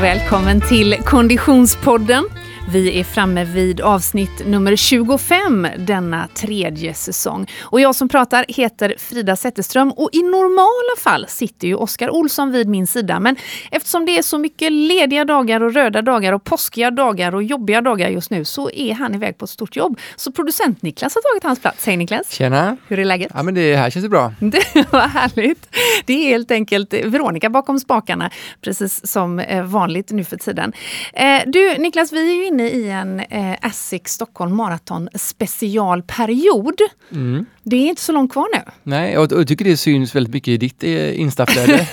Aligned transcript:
Och 0.00 0.04
välkommen 0.04 0.60
till 0.60 0.96
Konditionspodden. 1.04 2.24
Vi 2.72 3.00
är 3.00 3.04
framme 3.04 3.44
vid 3.44 3.80
avsnitt 3.80 4.46
nummer 4.46 4.76
25 4.76 5.66
denna 5.78 6.28
tredje 6.34 6.94
säsong. 6.94 7.46
Och 7.60 7.80
jag 7.80 7.94
som 7.94 8.08
pratar 8.08 8.44
heter 8.48 8.94
Frida 8.98 9.36
Zetterström 9.36 9.90
och 9.92 10.10
i 10.12 10.22
normala 10.22 10.96
fall 10.98 11.26
sitter 11.28 11.68
ju 11.68 11.74
Oskar 11.74 12.10
Olsson 12.10 12.52
vid 12.52 12.68
min 12.68 12.86
sida. 12.86 13.20
Men 13.20 13.36
eftersom 13.70 14.06
det 14.06 14.18
är 14.18 14.22
så 14.22 14.38
mycket 14.38 14.72
lediga 14.72 15.24
dagar 15.24 15.60
och 15.60 15.74
röda 15.74 16.02
dagar 16.02 16.32
och 16.32 16.44
påskiga 16.44 16.90
dagar 16.90 17.34
och 17.34 17.42
jobbiga 17.42 17.80
dagar 17.80 18.08
just 18.08 18.30
nu 18.30 18.44
så 18.44 18.70
är 18.70 18.94
han 18.94 19.14
iväg 19.14 19.38
på 19.38 19.44
ett 19.44 19.50
stort 19.50 19.76
jobb. 19.76 19.98
Så 20.16 20.32
producent 20.32 20.82
Niklas 20.82 21.14
har 21.14 21.32
tagit 21.32 21.44
hans 21.44 21.60
plats. 21.60 21.86
Hej 21.86 21.96
Niklas! 21.96 22.30
Tjena! 22.32 22.76
Hur 22.88 22.98
är 22.98 23.04
läget? 23.04 23.32
Ja 23.34 23.42
men 23.42 23.54
det 23.54 23.76
här 23.76 23.90
känns 23.90 24.04
det 24.04 24.08
bra. 24.08 24.34
Det 24.40 24.92
var 24.92 25.08
härligt. 25.08 25.76
Det 26.06 26.12
är 26.12 26.28
helt 26.28 26.50
enkelt 26.50 26.94
Veronica 26.94 27.50
bakom 27.50 27.80
spakarna, 27.80 28.30
precis 28.60 29.06
som 29.06 29.38
eh, 29.38 29.64
vanligt 29.64 30.10
nu 30.10 30.24
för 30.24 30.36
tiden. 30.36 30.72
Eh, 31.12 31.40
Du 31.46 31.78
Niklas, 31.78 32.12
vi 32.12 32.30
är 32.32 32.36
ju 32.36 32.46
inne 32.46 32.59
i 32.68 32.90
en 32.90 33.20
eh, 33.20 33.56
Asics 33.62 34.12
Stockholm 34.12 34.56
Marathon 34.56 35.08
specialperiod. 35.14 36.80
Mm. 37.12 37.46
Det 37.62 37.76
är 37.76 37.88
inte 37.88 38.02
så 38.02 38.12
långt 38.12 38.32
kvar 38.32 38.46
nu. 38.54 38.72
Nej, 38.82 39.18
och 39.18 39.32
och 39.32 39.40
jag 39.40 39.48
tycker 39.48 39.64
det 39.64 39.76
syns 39.76 40.14
väldigt 40.14 40.34
mycket 40.34 40.48
i 40.48 40.56
ditt 40.56 40.84
eh, 40.84 41.20
Instaflöde. 41.20 41.86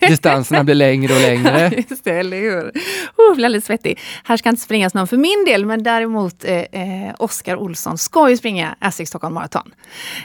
Distanserna 0.08 0.64
blir 0.64 0.74
längre 0.74 1.14
och 1.14 1.20
längre. 1.20 1.84
Just 1.88 2.04
det, 2.04 2.10
eller 2.10 2.36
hur? 2.36 2.72
Oh, 3.16 3.34
blir 3.34 3.44
alldeles 3.44 3.64
svettig. 3.64 3.98
Här 4.24 4.36
ska 4.36 4.48
inte 4.48 4.62
springas 4.62 4.94
någon 4.94 5.06
för 5.06 5.16
min 5.16 5.44
del, 5.46 5.66
men 5.66 5.82
däremot 5.82 6.44
eh, 6.44 6.54
eh, 6.54 7.14
Oskar 7.18 7.56
Olsson 7.56 7.98
ska 7.98 8.30
ju 8.30 8.36
springa 8.36 8.76
Asics 8.78 9.08
Stockholm 9.08 9.34
Marathon. 9.34 9.74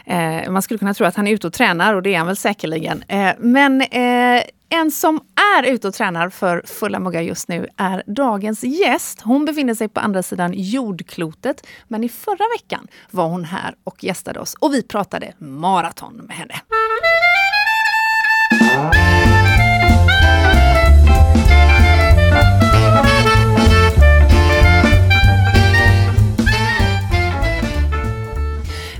Eh, 0.05 0.51
man 0.51 0.61
skulle 0.61 0.77
kunna 0.77 0.93
tro 0.93 1.05
att 1.05 1.15
han 1.15 1.27
är 1.27 1.31
ute 1.31 1.47
och 1.47 1.53
tränar 1.53 1.95
och 1.95 2.03
det 2.03 2.13
är 2.13 2.17
han 2.17 2.27
väl 2.27 2.35
säkerligen. 2.35 3.03
Eh, 3.07 3.29
men 3.39 3.81
eh, 3.81 4.43
en 4.71 4.91
som 4.91 5.21
är 5.57 5.63
ute 5.63 5.87
och 5.87 5.93
tränar 5.93 6.29
för 6.29 6.61
fulla 6.65 6.99
muggar 6.99 7.21
just 7.21 7.47
nu 7.47 7.67
är 7.77 8.03
dagens 8.07 8.63
gäst. 8.63 9.21
Hon 9.21 9.45
befinner 9.45 9.73
sig 9.73 9.89
på 9.89 9.99
andra 9.99 10.23
sidan 10.23 10.53
jordklotet, 10.55 11.67
men 11.87 12.03
i 12.03 12.09
förra 12.09 12.45
veckan 12.57 12.87
var 13.11 13.27
hon 13.27 13.43
här 13.43 13.75
och 13.83 14.03
gästade 14.03 14.39
oss 14.39 14.55
och 14.59 14.73
vi 14.73 14.83
pratade 14.83 15.33
maraton 15.37 16.13
med 16.13 16.35
henne. 16.35 16.61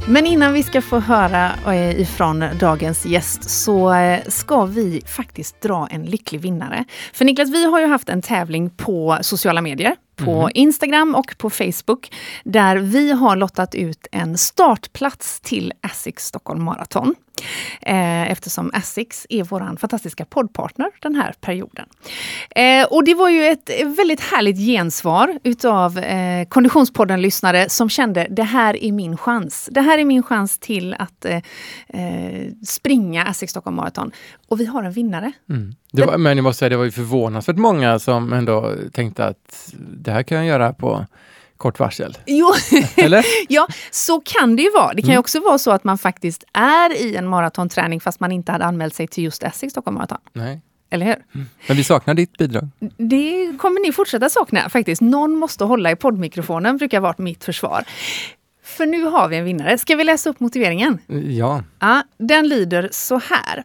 Men 0.08 0.26
innan 0.26 0.54
vi 0.54 0.64
ska 0.64 0.82
få 0.82 1.00
höra 1.00 1.52
eh, 1.68 2.02
ifrån 2.02 2.46
dagens 2.60 3.06
gäst 3.06 3.50
så 3.50 3.94
eh, 3.94 4.20
ska 4.28 4.66
vi 4.66 5.02
faktiskt 5.06 5.62
dra 5.62 5.88
en 5.92 6.06
lycklig 6.06 6.42
vinnare. 6.42 6.86
För 7.14 7.26
Niklas, 7.26 7.50
vi 7.50 7.66
har 7.66 7.80
ju 7.80 7.86
haft 7.86 8.10
en 8.10 8.22
tävling 8.22 8.70
på 8.70 9.18
sociala 9.22 9.62
medier, 9.62 9.96
på 10.16 10.50
Instagram 10.54 11.16
och 11.16 11.36
på 11.38 11.50
Facebook, 11.50 12.12
där 12.44 12.78
vi 12.78 13.12
har 13.12 13.36
lottat 13.36 13.76
ut 13.76 14.08
en 14.12 14.38
startplats 14.38 15.40
till 15.42 15.74
Asics 15.82 16.26
Stockholm 16.26 16.64
Marathon. 16.64 17.16
Eh, 17.82 18.32
eftersom 18.32 18.72
Asics 18.74 19.28
är 19.30 19.44
vår 19.44 19.78
fantastiska 19.78 20.26
poddpartner 20.26 20.88
den 21.02 21.16
här 21.16 21.34
perioden. 21.42 21.86
Eh, 22.50 22.86
och 22.86 23.06
det 23.06 23.14
var 23.14 23.30
ju 23.30 23.44
ett 23.44 23.70
väldigt 23.98 24.22
härligt 24.22 24.58
gensvar 24.58 25.40
utav 25.44 25.98
eh, 25.98 26.48
Konditionspodden-lyssnare 26.48 27.70
som 27.70 27.90
kände 27.90 28.28
det 28.30 28.44
här 28.44 28.84
är 28.84 28.92
min 28.92 29.18
chans. 29.18 29.70
Det 29.72 29.82
här 29.82 29.98
är 29.98 30.06
min 30.06 30.24
chans 30.24 30.60
till 30.60 30.94
att 31.00 31.26
eh, 31.26 31.42
springa 32.68 33.26
Asics 33.26 33.52
Stockholm 33.52 33.76
Marathon. 33.76 34.12
Och 34.48 34.60
vi 34.60 34.66
har 34.66 34.84
en 34.84 34.92
vinnare. 34.92 35.32
Mm. 35.50 35.76
Det 35.92 36.06
var, 36.06 36.18
men 36.18 36.38
jag 36.38 36.44
måste 36.44 36.60
säga, 36.60 36.70
det 36.70 36.78
var 36.78 36.84
ju 36.84 36.92
förvånansvärt 36.92 37.58
många 37.58 38.00
som 38.00 38.34
ändå 38.34 38.74
tänkte 38.94 39.26
att 39.26 39.74
det 39.78 40.12
här 40.12 40.24
kan 40.24 40.38
jag 40.38 40.48
göra 40.48 40.74
på 40.74 41.06
kort 41.62 41.80
varsel. 41.80 42.18
Jo, 42.26 42.52
Eller? 42.96 43.26
ja, 43.50 43.68
så 43.92 44.22
kan 44.22 44.56
det 44.56 44.62
ju 44.62 44.72
vara. 44.72 44.94
Det 44.94 45.02
kan 45.02 45.10
ju 45.10 45.14
Mm. 45.14 45.20
också 45.20 45.40
vara 45.40 45.58
så 45.58 45.72
att 45.72 45.84
man 45.84 45.98
faktiskt 45.98 46.44
är 46.54 46.96
i 47.02 47.16
en 47.16 47.28
maratonträning 47.28 48.00
fast 48.02 48.20
man 48.20 48.32
inte 48.32 48.52
hade 48.52 48.66
anmält 48.66 48.96
sig 48.96 49.08
till 49.08 49.24
just 49.24 49.44
Essex 49.44 49.72
Stockholm 49.72 49.96
Marathon. 49.96 50.18
Nej. 50.34 50.62
Eller 50.90 51.06
hur? 51.06 51.16
Men 51.68 51.78
vi 51.78 51.84
saknar 51.84 52.14
ditt 52.14 52.38
bidrag. 52.38 52.68
Det 52.98 53.58
kommer 53.60 53.82
ni 53.82 53.92
fortsätta 53.92 54.30
sakna 54.30 54.70
faktiskt. 54.70 55.02
Någon 55.02 55.36
måste 55.38 55.64
hålla 55.64 55.92
i 55.92 55.96
poddmikrofonen, 55.96 56.78
brukar 56.78 57.00
vara 57.00 57.16
mitt 57.18 57.44
försvar. 57.44 57.84
För 58.64 58.86
nu 58.86 59.04
har 59.04 59.28
vi 59.28 59.38
en 59.38 59.46
vinnare. 59.46 59.78
Ska 59.78 59.96
vi 59.96 60.04
läsa 60.04 60.30
upp 60.30 60.40
motiveringen? 60.40 60.98
Ja, 61.38 61.64
Ja, 61.80 62.04
den 62.18 62.48
lyder 62.48 62.90
så 62.92 63.18
här. 63.30 63.64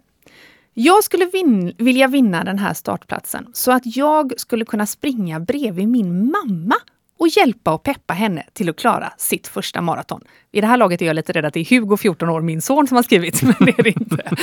Jag 0.74 1.04
skulle 1.04 1.24
vin- 1.26 1.74
vilja 1.78 2.06
vinna 2.08 2.44
den 2.44 2.58
här 2.58 2.74
startplatsen 2.74 3.46
så 3.52 3.72
att 3.72 3.96
jag 3.96 4.32
skulle 4.36 4.64
kunna 4.64 4.86
springa 4.86 5.40
bredvid 5.40 5.88
min 5.88 6.30
mamma 6.32 6.74
och 7.19 7.28
hjälpa 7.28 7.75
och 7.75 7.82
peppa 7.82 8.15
henne 8.15 8.47
till 8.53 8.69
att 8.69 8.77
klara 8.77 9.12
sitt 9.19 9.49
första 9.49 9.81
maraton. 9.81 10.21
I 10.53 10.60
det 10.60 10.66
här 10.66 10.77
laget 10.77 11.03
är 11.03 11.06
jag 11.06 11.16
lite 11.16 11.32
rädd 11.32 11.44
att 11.44 11.54
det 11.54 11.60
är 11.60 11.65
Hugo, 11.65 11.97
14 11.97 12.28
år, 12.28 12.41
min 12.41 12.62
son, 12.62 12.87
som 12.87 12.97
har 12.97 13.03
skrivit, 13.03 13.43
men 13.43 13.54
det 13.60 13.78
är 13.78 13.82
det 13.82 13.91
inte. 13.91 14.37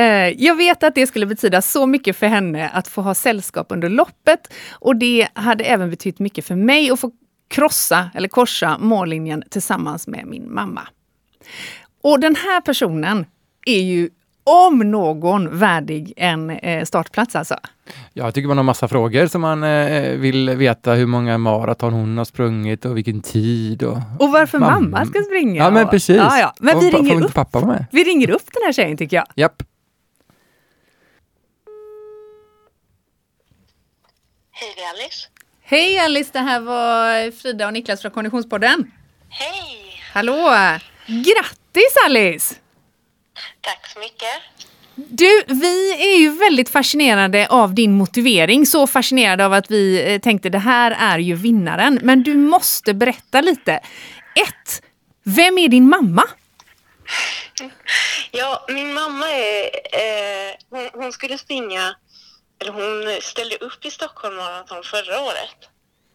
Eh, 0.00 0.44
jag 0.44 0.54
vet 0.54 0.82
att 0.82 0.94
det 0.94 1.06
skulle 1.06 1.26
betyda 1.26 1.62
så 1.62 1.86
mycket 1.86 2.16
för 2.16 2.26
henne 2.26 2.68
att 2.68 2.88
få 2.88 3.02
ha 3.02 3.14
sällskap 3.14 3.66
under 3.70 3.88
loppet 3.88 4.52
och 4.70 4.96
det 4.96 5.28
hade 5.32 5.64
även 5.64 5.90
betytt 5.90 6.18
mycket 6.18 6.44
för 6.44 6.56
mig 6.56 6.90
att 6.90 7.00
få 7.00 7.12
krossa 7.48 8.10
eller 8.14 8.28
korsa 8.28 8.78
mållinjen 8.78 9.42
tillsammans 9.50 10.06
med 10.06 10.26
min 10.26 10.54
mamma. 10.54 10.88
Och 12.02 12.20
den 12.20 12.36
här 12.36 12.60
personen 12.60 13.26
är 13.66 13.80
ju 13.80 14.10
om 14.44 14.78
någon 14.78 15.58
värdig 15.58 16.12
en 16.16 16.50
eh, 16.50 16.84
startplats 16.84 17.36
alltså. 17.36 17.56
jag 18.12 18.34
tycker 18.34 18.48
man 18.48 18.56
har 18.56 18.64
massa 18.64 18.88
frågor 18.88 19.26
som 19.26 19.40
man 19.40 19.64
eh, 19.64 20.10
vill 20.16 20.50
veta 20.50 20.92
hur 20.92 21.06
många 21.06 21.38
maraton 21.38 21.92
hon 21.92 22.18
har 22.18 22.24
sprungit 22.24 22.84
och 22.84 22.96
vilken 22.96 23.22
tid. 23.22 23.82
Och, 23.82 23.98
Och 24.18 24.30
varför 24.32 24.58
mamma, 24.58 24.80
Mamma. 24.80 25.06
ska 25.06 25.22
springa. 25.22 25.62
Ja 25.64 25.70
men 25.70 25.88
precis. 25.88 26.16
Ja, 26.16 26.38
ja. 26.38 26.52
Men 26.60 26.76
och, 26.76 26.82
vi 26.82 26.90
ringer, 26.90 27.24
upp, 27.24 27.34
pappa 27.34 27.66
med? 27.66 27.84
vi 27.92 28.04
ringer 28.04 28.30
upp 28.30 28.52
den 28.52 28.62
här 28.64 28.72
tjejen 28.72 28.96
tycker 28.96 29.16
jag. 29.16 29.26
Japp. 29.34 29.62
Hej, 34.52 34.72
det 34.76 34.82
är 34.82 34.88
Alice. 34.90 35.28
Hej 35.62 35.98
Alice, 35.98 36.30
det 36.32 36.38
här 36.38 36.60
var 36.60 37.30
Frida 37.30 37.66
och 37.66 37.72
Niklas 37.72 38.02
från 38.02 38.10
Konditionspodden. 38.10 38.90
Hej! 39.28 40.00
Hallå! 40.12 40.48
Grattis 41.06 41.96
Alice! 42.06 42.54
Tack 43.60 43.86
så 43.92 43.98
mycket. 43.98 44.32
Du, 44.94 45.44
vi 45.46 45.92
är 46.14 46.18
ju 46.18 46.30
väldigt 46.30 46.68
fascinerade 46.68 47.46
av 47.50 47.74
din 47.74 47.92
motivering. 47.92 48.66
Så 48.66 48.86
fascinerade 48.86 49.46
av 49.46 49.52
att 49.52 49.70
vi 49.70 50.12
eh, 50.14 50.20
tänkte 50.20 50.48
det 50.48 50.58
här 50.58 50.90
är 50.90 51.18
ju 51.18 51.34
vinnaren. 51.34 52.00
Men 52.02 52.22
du 52.22 52.34
måste 52.34 52.94
berätta 52.94 53.40
lite. 53.40 53.72
Ett, 54.34 54.82
Vem 55.22 55.58
är 55.58 55.68
din 55.68 55.88
mamma? 55.88 56.24
Ja, 58.32 58.64
min 58.68 58.94
mamma 58.94 59.28
är... 59.30 59.64
Eh, 59.92 60.54
hon, 60.70 60.90
hon 60.92 61.12
skulle 61.12 61.38
springa... 61.38 61.96
Eller 62.60 62.72
hon 62.72 63.20
ställde 63.22 63.56
upp 63.56 63.84
i 63.84 63.90
Stockholm 63.90 64.36
Marathon 64.36 64.82
förra 64.82 65.20
året. 65.20 65.60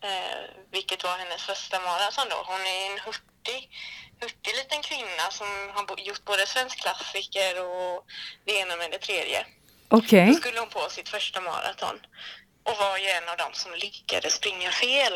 Eh, 0.04 0.42
vilket 0.72 1.04
var 1.04 1.18
hennes 1.18 1.42
första 1.42 1.80
maraton 1.80 2.26
då. 2.30 2.36
Hon 2.52 2.62
är 2.62 2.92
en 2.92 3.00
hurtig, 3.06 3.70
hurtig 4.22 4.54
liten 4.56 4.82
kvinna 4.82 5.26
som 5.32 5.48
har 5.76 6.00
gjort 6.08 6.26
både 6.26 6.48
svensk 6.48 6.82
klassiker 6.82 7.54
och 7.66 8.06
det 8.46 8.54
ena 8.62 8.76
med 8.76 8.92
det 8.92 8.98
tredje. 8.98 9.46
Okej. 9.90 10.28
Då 10.28 10.34
skulle 10.34 10.60
hon 10.60 10.70
på 10.70 10.90
sitt 10.90 11.10
första 11.10 11.42
maraton 11.42 11.96
och 12.64 12.78
var 12.80 12.98
ju 12.98 13.08
en 13.10 13.30
av 13.30 13.38
dem 13.38 13.54
som 13.54 13.72
lyckades 13.74 14.34
springa 14.34 14.72
fel. 14.72 15.14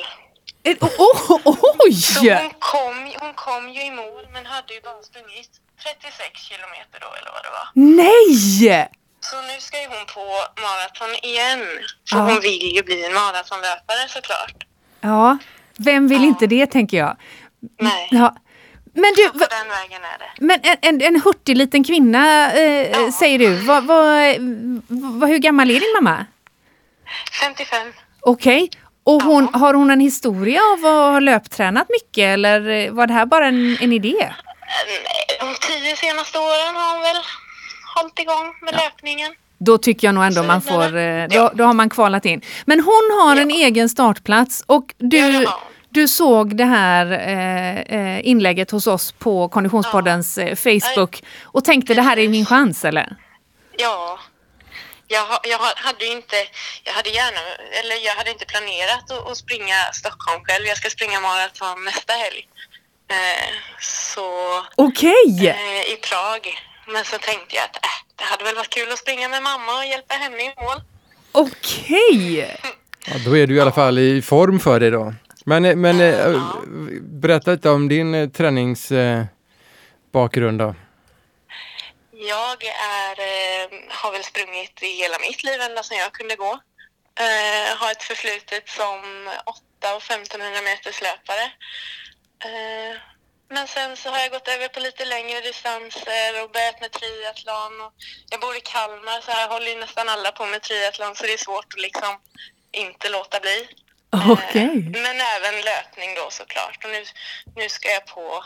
Oh, 0.81 1.31
oh, 1.46 1.60
Oj! 1.86 1.94
Så 1.94 2.19
hon 2.34 2.51
kom, 2.60 3.13
hon 3.19 3.34
kom 3.34 3.69
ju 3.69 3.81
i 3.81 3.92
mål 3.92 4.28
men 4.34 4.46
hade 4.46 4.74
ju 4.74 4.81
bara 4.81 5.04
sprungit 5.04 5.50
36 5.84 6.42
kilometer 6.42 6.98
då 7.01 7.07
eller 7.19 7.31
vad 7.31 7.44
det 7.44 7.50
var. 7.50 7.68
Nej! 7.74 8.90
Så 9.22 9.42
nu 9.42 9.60
ska 9.60 9.81
ju 9.81 9.88
hon 9.88 10.06
på 10.06 10.25
maraton 10.62 11.16
igen. 11.24 11.60
För 12.10 12.18
Ja. 12.18 12.24
hon 12.24 12.42
vill 12.42 12.75
ju 12.75 12.84
bli 12.84 13.06
en 13.06 13.13
maratonlöpare 13.13 14.07
såklart. 14.10 14.63
Ja, 15.01 15.38
vem 15.78 16.07
vill 16.07 16.24
inte 16.24 16.48
det 16.48 16.66
tänker 16.68 16.98
jag. 16.98 17.18
Nej, 17.80 18.07
Ja. 18.12 18.36
Men 19.01 19.13
du, 19.16 19.30
på 19.30 19.38
va- 19.38 19.46
den 19.50 19.68
vägen 19.69 20.01
är 20.04 20.18
det. 20.19 20.46
men 20.46 20.60
en, 20.63 20.78
en, 20.81 21.01
en 21.16 21.22
hurtig 21.22 21.57
liten 21.57 21.84
kvinna 21.84 22.51
eh, 22.54 22.92
Ja. 22.92 23.12
säger 23.12 23.40
du. 23.40 23.56
Vad, 23.56 23.84
vad, 23.84 24.36
vad, 24.88 25.30
hur 25.30 25.38
gammal 25.38 25.69
är 25.72 25.74
din 25.80 25.94
mamma? 26.04 26.25
55. 27.42 27.94
Okej. 28.22 28.69
Och 29.04 29.24
hon, 29.24 29.50
Ja. 29.54 29.60
har 29.60 29.74
hon 29.74 29.92
en 29.92 30.00
historia 30.00 30.62
av 30.74 30.86
att 30.86 31.12
ha 31.13 31.19
löptränat 31.19 31.88
mycket 31.90 32.24
eller 32.24 32.69
eh, 32.69 32.92
var 32.92 33.07
det 33.07 33.13
här 33.13 33.25
bara 33.25 33.48
en, 33.48 33.78
en 33.81 33.94
idé? 33.94 34.16
Nej, 34.18 35.38
de 35.40 35.56
tio 35.68 35.96
senaste 35.96 36.38
åren 36.40 36.75
har 36.75 36.94
hon 36.94 37.01
väl 37.01 37.18
hållit 37.96 38.19
igång 38.19 38.54
med 38.62 38.74
löpningen. 38.74 39.31
Då 39.57 39.78
tycker 39.78 40.07
jag 40.07 40.16
nog 40.16 40.24
ändå 40.24 40.44
man 40.44 40.62
får, 40.62 40.98
eh, 40.98 41.28
då, 41.28 41.51
då 41.54 41.63
har 41.63 41.74
man 41.74 41.90
kvalat 41.90 42.25
in. 42.25 42.42
Men 42.66 42.80
hon 42.80 43.18
har 43.22 43.36
en 43.36 43.51
egen 43.51 43.90
startplats 43.90 44.63
och 44.68 44.94
Ja, 44.98 45.07
du. 45.07 45.48
Du 45.89 46.07
såg 46.07 46.56
det 46.57 46.65
här 46.65 47.06
eh, 47.12 47.77
eh, 48.00 48.27
inlägget 48.27 48.71
hos 48.71 48.88
oss 48.88 49.12
på 49.12 49.50
Konditionspoddens 49.50 50.38
eh, 50.38 50.56
Facebook 50.56 51.24
och 51.44 51.63
tänkte 51.65 51.94
det 51.94 52.01
här 52.01 52.18
är 52.19 52.27
min 52.30 52.45
chans 52.45 52.86
eller? 52.86 53.15
Ja, 53.77 54.19
jag, 55.07 55.25
jag 55.44 55.57
ha- 55.57 55.74
hade 55.75 56.06
inte, 56.06 56.36
jag 56.83 56.94
hade 56.94 57.09
gärna, 57.09 57.39
eller 57.83 58.06
jag 58.06 58.15
hade 58.15 58.30
inte 58.31 58.45
planerat 58.45 59.12
att, 59.12 59.31
att 59.31 59.38
springa 59.38 59.75
Stockholm 59.94 60.44
själv. 60.45 60.65
Jag 60.65 60.77
ska 60.77 60.89
springa 60.89 61.19
maraton 61.19 61.86
nästa 61.86 62.13
helg. 62.13 62.47
Eh, 63.12 63.50
så 63.80 64.30
Okej! 64.75 65.47
eh, 65.47 65.94
i 65.94 65.95
Prag. 66.09 66.41
Men 66.94 67.06
så 67.06 67.18
tänkte 67.18 67.56
jag 67.56 67.63
att 67.65 67.75
äh, 67.75 67.89
det 68.15 68.24
hade 68.24 68.44
väl 68.44 68.56
varit 68.56 68.69
kul 68.69 68.91
att 68.91 69.00
springa 69.00 69.30
med 69.30 69.44
mamma 69.44 69.77
och 69.77 69.86
hjälpa 69.86 70.13
henne 70.15 70.38
i 70.44 70.53
mål. 70.63 70.81
Okej! 71.31 72.59
Ja, 73.06 73.13
då 73.25 73.38
är 73.38 73.47
du 73.47 73.56
i 73.56 73.62
alla 73.62 73.71
fall 73.71 74.00
i 74.00 74.21
form 74.21 74.59
för 74.59 74.80
det 74.80 74.89
då. 74.89 75.13
Men, 75.50 75.66
eh, 75.66 75.75
men 75.75 76.01
eh, 76.01 76.42
berätta 77.01 77.51
lite 77.51 77.69
om 77.69 77.90
din 77.90 78.16
eh, 78.16 78.30
träningsbakgrund 78.30 79.28
bakgrund 80.12 80.60
då. 80.60 80.75
Jag 82.12 82.63
är, 82.63 83.16
har 84.01 84.12
väl 84.12 84.24
sprungit 84.24 84.84
i 84.84 84.92
hela 85.01 85.18
mitt 85.19 85.44
liv 85.44 85.62
ända 85.62 85.84
sedan 85.84 85.98
jag 85.98 86.13
kunde 86.13 86.36
gå. 86.36 86.54
Eh, 87.25 87.78
har 87.80 87.92
ett 87.92 88.04
förflutet 88.04 88.69
som 88.69 89.00
8 89.46 89.96
och 89.96 90.04
1500 90.04 90.62
meters 90.62 91.01
löpare. 91.01 91.46
Men 93.50 93.68
sen 93.68 93.98
så 93.98 94.10
har 94.10 94.19
jag 94.19 94.31
gått 94.31 94.48
över 94.48 94.68
på 94.68 94.80
lite 94.80 95.06
längre 95.06 95.42
distanser 95.42 96.44
och 96.44 96.51
börjat 96.51 96.81
med 96.81 96.92
triathlon. 96.92 97.74
Jag 98.31 98.40
bor 98.42 98.56
i 98.57 98.62
Kalmar 98.62 99.22
så 99.22 99.31
här 99.31 99.50
håller 99.50 99.72
ju 99.72 99.80
nästan 99.80 100.10
alla 100.10 100.31
på 100.31 100.46
med 100.46 100.62
triathlon 100.62 101.16
så 101.16 101.24
det 101.24 101.34
är 101.34 101.46
svårt 101.48 101.74
att 101.74 101.81
liksom 101.81 102.13
inte 102.72 103.10
låta 103.10 103.40
bli. 103.40 103.68
Eh, 104.13 104.27
Men 104.75 105.17
även 105.35 105.56
löpning 105.71 106.09
då 106.15 106.27
såklart. 106.29 106.85
Och 106.85 106.89
nu, 106.91 107.03
nu 107.56 107.69
ska 107.69 107.89
jag 107.89 108.06
på 108.06 108.44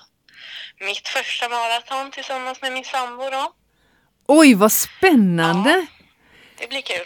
mitt 0.79 1.07
första 1.07 1.49
maraton 1.49 2.11
tillsammans 2.11 2.61
med 2.61 2.71
min 2.73 2.83
sambo 2.83 3.29
då. 3.29 3.53
Oj, 4.27 4.53
vad 4.53 4.71
spännande! 4.71 5.85
Det 6.57 6.67
blir 6.69 6.81
kul. 6.81 7.05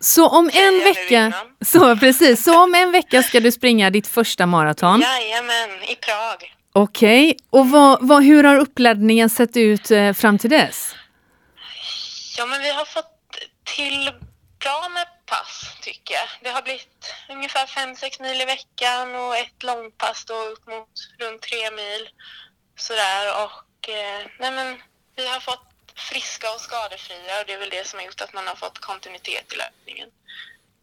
Så 0.00 0.28
om 0.28 0.50
en 0.54 0.78
jag 0.78 0.84
vecka, 0.84 1.32
så 1.66 1.96
precis, 1.96 2.44
så 2.44 2.62
om 2.64 2.74
en 2.74 2.92
vecka 2.92 3.22
ska 3.22 3.40
du 3.40 3.52
springa 3.52 3.90
ditt 3.90 4.08
första 4.08 4.46
maraton. 4.46 5.00
Jajamän, 5.00 5.82
i 5.88 5.94
Prag. 5.96 6.54
Okej, 6.72 7.36
och 7.50 7.70
vad, 7.70 7.98
vad, 8.00 8.24
hur 8.24 8.44
har 8.44 8.56
uppladdningen 8.58 9.30
sett 9.30 9.56
ut 9.56 9.90
eh, 9.90 10.12
fram 10.12 10.38
till 10.38 10.50
dess? 10.50 10.94
Ja, 12.38 12.46
men 12.46 12.62
vi 12.62 12.70
har 12.70 12.84
fått 12.84 13.38
till 13.76 14.10
bra 14.64 14.88
med 14.88 15.06
pass 15.30 15.76
tycker 15.80 16.14
jag. 16.14 16.28
Det 16.42 16.50
har 16.50 16.62
blivit 16.62 17.14
ungefär 17.28 17.66
5-6 17.66 18.22
mil 18.22 18.40
i 18.40 18.44
veckan 18.44 19.14
och 19.14 19.36
ett 19.36 19.62
långpass 19.62 20.24
då 20.24 20.34
upp 20.34 20.66
mot 20.66 20.94
runt 21.18 21.42
3 21.42 21.70
mil. 21.70 22.08
Sådär 22.76 23.22
och 23.44 23.88
eh, 23.88 24.20
nej 24.38 24.52
men 24.52 24.68
vi 25.16 25.28
har 25.28 25.40
fått 25.40 25.66
friska 26.10 26.46
och 26.54 26.60
skadefria 26.60 27.40
och 27.40 27.44
det 27.46 27.52
är 27.52 27.58
väl 27.58 27.70
det 27.70 27.86
som 27.86 27.98
har 27.98 28.06
gjort 28.06 28.20
att 28.20 28.34
man 28.34 28.46
har 28.46 28.54
fått 28.54 28.78
kontinuitet 28.78 29.52
i 29.52 29.56
löpningen. 29.56 30.08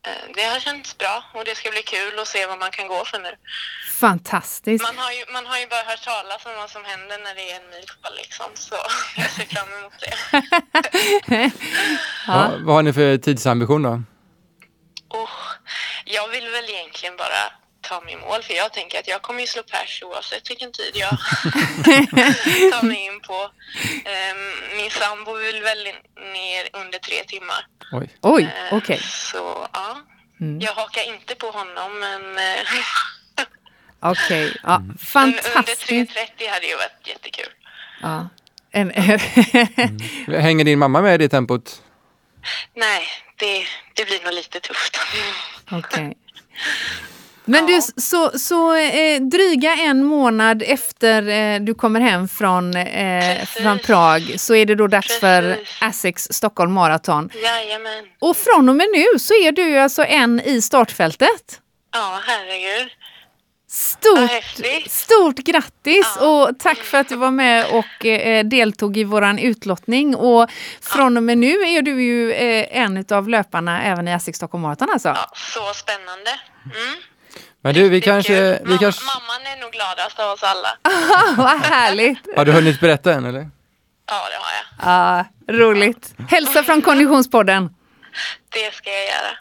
Eh, 0.08 0.26
det 0.36 0.44
har 0.44 0.60
känts 0.60 0.98
bra 0.98 1.24
och 1.34 1.46
det 1.46 1.56
ska 1.56 1.72
bli 1.72 1.84
kul 1.84 2.20
att 2.20 2.28
se 2.28 2.46
vad 2.46 2.60
man 2.60 2.72
kan 2.72 2.88
gå 2.88 3.06
för 3.06 3.20
nu. 3.20 3.32
Fantastiskt. 4.00 4.84
Man 4.84 4.98
har 4.98 5.12
ju, 5.12 5.24
man 5.34 5.46
har 5.46 5.58
ju 5.58 5.68
bara 5.68 5.84
hört 5.84 6.04
talas 6.04 6.46
om 6.46 6.56
vad 6.56 6.70
som 6.70 6.84
händer 6.86 7.18
när 7.26 7.36
det 7.36 7.52
är 7.52 7.56
en 7.62 7.70
mil 7.70 7.86
kvar 7.90 8.12
liksom 8.22 8.50
så 8.54 8.76
jag 9.18 9.30
ser 9.32 9.46
fram 9.56 9.70
emot 9.78 9.94
det. 10.04 11.52
Ja. 12.28 12.52
Vad 12.66 12.76
har 12.76 12.84
ni 12.84 12.94
för 12.94 13.18
tidsambition 13.18 13.84
då? 13.84 14.04
Och 15.08 15.30
jag 16.06 16.28
vill 16.28 16.50
väl 16.50 16.70
egentligen 16.70 17.18
bara 17.18 17.52
ta 17.82 18.02
mig 18.02 18.14
i 18.14 18.18
mål 18.18 18.44
för 18.44 18.54
jag 18.54 18.74
tänker 18.74 19.00
att 19.00 19.08
jag 19.08 19.22
kommer 19.22 19.42
ju 19.42 19.48
slå 19.48 19.64
pers 19.64 20.04
oavsett 20.04 20.50
vilken 20.50 20.72
tid 20.72 20.92
jag 20.94 21.10
tar 22.74 22.84
mig 22.86 23.06
in 23.06 23.20
på. 23.22 23.52
Ehm, 24.06 24.78
min 24.78 24.92
sambo 24.92 25.34
vill 25.38 25.62
väl 25.62 25.84
ner 26.34 26.68
under 26.84 27.00
tre 27.00 27.24
timmar. 27.24 27.66
Oj. 27.92 28.10
Oj, 28.22 28.44
Eh, 28.44 28.78
okej. 28.78 29.00
Så 29.04 29.68
ja, 29.74 29.98
Mm. 30.42 30.60
jag 30.60 30.72
hakar 30.74 31.02
inte 31.14 31.36
på 31.36 31.52
honom 31.52 32.00
men 32.00 32.38
eh, 32.38 32.60
Okej, 34.00 34.58
ja, 34.64 34.70
un- 34.70 34.82
under 34.84 34.98
fantastiskt. 35.44 36.12
3.30 36.40 36.50
hade 36.50 36.66
ju 36.68 36.76
varit 36.76 37.08
jättekul. 37.08 37.54
Ja. 38.02 38.30
En, 38.72 38.90
Hänger 40.42 40.66
din 40.66 40.80
mamma 40.80 41.02
med 41.02 41.16
i 41.16 41.18
det 41.18 41.30
tempot? 41.30 41.82
Nej, 42.74 43.08
det, 43.40 43.66
det 43.94 44.06
blir 44.06 44.24
nog 44.24 44.34
lite 44.34 44.60
tufft. 44.60 44.98
Okej. 45.72 46.18
Men 47.50 47.68
Ja. 47.68 47.76
du, 47.96 48.02
så, 48.02 48.40
så 48.40 48.76
eh, 48.76 49.22
dryga 49.22 49.76
en 49.76 50.04
månad 50.04 50.64
efter 50.66 51.28
eh, 51.28 51.60
du 51.60 51.74
kommer 51.74 52.00
hem 52.00 52.28
från, 52.28 52.76
eh, 52.76 53.46
från 53.46 53.80
Prag 53.80 54.36
så 54.40 54.56
är 54.56 54.66
det 54.66 54.76
då 54.76 54.88
dags 54.88 55.20
för 55.20 55.42
Precis. 55.56 55.78
Asics 55.82 56.28
Stockholm 56.32 56.72
Marathon. 56.74 57.30
Jajamän. 57.44 58.06
Och 58.20 58.38
från 58.38 58.70
och 58.70 58.76
med 58.76 58.88
nu 58.94 59.20
så 59.20 59.34
är 59.34 59.52
du 59.52 59.78
alltså 59.78 60.04
en 60.06 60.40
i 60.42 60.62
startfältet. 60.62 61.60
Ja, 61.94 62.20
herregud. 62.28 62.90
Stort, 63.70 64.30
häftigt. 64.30 64.92
stort 64.92 65.36
grattis 65.36 66.14
Ja. 66.20 66.28
och 66.28 66.60
tack 66.60 66.78
för 66.78 66.98
att 66.98 67.10
du 67.10 67.16
var 67.16 67.32
med 67.32 67.66
och 67.66 68.06
eh, 68.06 68.46
deltog 68.46 68.98
i 68.98 69.04
våran 69.04 69.40
utlottning. 69.40 70.16
Och 70.16 70.50
från 70.82 71.18
och 71.18 71.24
med 71.24 71.38
nu 71.38 71.48
är 71.62 71.82
du 71.82 72.04
ju 72.04 72.32
eh, 72.32 72.78
en 72.82 73.06
av 73.12 73.30
löparna 73.30 73.84
även 73.84 74.08
i 74.08 74.14
Asics 74.14 74.38
Stockholm 74.38 74.62
Marathon 74.62 74.90
alltså. 74.94 75.10
Ja, 75.10 75.32
så 75.36 75.74
spännande. 75.74 76.30
Mm. 76.66 76.96
Men 77.62 77.74
du, 77.74 77.90
vi 77.90 78.02
kanske... 78.02 78.34
Vi 78.66 78.74
Mam- 78.74 78.78
kanske 78.80 79.02
Mamman 79.06 79.46
är 79.58 79.62
nog 79.62 79.72
gladast 79.72 80.20
av 80.20 80.32
oss 80.32 80.44
alla. 80.44 80.78
Vad 81.44 81.62
härligt! 81.62 82.20
har 82.36 82.46
du 82.46 82.52
hunnit 82.52 82.80
berätta 82.80 83.14
än 83.14 83.26
eller? 83.26 83.50
Ja, 84.10 84.28
det 84.30 84.38
har 84.38 84.52
jag. 84.58 85.26
Ja, 85.50 85.54
roligt. 85.66 86.14
Hälsa 86.30 86.64
från 86.64 86.82
Konditionspodden. 86.82 87.70
Det 88.50 88.74
ska 88.74 88.90
jag 88.90 89.04
göra. 89.06 89.38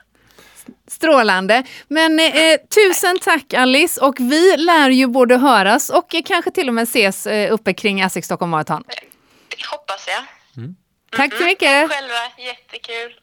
Strålande. 0.96 1.62
Men 1.88 2.20
eh, 2.20 2.56
tusen 2.74 3.18
tack 3.18 3.54
Alice 3.54 4.00
och 4.00 4.14
vi 4.20 4.56
lär 4.56 4.90
ju 4.90 5.06
både 5.06 5.36
höras 5.36 5.90
och 5.90 6.14
eh, 6.14 6.22
kanske 6.24 6.50
till 6.50 6.68
och 6.68 6.74
med 6.74 6.82
ses 6.82 7.26
eh, 7.26 7.52
uppe 7.52 7.74
kring 7.74 8.02
Asics 8.02 8.26
Stockholm 8.26 8.50
Marathon. 8.50 8.82
Det 9.48 9.66
hoppas 9.70 10.06
jag. 10.08 10.22
Tack 11.16 11.32
så 11.32 11.36
Mm, 11.38 11.46
mycket! 11.48 11.88
Tack 11.88 11.98
själva. 11.98 12.14
Jättekul. 12.38 13.14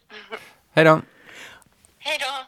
Hej 0.75 0.86
då! 0.86 1.01
Hej 2.00 2.18
då. 2.20 2.48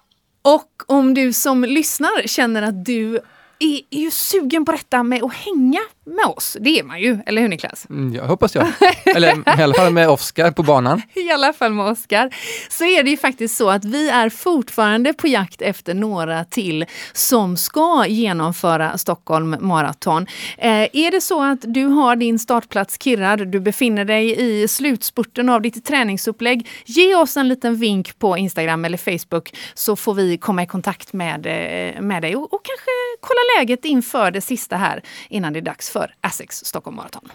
Och 0.52 0.72
om 0.88 1.14
du 1.14 1.34
som 1.34 1.64
lyssnar 1.64 2.28
känner 2.28 2.62
att 2.62 2.86
du 2.86 3.20
är, 3.60 3.82
är 3.90 4.00
ju 4.00 4.12
sugen 4.12 4.66
på 4.66 4.72
detta 4.72 5.04
med 5.04 5.24
att 5.24 5.34
hänga 5.34 5.80
med 6.06 6.26
oss. 6.26 6.58
Det 6.60 6.80
är 6.80 6.84
man 6.84 7.00
ju, 7.02 7.20
eller 7.26 7.42
hur 7.42 7.50
Niklas? 7.50 7.86
Mm, 7.90 8.16
Jag 8.16 8.24
hoppas 8.24 8.56
jag. 8.56 8.68
Eller 9.16 9.60
i 9.60 9.64
alla 9.64 9.74
fall 9.74 9.94
med 9.94 10.10
Oskar 10.10 10.52
på 10.52 10.64
banan. 10.64 11.02
I 11.14 11.32
alla 11.32 11.54
fall 11.54 11.74
med 11.74 11.86
Oskar. 11.86 12.36
Så 12.70 12.84
är 12.86 13.04
det 13.04 13.10
ju 13.10 13.18
faktiskt 13.18 13.58
så 13.58 13.70
att 13.70 13.86
vi 13.86 14.10
är 14.10 14.30
fortfarande 14.30 15.14
på 15.14 15.28
jakt 15.28 15.62
efter 15.62 15.94
några 15.94 16.46
till 16.46 16.86
som 17.14 17.58
ska 17.58 18.06
genomföra 18.08 18.98
Stockholm 18.98 19.56
Marathon. 19.60 20.28
Eh, 20.58 20.72
är 20.94 21.12
det 21.12 21.22
så 21.22 21.44
att 21.44 21.60
du 21.62 21.86
har 21.86 22.16
din 22.16 22.40
startplats 22.40 22.98
kirrad, 23.04 23.48
du 23.48 23.60
befinner 23.60 24.06
dig 24.06 24.36
i 24.42 24.68
slutspurten 24.68 25.50
av 25.50 25.62
ditt 25.62 25.86
träningsupplägg, 25.86 26.70
ge 26.86 27.16
oss 27.16 27.38
en 27.38 27.48
liten 27.48 27.76
vink 27.76 28.20
på 28.20 28.38
Instagram 28.38 28.86
eller 28.86 28.98
Facebook 28.98 29.54
så 29.74 29.96
får 29.96 30.14
vi 30.14 30.38
komma 30.38 30.64
i 30.64 30.68
kontakt 30.68 31.14
med, 31.14 31.46
eh, 31.46 32.02
med 32.02 32.22
dig 32.22 32.36
och, 32.36 32.54
och 32.54 32.62
kanske 32.66 32.92
kolla 33.22 33.40
läget 33.58 33.86
inför 33.86 34.32
det 34.32 34.42
sista 34.42 34.78
här 34.78 35.02
innan 35.30 35.54
det 35.54 35.60
är 35.60 35.62
dags 35.62 35.90
för 35.90 36.14
Essex 36.22 36.66
Stockholm 36.66 36.96
Marathon. 36.96 37.32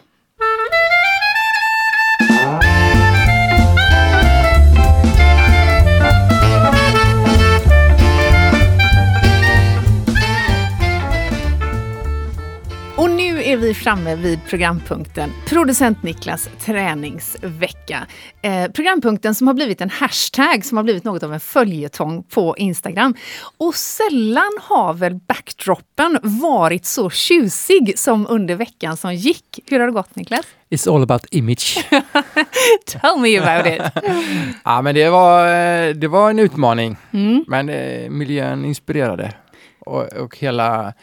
Är 13.51 13.57
vi 13.57 13.75
framme 13.75 14.15
vid 14.15 14.39
programpunkten 14.49 15.33
Producent 15.47 16.03
Niklas 16.03 16.49
träningsvecka. 16.61 18.07
Eh, 18.43 18.71
programpunkten 18.71 19.35
som 19.35 19.47
har 19.47 19.55
blivit 19.55 19.81
en 19.81 19.91
hashtag 19.91 20.65
som 20.65 20.77
har 20.77 20.85
blivit 20.85 21.05
något 21.05 21.23
av 21.23 21.35
en 21.35 21.41
följetong 21.41 22.23
på 22.23 22.57
Instagram. 22.57 23.15
Och 23.59 23.75
sällan 23.75 24.53
har 24.61 24.95
väl 24.95 25.15
backdropen 25.15 26.19
varit 26.23 26.87
så 26.87 27.11
tjusig 27.11 27.99
som 27.99 28.27
under 28.29 28.55
veckan 28.55 28.97
som 28.97 29.15
gick. 29.15 29.59
Hur 29.67 29.81
har 29.81 29.87
det 29.87 29.93
gått 29.93 30.17
Niklas? 30.17 30.47
It's 30.71 30.95
all 30.95 31.03
about 31.03 31.27
image. 31.31 31.85
Tell 32.87 33.19
me 33.19 33.39
about 33.39 33.67
it! 33.67 33.83
ja, 34.65 34.83
men 34.83 34.95
det 34.95 35.11
var, 35.11 35.49
eh, 35.49 35.95
det 35.95 36.09
var 36.09 36.31
en 36.31 36.39
utmaning. 36.39 36.97
Mm. 37.13 37.45
Men 37.49 37.69
eh, 37.69 38.11
miljön 38.11 38.65
inspirerade. 38.65 39.33
Och, 39.81 40.13
och 40.13 40.39
hela 40.39 40.95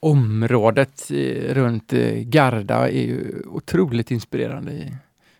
området 0.00 1.10
eh, 1.10 1.54
runt 1.54 1.92
eh, 1.92 2.14
Garda 2.14 2.88
är 2.88 3.02
ju 3.02 3.42
otroligt 3.46 4.10
inspirerande 4.10 4.72
i, 4.72 4.94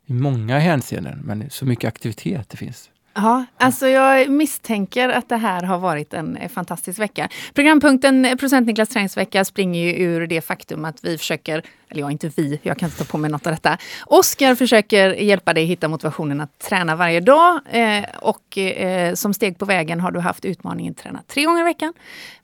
i 0.06 0.12
många 0.12 0.58
hänseenden, 0.58 1.20
men 1.24 1.50
så 1.50 1.66
mycket 1.66 1.88
aktivitet 1.88 2.48
det 2.48 2.56
finns. 2.56 2.90
Ja, 3.14 3.44
alltså 3.56 3.88
jag 3.88 4.30
misstänker 4.30 5.08
att 5.08 5.28
det 5.28 5.36
här 5.36 5.62
har 5.62 5.78
varit 5.78 6.14
en 6.14 6.36
eh, 6.36 6.48
fantastisk 6.48 6.98
vecka. 6.98 7.28
Programpunkten 7.54 8.36
Procent 8.40 8.66
Niklas 8.66 8.88
träningsvecka 8.88 9.44
springer 9.44 9.86
ju 9.86 10.04
ur 10.04 10.26
det 10.26 10.40
faktum 10.40 10.84
att 10.84 11.04
vi 11.04 11.18
försöker, 11.18 11.62
eller 11.90 12.00
ja, 12.00 12.10
inte 12.10 12.30
vi, 12.36 12.60
jag 12.62 12.78
kan 12.78 12.88
inte 12.88 12.98
ta 12.98 13.04
på 13.04 13.18
mig 13.18 13.30
något 13.30 13.46
av 13.46 13.52
detta. 13.52 13.78
Oskar 14.06 14.54
försöker 14.54 15.10
hjälpa 15.10 15.54
dig 15.54 15.64
hitta 15.64 15.88
motivationen 15.88 16.40
att 16.40 16.58
träna 16.58 16.96
varje 16.96 17.20
dag 17.20 17.60
eh, 17.70 18.04
och 18.18 18.58
eh, 18.58 19.14
som 19.14 19.34
steg 19.34 19.58
på 19.58 19.64
vägen 19.64 20.00
har 20.00 20.10
du 20.10 20.20
haft 20.20 20.44
utmaningen 20.44 20.94
träna 20.94 21.22
tre 21.28 21.44
gånger 21.44 21.60
i 21.60 21.64
veckan 21.64 21.92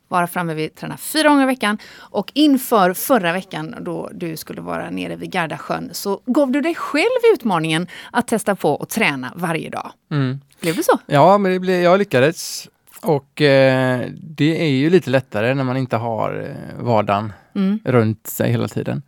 vara 0.07 0.27
framme 0.27 0.53
vid 0.53 0.75
träna 0.75 0.97
fyra 0.97 1.29
gånger 1.29 1.43
i 1.43 1.45
veckan. 1.45 1.77
Och 1.97 2.31
inför 2.33 2.93
förra 2.93 3.33
veckan 3.33 3.75
då 3.81 4.09
du 4.13 4.37
skulle 4.37 4.61
vara 4.61 4.89
nere 4.89 5.15
vid 5.15 5.31
Gardasjön 5.31 5.89
så 5.93 6.19
gav 6.25 6.51
du 6.51 6.61
dig 6.61 6.75
själv 6.75 7.33
utmaningen 7.33 7.87
att 8.11 8.27
testa 8.27 8.55
på 8.55 8.75
att 8.75 8.89
träna 8.89 9.33
varje 9.35 9.69
dag. 9.69 9.91
Mm. 10.11 10.41
Blev 10.61 10.75
det 10.75 10.83
så? 10.83 10.99
Ja, 11.05 11.37
men 11.37 11.51
det 11.51 11.59
blev, 11.59 11.81
jag 11.81 11.99
lyckades. 11.99 12.67
Och 13.01 13.41
eh, 13.41 14.05
det 14.21 14.61
är 14.61 14.69
ju 14.69 14.89
lite 14.89 15.09
lättare 15.09 15.53
när 15.53 15.63
man 15.63 15.77
inte 15.77 15.95
har 15.97 16.49
eh, 16.49 16.83
vardagen 16.85 17.33
mm. 17.57 17.79
runt 17.83 18.27
sig 18.27 18.51
hela 18.51 18.67
tiden. 18.67 19.01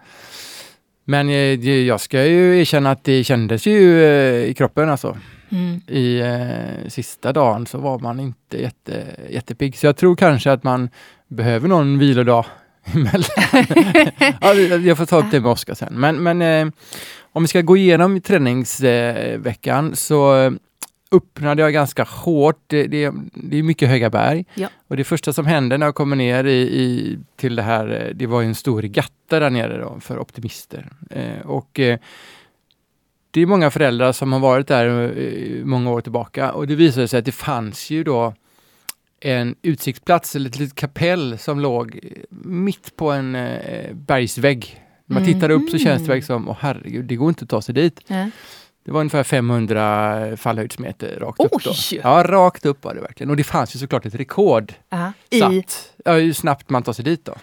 Men 1.06 1.30
eh, 1.30 1.70
jag 1.70 2.02
ska 2.02 2.26
ju 2.26 2.60
erkänna 2.60 2.92
att 2.92 3.04
det 3.04 3.24
kändes 3.24 3.68
ju 3.68 4.04
eh, 4.04 4.50
i 4.50 4.54
kroppen 4.54 4.90
alltså. 4.90 5.18
Mm. 5.50 5.82
I 5.88 6.20
eh, 6.20 6.90
sista 6.90 7.34
dagen 7.34 7.66
så 7.66 7.78
var 7.78 8.00
man 8.00 8.20
inte 8.20 8.62
jätte, 8.62 9.04
jättepigg. 9.30 9.78
Så 9.78 9.86
jag 9.86 9.98
tror 9.98 10.16
kanske 10.16 10.52
att 10.52 10.64
man 10.64 10.90
behöver 11.28 11.68
någon 11.68 12.00
vilodag 12.00 12.46
emellan. 12.84 13.30
ja, 14.42 14.54
jag 14.54 14.98
får 14.98 15.06
ta 15.06 15.18
upp 15.18 15.32
det 15.32 15.42
med 15.42 15.52
Oskar 15.52 15.74
sen. 15.74 15.94
Men, 15.94 16.24
men 16.24 16.42
eh, 16.42 16.74
om 17.32 17.44
vi 17.44 17.48
ska 17.48 17.62
gå 17.62 17.78
igenom 17.78 18.22
träningsveckan 18.22 19.96
så 19.96 20.38
eh, 20.38 20.52
öppnade 21.12 21.62
jag 21.62 21.74
ganska 21.74 22.04
hårt. 22.04 22.64
Det, 22.68 22.88
det, 22.88 23.14
det 23.34 23.58
är 23.58 23.64
mycket 23.64 23.90
höga 23.90 24.10
berg. 24.10 24.46
Ja. 24.54 24.70
Och 24.88 24.98
det 24.98 25.04
första 25.04 25.34
som 25.34 25.46
hände 25.46 25.78
när 25.78 25.86
jag 25.86 25.96
kommer 25.96 26.16
ner 26.16 26.44
i, 26.44 26.62
i, 26.62 27.20
till 27.36 27.56
det 27.56 27.62
här, 27.62 28.06
eh, 28.06 28.16
det 28.16 28.28
var 28.28 28.44
en 28.44 28.56
stor 28.56 28.82
regatta 28.82 29.40
där 29.40 29.50
nere 29.50 29.78
då, 29.78 30.00
för 30.00 30.20
optimister. 30.20 30.90
Eh, 31.10 31.46
och 31.46 31.80
eh, 31.80 32.00
det 33.32 33.42
är 33.42 33.46
många 33.46 33.72
föräldrar 33.72 34.12
som 34.12 34.34
har 34.34 34.40
varit 34.40 34.68
där 34.68 35.18
eh, 35.18 35.66
många 35.66 35.92
år 35.92 36.02
tillbaka 36.02 36.52
och 36.52 36.68
det 36.68 36.76
visade 36.76 37.08
sig 37.08 37.20
att 37.20 37.26
det 37.26 37.32
fanns 37.32 37.90
ju 37.90 38.04
då 38.04 38.34
en 39.20 39.56
utsiktsplats, 39.62 40.36
eller 40.36 40.50
ett 40.50 40.60
litet 40.60 40.76
kapell 40.76 41.38
som 41.38 41.60
låg 41.60 42.00
mitt 42.30 42.96
på 42.96 43.12
en 43.12 43.36
eh, 43.36 43.94
bergsvägg. 43.94 44.84
När 45.06 45.14
man 45.14 45.24
mm. 45.24 45.34
tittar 45.34 45.50
upp 45.50 45.70
så 45.70 45.78
känns 45.78 46.08
det 46.08 46.22
som, 46.22 46.50
åh 46.50 46.58
herregud, 46.60 47.06
det 47.06 47.16
går 47.16 47.30
inte 47.30 47.44
att 47.44 47.50
ta 47.50 47.62
sig 47.62 47.76
dit. 47.76 48.02
Mm. 48.08 48.32
Det 48.90 48.94
var 48.94 49.00
ungefär 49.00 49.24
500 49.24 50.38
fallhöjdsmeter 50.38 51.20
rakt 51.20 51.40
Oj. 51.40 51.48
upp. 51.52 51.64
Då. 51.64 51.74
Ja, 52.04 52.24
rakt 52.24 52.66
upp 52.66 52.84
var 52.84 52.94
det 52.94 53.02
verkligen. 53.02 53.30
Och 53.30 53.38
det 53.38 53.44
fanns 53.44 53.76
ju 53.76 53.80
såklart 53.80 54.06
ett 54.06 54.16
rekord. 54.16 54.74
Uh 54.94 55.00
-huh. 55.00 55.54
I? 55.54 55.64
Ja, 56.06 56.14
hur 56.14 56.34
snabbt 56.34 56.70
man 56.70 56.84
tar 56.84 56.94
sig 56.94 57.06
dit 57.06 57.26
då. 57.26 57.36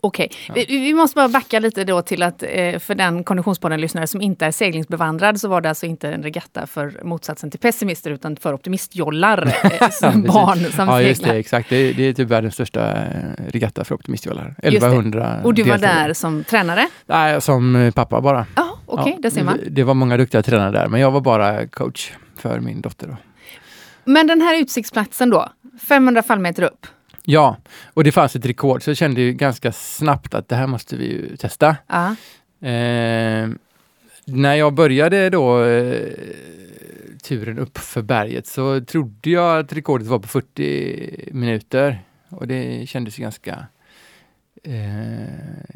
Okej, 0.00 0.30
okay. 0.50 0.64
vi, 0.68 0.78
vi, 0.78 0.94
måste 0.94 1.14
bara 1.14 1.28
backa 1.28 1.58
lite 1.58 1.84
då 1.84 2.02
till 2.02 2.22
att 2.22 2.42
eh, 2.42 2.78
för 2.78 2.94
den 2.94 3.24
Konditionspodden-lyssnare 3.24 4.06
som 4.06 4.20
inte 4.20 4.46
är 4.46 4.50
seglingsbevandrad 4.50 5.40
så 5.40 5.48
var 5.48 5.60
det 5.60 5.68
alltså 5.68 5.86
inte 5.86 6.08
en 6.10 6.22
regatta 6.22 6.66
för 6.66 7.00
motsatsen 7.02 7.50
till 7.50 7.60
pessimister 7.60 8.10
utan 8.10 8.36
för 8.36 8.54
optimistjollar 8.54 9.46
eh, 9.80 9.90
som 9.90 10.22
barn 10.22 10.72
som 10.72 10.88
Ja, 10.88 11.02
just 11.02 11.24
det, 11.24 11.36
exakt. 11.36 11.70
Det, 11.70 11.92
det 11.92 12.02
är 12.02 12.12
typ 12.12 12.28
världens 12.28 12.54
största 12.54 12.96
eh, 12.96 13.06
regatta 13.48 13.84
för 13.84 13.94
optimistjollar. 13.94 14.54
1100 14.62 15.40
Och 15.44 15.54
du 15.54 15.62
var 15.62 15.78
där 15.78 16.12
som 16.12 16.44
tränare? 16.44 16.88
Nej, 17.06 17.40
som 17.40 17.92
pappa 17.94 18.20
bara. 18.20 18.46
Ah, 18.54 18.65
Okej, 18.86 19.02
okay, 19.02 19.12
ja, 19.12 19.18
det 19.22 19.30
ser 19.30 19.44
man. 19.44 19.60
Det, 19.70 19.84
var 19.84 19.94
många 19.94 20.16
duktiga 20.16 20.42
tränare 20.42 20.70
där, 20.70 20.88
men 20.88 21.00
jag 21.00 21.10
var 21.10 21.20
bara 21.20 21.66
coach 21.66 22.12
för 22.36 22.60
min 22.60 22.80
dotter. 22.80 23.06
Då. 23.06 23.16
Men 24.04 24.26
den 24.26 24.40
här 24.40 24.60
utsiktsplatsen 24.60 25.30
då, 25.30 25.48
500 25.88 26.22
fallmeter 26.22 26.62
upp? 26.62 26.86
Ja, 27.24 27.56
och 27.94 28.04
det 28.04 28.12
fanns 28.12 28.36
ett 28.36 28.46
rekord 28.46 28.82
så 28.82 28.90
jag 28.90 28.96
kände 28.96 29.20
ju 29.20 29.32
ganska 29.32 29.72
snabbt 29.72 30.34
att 30.34 30.48
det 30.48 30.56
här 30.56 30.66
måste 30.66 30.96
vi 30.96 31.04
ju 31.04 31.36
testa. 31.36 31.76
Uh. 31.92 32.70
Eh, 32.70 33.48
när 34.24 34.54
jag 34.54 34.74
började 34.74 35.30
då 35.30 35.64
eh, 35.64 36.08
turen 37.22 37.58
upp 37.58 37.78
för 37.78 38.02
berget 38.02 38.46
så 38.46 38.80
trodde 38.80 39.30
jag 39.30 39.58
att 39.58 39.72
rekordet 39.72 40.06
var 40.06 40.18
på 40.18 40.28
40 40.28 41.28
minuter 41.32 42.02
och 42.28 42.46
det 42.46 42.88
kändes 42.88 43.18
ju 43.18 43.22
ganska 43.22 43.66
eh, 44.66 45.28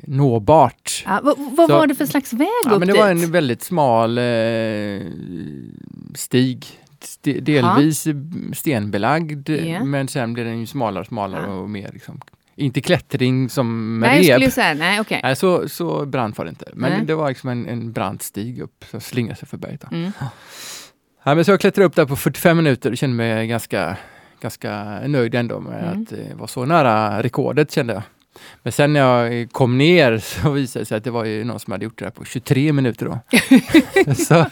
nåbart. 0.06 1.02
Ja, 1.06 1.20
vad, 1.22 1.38
vad 1.38 1.70
var 1.70 1.86
det 1.86 1.94
för 1.94 2.06
slags 2.06 2.32
väg 2.32 2.48
ja, 2.64 2.70
upp 2.70 2.78
men 2.78 2.88
Det 2.88 2.94
dit? 2.94 3.02
var 3.02 3.10
en 3.10 3.32
väldigt 3.32 3.62
smal 3.62 4.18
eh, 4.18 4.24
stig 6.14 6.66
st 7.00 7.40
delvis 7.40 8.06
ha. 8.06 8.12
stenbelagd, 8.54 9.48
yeah. 9.48 9.84
men 9.84 10.08
sen 10.08 10.32
blev 10.32 10.46
den 10.46 10.60
ju 10.60 10.66
smalare 10.66 11.00
och 11.00 11.06
smalare 11.06 11.46
ja. 11.46 11.52
och 11.52 11.70
mer 11.70 11.90
liksom, 11.92 12.20
inte 12.56 12.80
klättring 12.80 13.48
som 13.48 13.98
med 13.98 14.10
nej, 14.10 14.38
rep. 14.38 14.52
Säga, 14.52 14.74
nej, 14.74 15.00
okay. 15.00 15.20
nej, 15.22 15.36
så, 15.36 15.68
så 15.68 16.06
brant 16.06 16.38
var 16.38 16.44
det 16.44 16.48
inte. 16.48 16.70
Men 16.74 16.92
nej. 16.92 17.04
det 17.04 17.14
var 17.14 17.28
liksom 17.28 17.48
en, 17.48 17.66
en 17.66 17.92
brant 17.92 18.22
stig 18.22 18.60
upp, 18.60 18.84
som 18.90 19.00
slingade 19.00 19.36
sig 19.36 19.48
för 19.48 19.56
berget. 19.56 19.92
Mm. 19.92 20.12
Ja, 21.22 21.34
men 21.34 21.44
så 21.44 21.50
jag 21.50 21.60
klättrade 21.60 21.86
upp 21.86 21.96
där 21.96 22.06
på 22.06 22.16
45 22.16 22.56
minuter 22.56 22.90
och 22.90 22.96
kände 22.96 23.16
mig 23.16 23.46
ganska, 23.46 23.96
ganska 24.40 25.00
nöjd 25.06 25.34
ändå 25.34 25.60
med 25.60 25.84
mm. 25.84 26.02
att 26.02 26.08
det 26.08 26.34
var 26.34 26.46
så 26.46 26.64
nära 26.64 27.22
rekordet 27.22 27.72
kände 27.72 27.92
jag. 27.92 28.02
Men 28.62 28.72
sen 28.72 28.92
när 28.92 29.00
jag 29.00 29.52
kom 29.52 29.78
ner 29.78 30.18
så 30.42 30.50
visade 30.50 30.82
det 30.82 30.86
sig 30.86 30.96
att 30.96 31.04
det 31.04 31.10
var 31.10 31.24
ju 31.24 31.44
någon 31.44 31.60
som 31.60 31.72
hade 31.72 31.84
gjort 31.84 31.98
det 31.98 32.04
där 32.04 32.10
på 32.10 32.24
23 32.24 32.72
minuter 32.72 33.06
då. 33.06 33.18
så, 34.14 34.46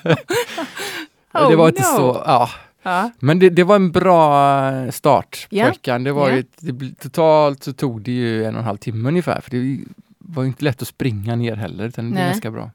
Oh, 1.34 1.50
det 1.50 1.56
var 1.56 1.68
inte 1.68 1.82
no. 1.82 1.96
så, 1.96 2.22
ja. 2.26 2.50
ja. 2.82 3.10
Men 3.18 3.38
det, 3.38 3.50
det, 3.50 3.64
var 3.64 3.76
en 3.76 3.92
bra 3.92 4.92
start 4.92 5.46
på 5.50 5.56
yeah. 5.56 5.70
veckan. 5.70 6.04
Det 6.04 6.12
var 6.12 6.28
yeah. 6.28 6.38
ett, 6.38 6.56
det, 6.56 6.98
totalt 7.00 7.64
så 7.64 7.72
tog 7.72 8.02
det 8.02 8.12
ju 8.12 8.44
en 8.44 8.54
och 8.54 8.60
en 8.60 8.66
halv 8.66 8.76
timme 8.76 9.08
ungefär. 9.08 9.40
För 9.40 9.50
det 9.50 9.80
var 10.18 10.44
inte 10.44 10.64
lätt 10.64 10.82
att 10.82 10.88
springa 10.88 11.36
ner 11.36 11.56
heller, 11.56 11.84
utan 11.84 12.10
det 12.10 12.20
var 12.20 12.28
ganska 12.28 12.50
bra. 12.50 12.70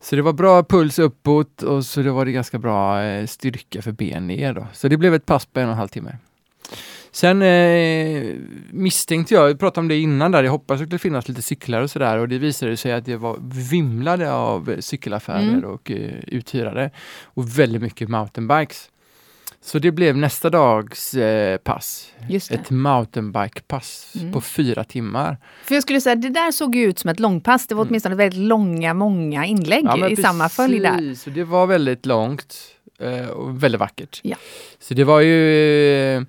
Så 0.00 0.16
det 0.16 0.22
var 0.22 0.32
bra 0.32 0.62
puls 0.62 0.98
uppåt 0.98 1.62
och 1.62 1.84
så 1.84 2.02
det 2.02 2.10
var 2.10 2.24
det 2.24 2.32
ganska 2.32 2.58
bra 2.58 3.02
eh, 3.02 3.26
styrka 3.26 3.82
för 3.82 3.92
ben 3.92 4.26
ner. 4.26 4.54
Då. 4.54 4.66
Så 4.72 4.88
det 4.88 4.96
blev 4.96 5.14
ett 5.14 5.26
pass 5.26 5.46
på 5.46 5.60
en 5.60 5.66
och 5.66 5.72
en 5.72 5.78
halv 5.78 5.88
timme. 5.88 6.16
Sen 7.14 7.42
eh, 7.42 8.34
misstänkte 8.70 9.34
jag, 9.34 9.50
jag 9.50 9.58
pratade 9.58 9.80
om 9.80 9.88
det 9.88 9.98
innan 9.98 10.32
där, 10.32 10.44
jag 10.44 10.50
hoppas 10.52 10.74
att 10.74 10.78
det 10.78 10.86
skulle 10.86 10.98
finnas 10.98 11.28
lite 11.28 11.42
cyklar 11.42 11.82
och 11.82 11.90
sådär 11.90 12.18
och 12.18 12.28
det 12.28 12.38
visade 12.38 12.76
sig 12.76 12.92
att 12.92 13.04
det 13.04 13.16
var 13.16 13.36
vimlade 13.70 14.32
av 14.32 14.76
cykelaffärer 14.80 15.42
mm. 15.42 15.64
och 15.64 15.90
eh, 15.90 16.12
uthyrare 16.26 16.90
och 17.24 17.58
väldigt 17.58 17.82
mycket 17.82 18.08
mountainbikes. 18.08 18.88
Så 19.64 19.78
det 19.78 19.90
blev 19.90 20.16
nästa 20.16 20.50
dags 20.50 21.14
eh, 21.14 21.56
pass. 21.56 22.12
Ett 22.50 22.70
mountainbike-pass 22.70 24.14
mm. 24.20 24.32
på 24.32 24.40
fyra 24.40 24.84
timmar. 24.84 25.36
För 25.64 25.74
jag 25.74 25.82
skulle 25.82 26.00
säga, 26.00 26.14
det 26.14 26.28
där 26.28 26.50
såg 26.50 26.76
ut 26.76 26.98
som 26.98 27.10
ett 27.10 27.20
långpass. 27.20 27.66
Det 27.66 27.74
var 27.74 27.82
mm. 27.82 27.90
åtminstone 27.90 28.14
väldigt 28.14 28.40
långa, 28.40 28.94
många 28.94 29.46
inlägg 29.46 29.84
ja, 29.84 29.96
i 29.96 30.00
precis. 30.00 30.24
samma 30.24 30.48
följ 30.48 30.78
där. 30.80 31.30
det 31.34 31.44
var 31.44 31.66
väldigt 31.66 32.06
långt 32.06 32.56
eh, 32.98 33.26
och 33.26 33.62
väldigt 33.62 33.80
vackert. 33.80 34.20
Ja. 34.22 34.36
Så 34.78 34.94
det 34.94 35.04
var 35.04 35.20
ju 35.20 36.16
eh, 36.16 36.22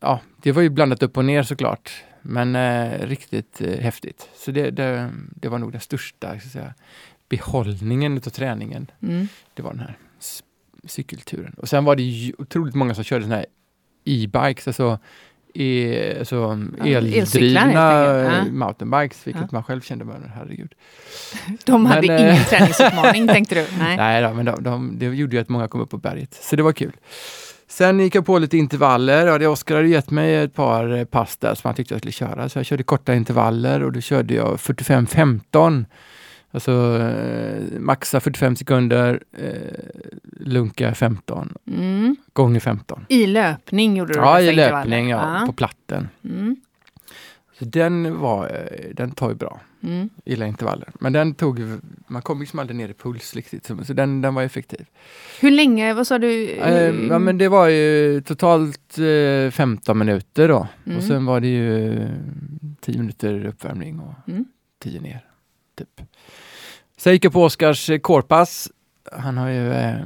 ja, 0.00 0.20
det 0.42 0.52
var 0.52 0.62
ju 0.62 0.68
blandat 0.68 1.02
upp 1.02 1.16
och 1.16 1.24
ner 1.24 1.42
såklart. 1.42 2.04
Men 2.22 2.56
eh, 2.56 3.06
riktigt 3.06 3.60
eh, 3.60 3.78
häftigt. 3.78 4.28
Så 4.36 4.50
det, 4.50 4.70
det, 4.70 5.10
det, 5.34 5.48
var 5.48 5.58
nog 5.58 5.72
den 5.72 5.80
största 5.80 6.40
så 6.40 6.48
säga, 6.48 6.74
behållningen 7.28 8.16
av 8.16 8.20
träningen. 8.20 8.90
Mm. 9.02 9.28
Det 9.54 9.62
var 9.62 9.70
den 9.70 9.80
här 9.80 9.96
cykelturen. 10.84 11.54
Och 11.58 11.68
sen 11.68 11.84
var 11.84 11.96
det 11.96 12.02
ju 12.02 12.32
otroligt 12.38 12.74
många 12.74 12.94
som 12.94 13.04
körde 13.04 13.24
såna 13.24 13.36
här 13.36 13.46
e-bikes, 14.04 14.66
alltså, 14.66 14.98
e, 15.54 16.18
alltså 16.18 16.58
ja, 16.78 16.86
eldrivna 16.86 18.44
mountainbikes, 18.50 19.26
vilket 19.26 19.42
ja. 19.42 19.48
man 19.52 19.62
själv 19.62 19.80
kände, 19.80 20.04
men 20.04 20.30
herregud. 20.34 20.74
De 21.64 21.82
men, 21.82 21.92
hade 21.92 22.06
ingen 22.06 22.44
träningsutmaning 22.48 23.28
tänkte 23.28 23.54
du? 23.54 23.66
Nej, 23.78 23.96
nej 23.96 24.22
då, 24.22 24.34
men 24.34 24.44
de, 24.44 24.62
de, 24.62 24.98
det 24.98 25.06
gjorde 25.06 25.36
ju 25.36 25.42
att 25.42 25.48
många 25.48 25.68
kom 25.68 25.80
upp 25.80 25.90
på 25.90 25.98
berget, 25.98 26.34
så 26.34 26.56
det 26.56 26.62
var 26.62 26.72
kul. 26.72 26.92
Sen 27.68 28.00
gick 28.00 28.14
jag 28.14 28.26
på 28.26 28.38
lite 28.38 28.56
intervaller. 28.58 29.38
Det 29.38 29.46
Oskar 29.46 29.76
hade 29.76 29.88
gett 29.88 30.10
mig 30.10 30.34
ett 30.36 30.54
par 30.54 31.04
pass 31.04 31.36
där 31.36 31.54
som 31.54 31.68
han 31.68 31.74
tyckte 31.74 31.94
jag 31.94 32.00
skulle 32.00 32.12
köra. 32.12 32.48
Så 32.48 32.58
jag 32.58 32.66
körde 32.66 32.82
korta 32.82 33.14
intervaller 33.14 33.82
och 33.82 33.92
då 33.92 34.00
körde 34.00 34.34
jag 34.34 34.56
45-15. 34.56 35.84
Alltså 36.50 36.98
eh, 37.00 37.78
maxa 37.80 38.20
45 38.20 38.56
sekunder, 38.56 39.20
eh, 39.38 39.50
lunka 40.40 40.94
15, 40.94 41.54
Mm. 41.70 42.16
gånger 42.32 42.60
15. 42.60 43.04
I 43.08 43.26
löpning 43.26 43.96
gjorde 43.96 44.12
du 44.12 44.18
Ja, 44.18 44.40
i 44.40 44.52
löpning, 44.52 45.08
ja, 45.08 45.38
Ja. 45.40 45.46
på 45.46 45.52
platten. 45.52 46.08
Mm. 46.24 46.56
Så 47.58 47.64
den, 47.64 48.18
var, 48.18 48.46
eh, 48.46 48.94
den 48.94 49.10
tar 49.10 49.28
ju 49.28 49.34
bra, 49.34 49.60
Mm. 49.86 50.08
gillar 50.24 50.46
intervaller. 50.46 50.88
Men 51.00 51.12
den 51.12 51.34
tog, 51.34 51.60
man 52.06 52.22
kom 52.22 52.40
liksom 52.40 52.58
aldrig 52.58 52.76
ner 52.76 52.88
i 52.88 52.92
puls 52.94 53.34
riktigt, 53.34 53.70
så 53.86 53.92
den, 53.92 54.20
den 54.22 54.34
var 54.34 54.42
effektiv. 54.42 54.86
Hur 55.40 55.50
länge, 55.50 55.94
vad 55.94 56.06
sa 56.06 56.18
du? 56.18 56.50
Eh, 56.50 56.94
ja, 57.08 57.18
men 57.18 57.38
det 57.38 57.48
var 57.48 57.68
ju 57.68 58.20
totalt 58.20 58.98
eh, 58.98 59.50
15 59.50 59.98
minuter 59.98 60.48
då. 60.48 60.68
Mm. 60.86 60.98
Och 60.98 61.04
sen 61.04 61.26
var 61.26 61.40
det 61.40 61.48
ju 61.48 61.92
eh, 62.02 62.08
10 62.80 62.98
minuter 62.98 63.46
uppvärmning 63.46 64.00
och 64.00 64.14
Mm. 64.28 64.44
10 64.82 65.00
ner. 65.00 65.24
Typ. 65.78 66.00
Sen 66.96 67.12
gick 67.12 67.24
jag 67.24 67.32
på 67.32 67.44
Oskars 67.44 67.90
eh, 67.90 67.98
kårpass. 67.98 68.70
Han 69.12 69.36
har 69.36 69.48
ju 69.48 69.72
eh, 69.72 70.00
eh, 70.00 70.02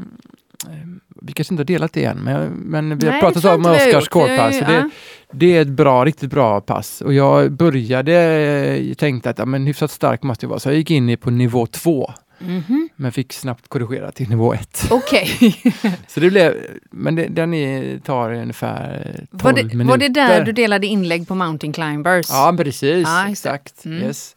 vi 1.22 1.32
kanske 1.32 1.54
inte 1.54 1.60
har 1.60 1.66
delat 1.66 1.92
det 1.92 2.04
än, 2.04 2.18
men, 2.18 2.50
men 2.50 2.98
vi 2.98 3.06
har 3.06 3.12
Nej, 3.12 3.20
pratat 3.20 3.44
om 3.44 3.66
Oskars 3.66 4.08
så 4.52 4.64
Det. 4.64 4.90
Det 5.32 5.56
är 5.56 5.62
ett 5.62 5.68
bra, 5.68 6.04
riktigt 6.04 6.30
bra 6.30 6.60
pass. 6.60 7.00
Och 7.00 7.14
jag 7.14 7.52
började, 7.52 8.14
eh, 8.14 8.94
tänkte 8.94 9.30
att 9.30 9.38
ja, 9.38 9.44
men 9.44 9.66
hyfsat 9.66 9.90
stark 9.90 10.22
måste 10.22 10.44
jag 10.44 10.48
vara, 10.48 10.60
så 10.60 10.68
jag 10.68 10.76
gick 10.76 10.90
in 10.90 11.16
på 11.16 11.30
nivå 11.30 11.66
2. 11.66 12.12
Mhm. 12.38 12.88
Men 12.96 13.12
fick 13.12 13.32
snabbt 13.32 13.68
korrigera 13.68 14.12
till 14.12 14.28
nivå 14.28 14.54
1. 14.54 14.88
Okej. 14.90 15.54
Så 16.08 16.20
det 16.20 16.30
blev, 16.30 16.54
men 16.90 17.14
det, 17.14 17.26
den 17.26 17.54
är, 17.54 17.98
tar 17.98 18.32
ungefär 18.32 19.14
12 19.30 19.42
Var 19.42 19.52
det, 19.52 19.64
minuter. 19.64 19.88
var 19.90 19.98
det 19.98 20.08
där 20.08 20.44
du 20.44 20.52
delade 20.52 20.86
inlägg 20.86 21.28
på 21.28 21.34
Mountain 21.34 21.72
Climbers? 21.72 22.26
Ja, 22.30 22.54
precis. 22.58 23.08
Det. 23.08 23.26
exakt. 23.30 23.84
Mm. 23.84 24.02
Yes. 24.02 24.36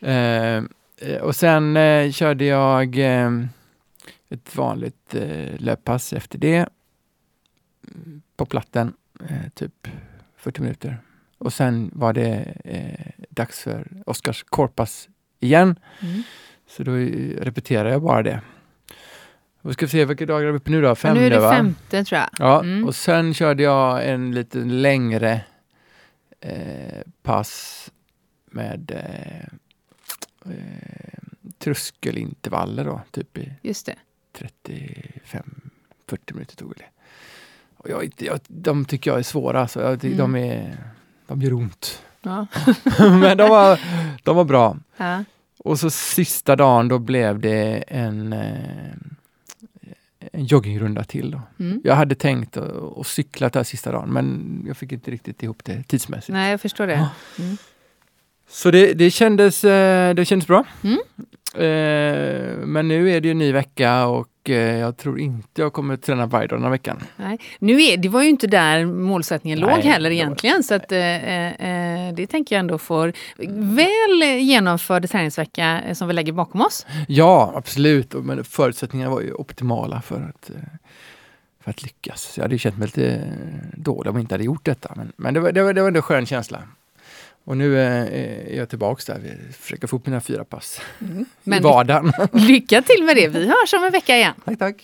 Eh, 0.00 1.16
och 1.22 1.36
sen 1.36 1.76
eh, 1.76 2.10
körde 2.12 2.44
jag 2.44 2.98
eh, 2.98 3.30
ett 4.30 4.56
vanligt 4.56 5.14
löppass 5.58 6.12
efter 6.12 6.38
det. 6.38 6.56
Mm, 7.94 8.22
På 8.36 8.46
platten, 8.46 8.92
eh, 9.28 9.48
typ 9.54 9.88
40 10.36 10.60
minuter. 10.62 10.98
Och 11.38 11.52
sen 11.52 11.90
var 11.94 12.12
det 12.12 12.56
eh, 12.64 13.24
dags 13.30 13.62
för 13.62 13.88
Oskars 14.06 14.42
korpass 14.42 15.08
igen. 15.40 15.78
Mm. 16.00 16.22
Så 16.66 16.82
då 16.82 16.96
eh, 16.96 17.40
repeterar 17.40 17.88
jag 17.90 18.02
bara 18.02 18.22
det. 18.22 18.40
Vi 19.62 19.72
ska 19.72 19.88
se 19.88 20.04
vilka 20.04 20.26
dagar 20.26 20.46
är 20.46 20.50
vi 20.52 20.58
uppe 20.58 20.70
nu 20.70 20.82
då? 20.82 20.94
Fem 20.94 21.16
nu 21.16 21.26
är 21.26 21.30
det 21.30 21.40
femte 21.50 22.04
tror 22.04 22.18
jag. 22.20 22.28
Ja, 22.38 22.60
Mm. 22.62 22.84
och 22.84 22.94
sen 22.94 23.34
körde 23.34 23.62
jag 23.62 24.08
en 24.08 24.34
lite 24.34 24.58
längre 24.58 25.40
eh, 26.40 27.00
pass 27.22 27.82
med 28.46 28.90
eh, 28.90 29.46
eh, 30.52 31.18
tröskelintervaller 31.58 32.84
då, 32.84 33.00
typ 33.10 33.38
i 33.38 33.52
Just 33.62 33.86
det. 33.86 33.96
35-40 34.64 35.38
minuter 36.32 36.56
tog 36.56 36.74
det. 36.76 36.84
Och 37.86 37.92
jag, 37.92 38.12
jag, 38.18 38.40
de 38.48 38.84
tycker 38.84 39.10
jag 39.10 39.18
är 39.18 39.22
svåra, 39.22 39.68
så 39.68 39.78
jag, 39.80 40.04
Mm. 40.04 40.16
de, 40.18 40.34
är, 40.36 40.76
de 41.26 41.42
gör 41.42 41.52
ont. 41.52 42.02
Ja. 42.22 42.46
Men 42.98 43.36
de 43.36 43.48
var, 43.48 43.80
de 44.22 44.36
var 44.36 44.44
bra. 44.44 44.76
Ja. 44.96 45.24
Och 45.58 45.78
så 45.78 45.90
sista 45.90 46.56
dagen 46.56 46.88
då 46.88 46.98
blev 46.98 47.38
det 47.40 47.84
en, 47.88 48.32
eh, 48.32 48.90
en 50.32 50.44
joggingrunda 50.44 51.04
till. 51.04 51.30
Då. 51.30 51.40
Mm. 51.58 51.80
Jag 51.84 51.94
hade 51.94 52.14
tänkt 52.14 52.56
att, 52.56 53.06
cykla 53.06 53.48
den 53.48 53.58
här 53.60 53.64
sista 53.64 53.92
dagen 53.92 54.08
men 54.12 54.62
jag 54.66 54.76
fick 54.76 54.92
inte 54.92 55.10
riktigt 55.10 55.42
ihop 55.42 55.64
det 55.64 55.82
tidsmässigt. 55.82 56.32
Nej, 56.32 56.50
jag 56.50 56.60
förstår 56.60 56.86
det. 56.86 57.08
Mm. 57.38 57.56
Så 58.48 58.70
det, 58.70 58.92
det, 58.92 59.10
kändes, 59.10 59.64
eh, 59.64 60.14
det 60.14 60.24
kändes 60.24 60.46
bra. 60.46 60.64
Mm. 60.82 60.98
Eh, 61.54 62.66
Men 62.66 62.88
nu 62.88 63.10
är 63.10 63.20
det 63.20 63.28
ju 63.28 63.32
en 63.32 63.38
ny 63.38 63.52
vecka 63.52 64.06
och 64.06 64.28
jag 64.54 64.96
tror 64.96 65.20
inte 65.20 65.62
jag 65.62 65.72
kommer 65.72 65.96
träna 65.96 66.26
varje 66.26 66.46
dag 66.46 66.58
den 66.58 66.64
här 66.64 66.70
veckan. 66.70 67.02
Nej. 67.16 67.38
Nu 67.58 67.82
är, 67.82 67.96
det 67.96 68.08
var 68.08 68.22
ju 68.22 68.28
inte 68.28 68.46
där 68.46 68.84
målsättningen 68.84 69.58
Nej, 69.58 69.76
låg 69.76 69.84
heller 69.84 70.10
egentligen. 70.10 70.62
Så 70.62 70.74
att, 70.74 70.92
eh, 70.92 71.46
eh, 71.46 72.14
det 72.14 72.26
tänker 72.26 72.54
jag 72.54 72.60
ändå 72.60 72.78
får 72.78 73.12
väl 73.76 74.22
genomförd 74.40 75.10
träningsvecka 75.10 75.80
eh, 75.80 75.94
som 75.94 76.08
vi 76.08 76.14
lägger 76.14 76.32
bakom 76.32 76.60
oss. 76.60 76.86
Ja, 77.08 77.52
absolut. 77.56 78.14
Men 78.14 78.44
förutsättningarna 78.44 79.10
var 79.10 79.20
ju 79.20 79.32
optimala 79.32 80.00
för 80.00 80.32
att, 80.34 80.50
eh, 80.50 80.56
för 81.64 81.70
att 81.70 81.82
lyckas. 81.82 82.32
Jag 82.36 82.44
hade 82.44 82.58
känt 82.58 82.78
mig 82.78 82.86
lite 82.86 83.14
eh, 83.14 83.22
dålig 83.78 84.10
om 84.10 84.16
jag 84.16 84.22
inte 84.22 84.34
hade 84.34 84.44
gjort 84.44 84.64
detta. 84.64 84.92
Men, 84.96 85.12
men 85.16 85.34
det, 85.34 85.40
var, 85.40 85.52
det, 85.52 85.62
var, 85.62 85.72
det 85.72 85.80
var 85.80 85.88
ändå 85.88 85.98
en 85.98 86.02
skön 86.02 86.26
känsla. 86.26 86.62
Och 87.46 87.56
nu 87.56 87.80
är 87.80 88.56
jag 88.56 88.68
tillbaks 88.68 89.04
där. 89.04 89.18
Vi 89.18 89.52
försöker 89.52 89.86
få 89.86 89.96
upp 89.96 90.06
mina 90.06 90.20
fyra 90.20 90.44
pass 90.44 90.80
i 91.00 91.24
Men 91.42 91.62
vardagen. 91.62 92.12
lycka 92.32 92.82
till 92.82 93.04
med 93.04 93.16
det. 93.16 93.28
Vi 93.28 93.46
hörs 93.46 93.74
om 93.74 93.84
en 93.84 93.92
vecka 93.92 94.16
igen. 94.16 94.34
tack, 94.44 94.58
tack. 94.58 94.76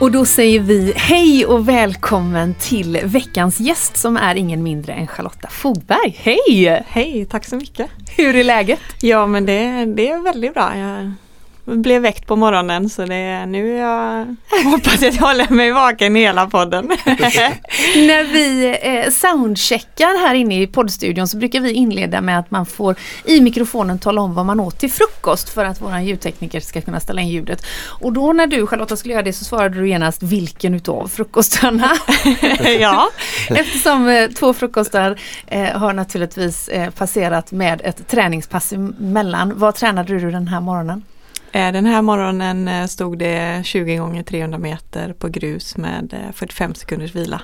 Och 0.00 0.12
då 0.12 0.24
säger 0.24 0.60
vi 0.60 0.92
hej 0.96 1.46
och 1.46 1.68
välkommen 1.68 2.54
till 2.60 3.00
veckans 3.04 3.60
gäst 3.60 3.96
som 3.96 4.16
är 4.16 4.34
ingen 4.34 4.62
mindre 4.62 4.92
än 4.92 5.06
Charlotta 5.06 5.48
Fogberg. 5.50 6.16
Hej! 6.18 6.82
Hej, 6.86 7.26
tack 7.30 7.44
så 7.44 7.56
mycket. 7.56 7.90
Hur 8.16 8.36
är 8.36 8.44
läget? 8.44 8.80
Ja 9.00 9.26
men 9.26 9.46
det, 9.46 9.84
det 9.84 10.10
är 10.10 10.22
väldigt 10.22 10.54
bra. 10.54 10.76
Jag 10.76 11.12
blev 11.76 12.02
väckt 12.02 12.26
på 12.26 12.36
morgonen 12.36 12.88
så 12.88 13.04
det, 13.04 13.46
nu 13.46 13.76
är 13.76 13.80
jag, 13.80 14.36
hoppas 14.64 15.02
jag 15.02 15.12
håller 15.12 15.54
mig 15.54 15.72
vaken 15.72 16.14
hela 16.14 16.46
podden. 16.46 16.86
När 17.96 18.24
vi 18.24 18.78
eh, 18.82 19.10
soundcheckar 19.10 20.26
här 20.26 20.34
inne 20.34 20.62
i 20.62 20.66
poddstudion 20.66 21.28
så 21.28 21.36
brukar 21.36 21.60
vi 21.60 21.72
inleda 21.72 22.20
med 22.20 22.38
att 22.38 22.50
man 22.50 22.66
får 22.66 22.96
i 23.24 23.40
mikrofonen 23.40 23.98
tala 23.98 24.20
om 24.20 24.34
vad 24.34 24.46
man 24.46 24.60
åt 24.60 24.78
till 24.78 24.90
frukost 24.90 25.48
för 25.48 25.64
att 25.64 25.80
våran 25.80 26.04
ljudtekniker 26.04 26.60
ska 26.60 26.80
kunna 26.80 27.00
ställa 27.00 27.20
in 27.20 27.28
ljudet. 27.28 27.66
Och 27.86 28.12
då 28.12 28.32
när 28.32 28.46
du 28.46 28.66
Charlotta 28.66 28.96
skulle 28.96 29.14
göra 29.14 29.24
det 29.24 29.32
så 29.32 29.44
svarade 29.44 29.80
du 29.80 29.88
genast 29.88 30.22
vilken 30.22 30.74
utav 30.74 31.08
frukostarna? 31.08 31.90
ja, 32.80 33.10
Eftersom 33.48 34.08
eh, 34.08 34.28
två 34.28 34.54
frukostar 34.54 35.20
eh, 35.46 35.78
har 35.78 35.92
naturligtvis 35.92 36.70
passerat 36.98 37.52
med 37.52 37.80
ett 37.84 38.08
träningspass 38.08 38.72
emellan. 38.72 39.52
Vad 39.56 39.74
tränade 39.74 40.18
du 40.18 40.30
den 40.30 40.48
här 40.48 40.60
morgonen? 40.60 41.02
Eh, 41.52 41.72
den 41.72 41.86
här 41.86 42.02
morgonen 42.02 42.68
eh, 42.68 42.86
stod 42.86 43.18
det 43.18 43.66
20 43.66 43.96
gånger 43.96 44.22
300 44.22 44.58
meter 44.58 45.12
på 45.12 45.28
grus 45.28 45.76
med 45.76 46.12
eh, 46.12 46.32
45 46.32 46.74
sekunders 46.74 47.14
vila. 47.14 47.42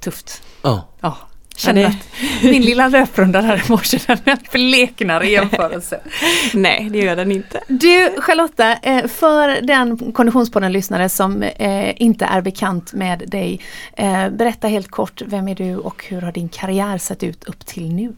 Tufft. 0.00 0.42
Ja. 0.62 0.88
Ja, 1.00 1.16
känner 1.56 1.84
att 1.84 2.06
min 2.42 2.62
lilla 2.62 2.88
löprunda 2.88 3.42
där 3.42 3.56
i 3.56 3.70
morse 3.70 3.98
den 4.06 4.38
bleknar 4.52 5.24
i 5.24 5.32
jämförelse. 5.32 6.00
Nej, 6.54 6.88
det 6.90 6.98
gör 6.98 7.16
den 7.16 7.32
inte. 7.32 7.60
Du 7.68 8.20
Charlotta, 8.20 8.76
eh, 8.76 9.06
för 9.06 9.60
den 9.62 10.12
Konditionspodden-lyssnare 10.12 11.08
som 11.08 11.42
eh, 11.42 12.02
inte 12.02 12.24
är 12.24 12.40
bekant 12.40 12.92
med 12.92 13.22
dig, 13.26 13.60
eh, 13.96 14.28
berätta 14.30 14.68
helt 14.68 14.90
kort, 14.90 15.22
vem 15.26 15.48
är 15.48 15.54
du 15.54 15.76
och 15.76 16.04
hur 16.04 16.20
har 16.20 16.32
din 16.32 16.48
karriär 16.48 16.98
sett 16.98 17.22
ut 17.22 17.44
upp 17.44 17.66
till 17.66 17.94
nu? 17.94 18.14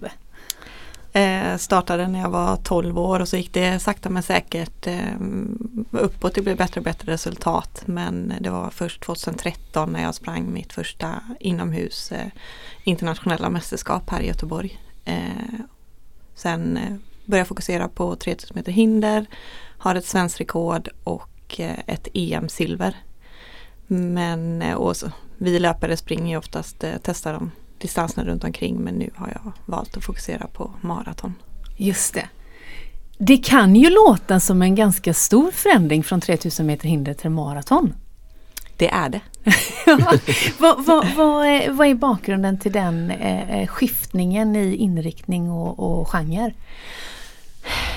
Eh, 1.14 1.56
startade 1.56 2.08
när 2.08 2.20
jag 2.20 2.30
var 2.30 2.56
12 2.56 2.98
år 2.98 3.20
och 3.20 3.28
så 3.28 3.36
gick 3.36 3.52
det 3.52 3.78
sakta 3.78 4.10
men 4.10 4.22
säkert 4.22 4.86
eh, 4.86 5.14
uppåt. 5.90 6.34
Det 6.34 6.42
blev 6.42 6.56
bättre 6.56 6.80
och 6.80 6.84
bättre 6.84 7.12
resultat. 7.12 7.82
Men 7.86 8.32
det 8.40 8.50
var 8.50 8.70
först 8.70 9.02
2013 9.02 9.92
när 9.92 10.02
jag 10.02 10.14
sprang 10.14 10.52
mitt 10.52 10.72
första 10.72 11.20
inomhus 11.40 12.12
eh, 12.12 12.26
internationella 12.84 13.50
mästerskap 13.50 14.10
här 14.10 14.20
i 14.20 14.26
Göteborg. 14.26 14.80
Eh, 15.04 15.60
sen 16.34 16.76
eh, 16.76 16.94
började 17.24 17.40
jag 17.40 17.48
fokusera 17.48 17.88
på 17.88 18.16
3000 18.16 18.54
meter 18.54 18.72
hinder, 18.72 19.26
har 19.78 19.94
ett 19.94 20.06
svenskt 20.06 20.40
rekord 20.40 20.88
och 21.04 21.60
eh, 21.60 21.78
ett 21.86 22.08
EM-silver. 22.14 22.96
Men 23.86 24.62
eh, 24.62 24.74
och 24.74 24.96
så, 24.96 25.10
vi 25.38 25.58
löpare 25.58 25.96
springer 25.96 26.32
ju 26.32 26.36
oftast, 26.36 26.84
eh, 26.84 26.94
testar 27.02 27.32
de 27.32 27.50
distanserna 27.82 28.30
runt 28.30 28.44
omkring 28.44 28.76
men 28.76 28.94
nu 28.94 29.10
har 29.14 29.28
jag 29.28 29.52
valt 29.66 29.96
att 29.96 30.04
fokusera 30.04 30.46
på 30.46 30.70
maraton. 30.80 31.34
Just 31.76 32.14
det. 32.14 32.28
Det 33.18 33.36
kan 33.36 33.76
ju 33.76 33.90
låta 33.90 34.40
som 34.40 34.62
en 34.62 34.74
ganska 34.74 35.14
stor 35.14 35.50
förändring 35.50 36.04
från 36.04 36.20
3000 36.20 36.66
meter 36.66 36.88
hinder 36.88 37.14
till 37.14 37.30
maraton. 37.30 37.94
Det 38.76 38.88
är 38.88 39.08
det. 39.08 39.20
vad, 40.58 40.84
vad, 40.84 41.06
vad, 41.16 41.46
är, 41.46 41.70
vad 41.70 41.86
är 41.86 41.94
bakgrunden 41.94 42.58
till 42.58 42.72
den 42.72 43.10
eh, 43.10 43.66
skiftningen 43.66 44.56
i 44.56 44.74
inriktning 44.74 45.50
och, 45.50 46.00
och 46.00 46.08
genre? 46.08 46.52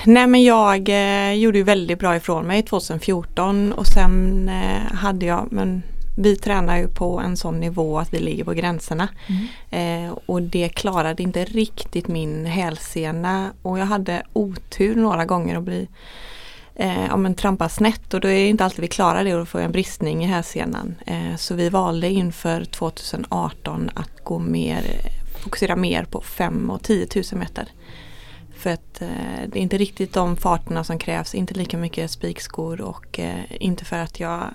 Nej 0.04 0.26
men 0.26 0.44
jag 0.44 0.88
eh, 0.88 1.32
gjorde 1.32 1.58
ju 1.58 1.64
väldigt 1.64 1.98
bra 1.98 2.16
ifrån 2.16 2.46
mig 2.46 2.62
2014 2.62 3.72
och 3.72 3.86
sen 3.86 4.48
eh, 4.48 4.94
hade 4.94 5.26
jag 5.26 5.48
men 5.50 5.82
vi 6.16 6.36
tränar 6.36 6.76
ju 6.76 6.88
på 6.88 7.20
en 7.20 7.36
sån 7.36 7.60
nivå 7.60 7.98
att 7.98 8.14
vi 8.14 8.18
ligger 8.18 8.44
på 8.44 8.52
gränserna. 8.52 9.08
Eh, 9.70 10.18
och 10.26 10.42
det 10.42 10.68
klarade 10.68 11.22
inte 11.22 11.44
riktigt 11.44 12.08
min 12.08 12.46
hälsena 12.46 13.52
och 13.62 13.78
jag 13.78 13.86
hade 13.86 14.22
otur 14.32 14.94
några 14.94 15.24
gånger 15.24 15.56
att 15.56 15.62
bli 15.62 15.88
eh, 16.74 17.06
ja, 17.06 17.16
men 17.16 17.34
trampa 17.34 17.68
snett 17.68 18.14
och 18.14 18.20
då 18.20 18.28
är 18.28 18.34
det 18.34 18.48
inte 18.48 18.64
alltid 18.64 18.80
vi 18.80 18.88
klarar 18.88 19.24
det 19.24 19.32
och 19.34 19.38
då 19.38 19.46
får 19.46 19.60
jag 19.60 19.66
en 19.66 19.72
bristning 19.72 20.24
i 20.24 20.26
hälsenan. 20.26 20.94
Eh, 21.06 21.36
så 21.36 21.54
vi 21.54 21.68
valde 21.68 22.08
inför 22.08 22.64
2018 22.64 23.90
att 23.94 24.24
gå 24.24 24.38
mer, 24.38 24.82
fokusera 25.42 25.76
mer 25.76 26.04
på 26.04 26.20
5 26.20 26.70
och 26.70 26.82
10 26.82 27.06
000 27.14 27.24
meter. 27.32 27.68
För 28.56 28.70
att 28.70 29.02
eh, 29.02 29.08
det 29.48 29.58
är 29.58 29.62
inte 29.62 29.78
riktigt 29.78 30.12
de 30.12 30.36
farterna 30.36 30.84
som 30.84 30.98
krävs, 30.98 31.34
inte 31.34 31.54
lika 31.54 31.78
mycket 31.78 32.10
spikskor 32.10 32.80
och 32.80 33.18
eh, 33.18 33.40
inte 33.50 33.84
för 33.84 33.98
att 33.98 34.20
jag 34.20 34.50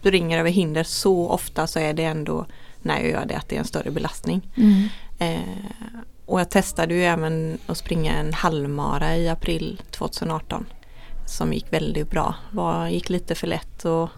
springer 0.00 0.38
över 0.38 0.50
hinder 0.50 0.82
så 0.82 1.28
ofta 1.28 1.66
så 1.66 1.78
är 1.78 1.92
det 1.92 2.04
ändå 2.04 2.46
när 2.82 3.00
jag 3.00 3.10
gör 3.10 3.26
det 3.26 3.36
att 3.36 3.48
det 3.48 3.56
är 3.56 3.60
en 3.60 3.64
större 3.64 3.90
belastning. 3.90 4.50
Mm. 4.56 4.88
Eh, 5.18 5.94
och 6.26 6.40
jag 6.40 6.50
testade 6.50 6.94
ju 6.94 7.04
även 7.04 7.58
att 7.66 7.78
springa 7.78 8.12
en 8.12 8.32
halvmara 8.32 9.16
i 9.16 9.28
april 9.28 9.82
2018 9.90 10.66
som 11.26 11.52
gick 11.52 11.72
väldigt 11.72 12.10
bra. 12.10 12.34
Var, 12.50 12.88
gick 12.88 13.08
lite 13.10 13.34
för 13.34 13.46
lätt 13.46 13.84
och 13.84 14.08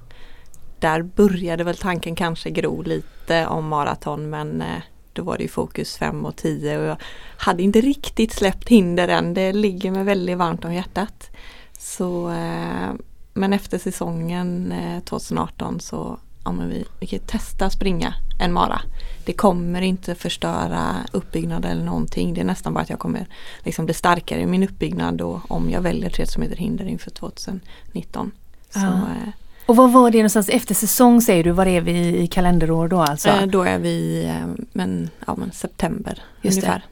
där 0.78 1.02
började 1.02 1.64
väl 1.64 1.76
tanken 1.76 2.14
kanske 2.14 2.50
gro 2.50 2.82
lite 2.82 3.46
om 3.46 3.68
maraton 3.68 4.30
men 4.30 4.62
eh, 4.62 4.82
då 5.12 5.22
var 5.22 5.36
det 5.36 5.42
ju 5.42 5.48
fokus 5.48 5.96
5 5.96 6.26
och 6.26 6.36
10 6.36 6.78
och 6.78 6.84
jag 6.84 6.96
hade 7.36 7.62
inte 7.62 7.80
riktigt 7.80 8.32
släppt 8.32 8.68
hinder 8.68 9.08
än. 9.08 9.34
Det 9.34 9.52
ligger 9.52 9.90
mig 9.90 10.04
väldigt 10.04 10.38
varmt 10.38 10.64
om 10.64 10.74
hjärtat. 10.74 11.30
Så, 11.78 12.30
eh, 12.30 12.90
men 13.34 13.52
efter 13.52 13.78
säsongen 13.78 14.72
eh, 14.72 15.00
2018 15.02 15.80
så 15.80 16.18
ja, 16.44 16.50
vi, 16.50 16.84
vi 17.00 17.06
kan 17.06 17.18
testa 17.18 17.70
springa 17.70 18.14
en 18.40 18.52
mara. 18.52 18.80
Det 19.24 19.32
kommer 19.32 19.80
inte 19.82 20.14
förstöra 20.14 20.96
uppbyggnad 21.12 21.64
eller 21.64 21.84
någonting. 21.84 22.34
Det 22.34 22.40
är 22.40 22.44
nästan 22.44 22.74
bara 22.74 22.80
att 22.80 22.90
jag 22.90 22.98
kommer 22.98 23.26
liksom 23.64 23.84
bli 23.84 23.94
starkare 23.94 24.40
i 24.40 24.46
min 24.46 24.62
uppbyggnad 24.62 25.14
då, 25.14 25.40
om 25.48 25.70
jag 25.70 25.80
väljer 25.80 26.10
3000 26.10 26.40
meter 26.40 26.56
hinder 26.56 26.84
inför 26.84 27.10
2019. 27.10 28.30
Så, 28.70 28.78
Ah. 28.80 28.82
eh, 28.84 29.32
Och 29.66 29.76
vad 29.76 29.92
var 29.92 30.10
det 30.10 30.18
någonstans 30.18 30.48
efter 30.48 30.74
säsong 30.74 31.22
säger 31.22 31.44
du? 31.44 31.50
Var 31.50 31.66
är 31.66 31.80
vi 31.80 32.16
i 32.18 32.26
kalenderår 32.26 32.88
då 32.88 33.00
alltså? 33.00 33.28
eh, 33.28 33.46
då 33.46 33.62
är 33.62 33.78
vi 33.78 34.24
eh, 34.24 34.64
men, 34.72 35.10
ja, 35.26 35.34
men 35.38 35.52
september 35.52 36.22
Just 36.42 36.60
det. 36.60 36.66
ungefär. 36.66 36.84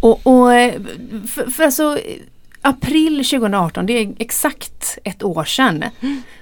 Och, 0.00 0.20
och 0.26 0.54
eh, 0.54 0.82
för, 1.28 1.50
för 1.50 1.62
alltså 1.64 1.98
april 2.62 3.24
2018, 3.24 3.86
det 3.86 3.92
är 3.92 4.14
exakt 4.18 4.98
ett 5.04 5.22
år 5.22 5.44
sedan. 5.44 5.84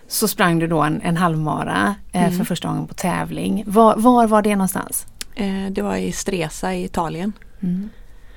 Så 0.08 0.28
sprang 0.28 0.58
du 0.58 0.66
då 0.66 0.80
en, 0.82 1.00
en 1.02 1.16
halvmara 1.16 1.94
eh, 2.12 2.22
för 2.22 2.34
Mm. 2.34 2.46
första 2.46 2.68
gången 2.68 2.86
på 2.86 2.94
tävling. 2.94 3.64
Var, 3.66 3.96
var 3.96 4.26
var 4.26 4.42
det 4.42 4.56
någonstans? 4.56 5.06
Eh, 5.34 5.66
det 5.70 5.82
var 5.82 5.96
i 5.96 6.12
Stresa 6.12 6.74
i 6.74 6.84
Italien. 6.84 7.32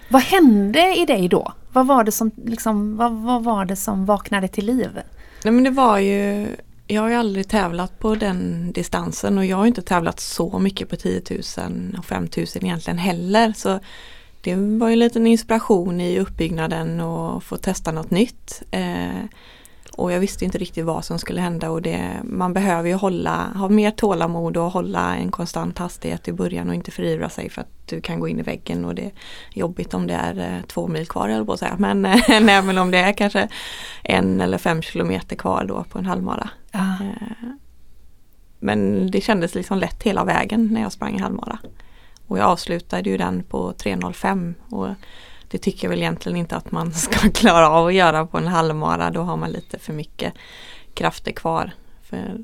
Vad 0.10 0.22
hände 0.22 0.96
i 0.98 1.06
dig 1.06 1.28
då? 1.28 1.54
Vad 1.74 1.88
var 1.88 2.04
det 2.04 2.12
som, 2.12 2.32
liksom, 2.46 2.98
vad, 2.98 3.12
vad 3.12 3.44
var 3.44 3.66
det 3.66 3.76
som 3.76 4.06
vaknade 4.06 4.48
till 4.48 4.66
liv? 4.66 4.90
Nej 5.44 5.54
men 5.54 5.64
det 5.64 5.70
var 5.70 5.98
ju 5.98 6.48
Jag 6.88 7.02
har 7.02 7.10
ju 7.10 7.16
aldrig 7.16 7.48
tävlat 7.48 8.00
på 8.00 8.16
den 8.16 8.72
distansen 8.72 9.38
och 9.38 9.46
jag 9.46 9.58
har 9.58 9.66
inte 9.66 9.82
tävlat 9.82 10.20
så 10.20 10.60
mycket 10.60 10.90
på 10.90 10.96
10 10.96 11.22
000 11.58 11.96
och 11.98 12.06
5 12.06 12.24
000 12.38 12.46
egentligen 12.62 12.98
heller. 12.98 13.54
Så 13.56 13.80
det 14.44 14.56
var 14.56 14.88
ju 14.88 14.94
en 14.94 15.00
liten 15.00 15.28
inspiration 15.28 16.02
i 16.02 16.20
uppbyggnaden 16.20 17.00
och 17.00 17.44
få 17.44 17.58
testa 17.58 17.92
något 17.92 18.12
nytt. 18.12 18.64
Eh, 18.72 19.26
och 19.98 20.12
jag 20.12 20.20
visste 20.20 20.46
inte 20.46 20.58
riktigt 20.58 20.86
vad 20.86 21.06
som 21.06 21.20
skulle 21.20 21.42
hända 21.42 21.70
och 21.70 21.82
det, 21.82 22.10
man 22.24 22.54
behöver 22.54 22.90
ju 22.90 22.96
hålla, 22.96 23.48
ha 23.56 23.70
mer 23.70 23.92
tålamod 23.92 24.58
och 24.58 24.72
hålla 24.72 25.16
en 25.16 25.32
konstant 25.32 25.78
hastighet 25.78 26.28
i 26.28 26.34
början 26.34 26.70
och 26.70 26.76
inte 26.76 26.92
förivra 26.92 27.30
sig 27.30 27.50
för 27.50 27.62
att 27.62 27.70
du 27.86 28.02
kan 28.02 28.20
gå 28.20 28.28
in 28.28 28.40
i 28.40 28.44
väggen 28.44 28.86
och 28.86 28.96
det 28.96 29.06
är 29.06 29.12
jobbigt 29.54 29.94
om 29.94 30.08
det 30.08 30.14
är 30.14 30.40
eh, 30.40 30.66
två 30.68 30.88
mil 30.88 31.08
kvar 31.08 31.30
eller 31.30 31.46
på 31.46 31.54
att 31.54 31.60
säga. 31.60 31.76
Men 31.80 32.06
eh, 32.06 32.30
även 32.30 32.78
om 32.78 32.92
det 32.92 32.98
är 32.98 33.14
kanske 33.14 33.48
en 34.04 34.42
eller 34.42 34.58
fem 34.58 34.82
kilometer 34.82 35.36
kvar 35.36 35.66
då 35.66 35.84
på 35.84 36.00
en 36.00 36.06
halvmara. 36.06 36.50
Ah. 36.72 37.04
Eh, 37.04 37.48
Men 38.60 39.12
det 39.12 39.22
kändes 39.22 39.56
liksom 39.56 39.78
lätt 39.78 40.04
hela 40.04 40.24
vägen 40.24 40.68
när 40.72 40.82
jag 40.82 40.92
sprang 40.92 41.16
en 41.16 41.24
halvmara. 41.24 41.60
Och 42.28 42.38
jag 42.38 42.46
avslutade 42.46 43.10
ju 43.10 43.18
den 43.18 43.44
på 43.44 43.74
3.05 43.74 44.54
och 44.70 44.88
det 45.48 45.58
tycker 45.58 45.84
jag 45.86 45.90
väl 45.90 46.00
egentligen 46.00 46.38
inte 46.38 46.56
att 46.56 46.72
man 46.72 46.92
ska 46.94 47.30
klara 47.30 47.70
av 47.70 47.88
att 47.88 47.94
göra 47.94 48.26
på 48.26 48.38
en 48.38 48.48
halvmara. 48.48 49.10
Då 49.10 49.22
har 49.22 49.38
man 49.38 49.52
lite 49.52 49.80
för 49.80 49.94
mycket 49.94 50.34
krafter 50.94 51.32
kvar. 51.32 51.72
För, 52.04 52.38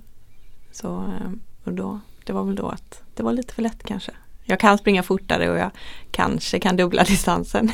så, 0.72 0.98
eh, 0.98 1.32
och 1.64 1.74
då, 1.74 2.00
det 2.26 2.34
var 2.34 2.44
väl 2.44 2.56
då 2.56 2.70
att 2.70 3.04
det 3.16 3.24
var 3.24 3.34
lite 3.34 3.54
för 3.54 3.62
lätt 3.62 3.84
kanske. 3.84 4.12
Jag 4.44 4.60
kan 4.60 4.78
springa 4.78 5.04
fortare 5.04 5.50
och 5.50 5.58
jag 5.58 5.72
kanske 6.12 6.60
kan 6.60 6.78
dubbla 6.78 7.04
distansen. 7.08 7.72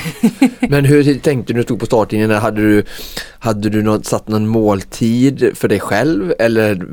Men 0.60 0.84
hur 0.84 1.18
tänkte 1.18 1.52
du 1.52 1.54
när 1.54 1.60
du 1.60 1.64
stod 1.64 1.80
på 1.80 1.86
startlinjen? 1.86 2.30
Hade 2.30 2.62
du, 2.62 2.84
hade 3.38 3.68
du 3.68 3.82
något, 3.82 4.06
satt 4.06 4.28
någon 4.28 4.46
måltid 4.46 5.50
för 5.54 5.68
dig 5.68 5.80
själv 5.80 6.34
eller 6.38 6.86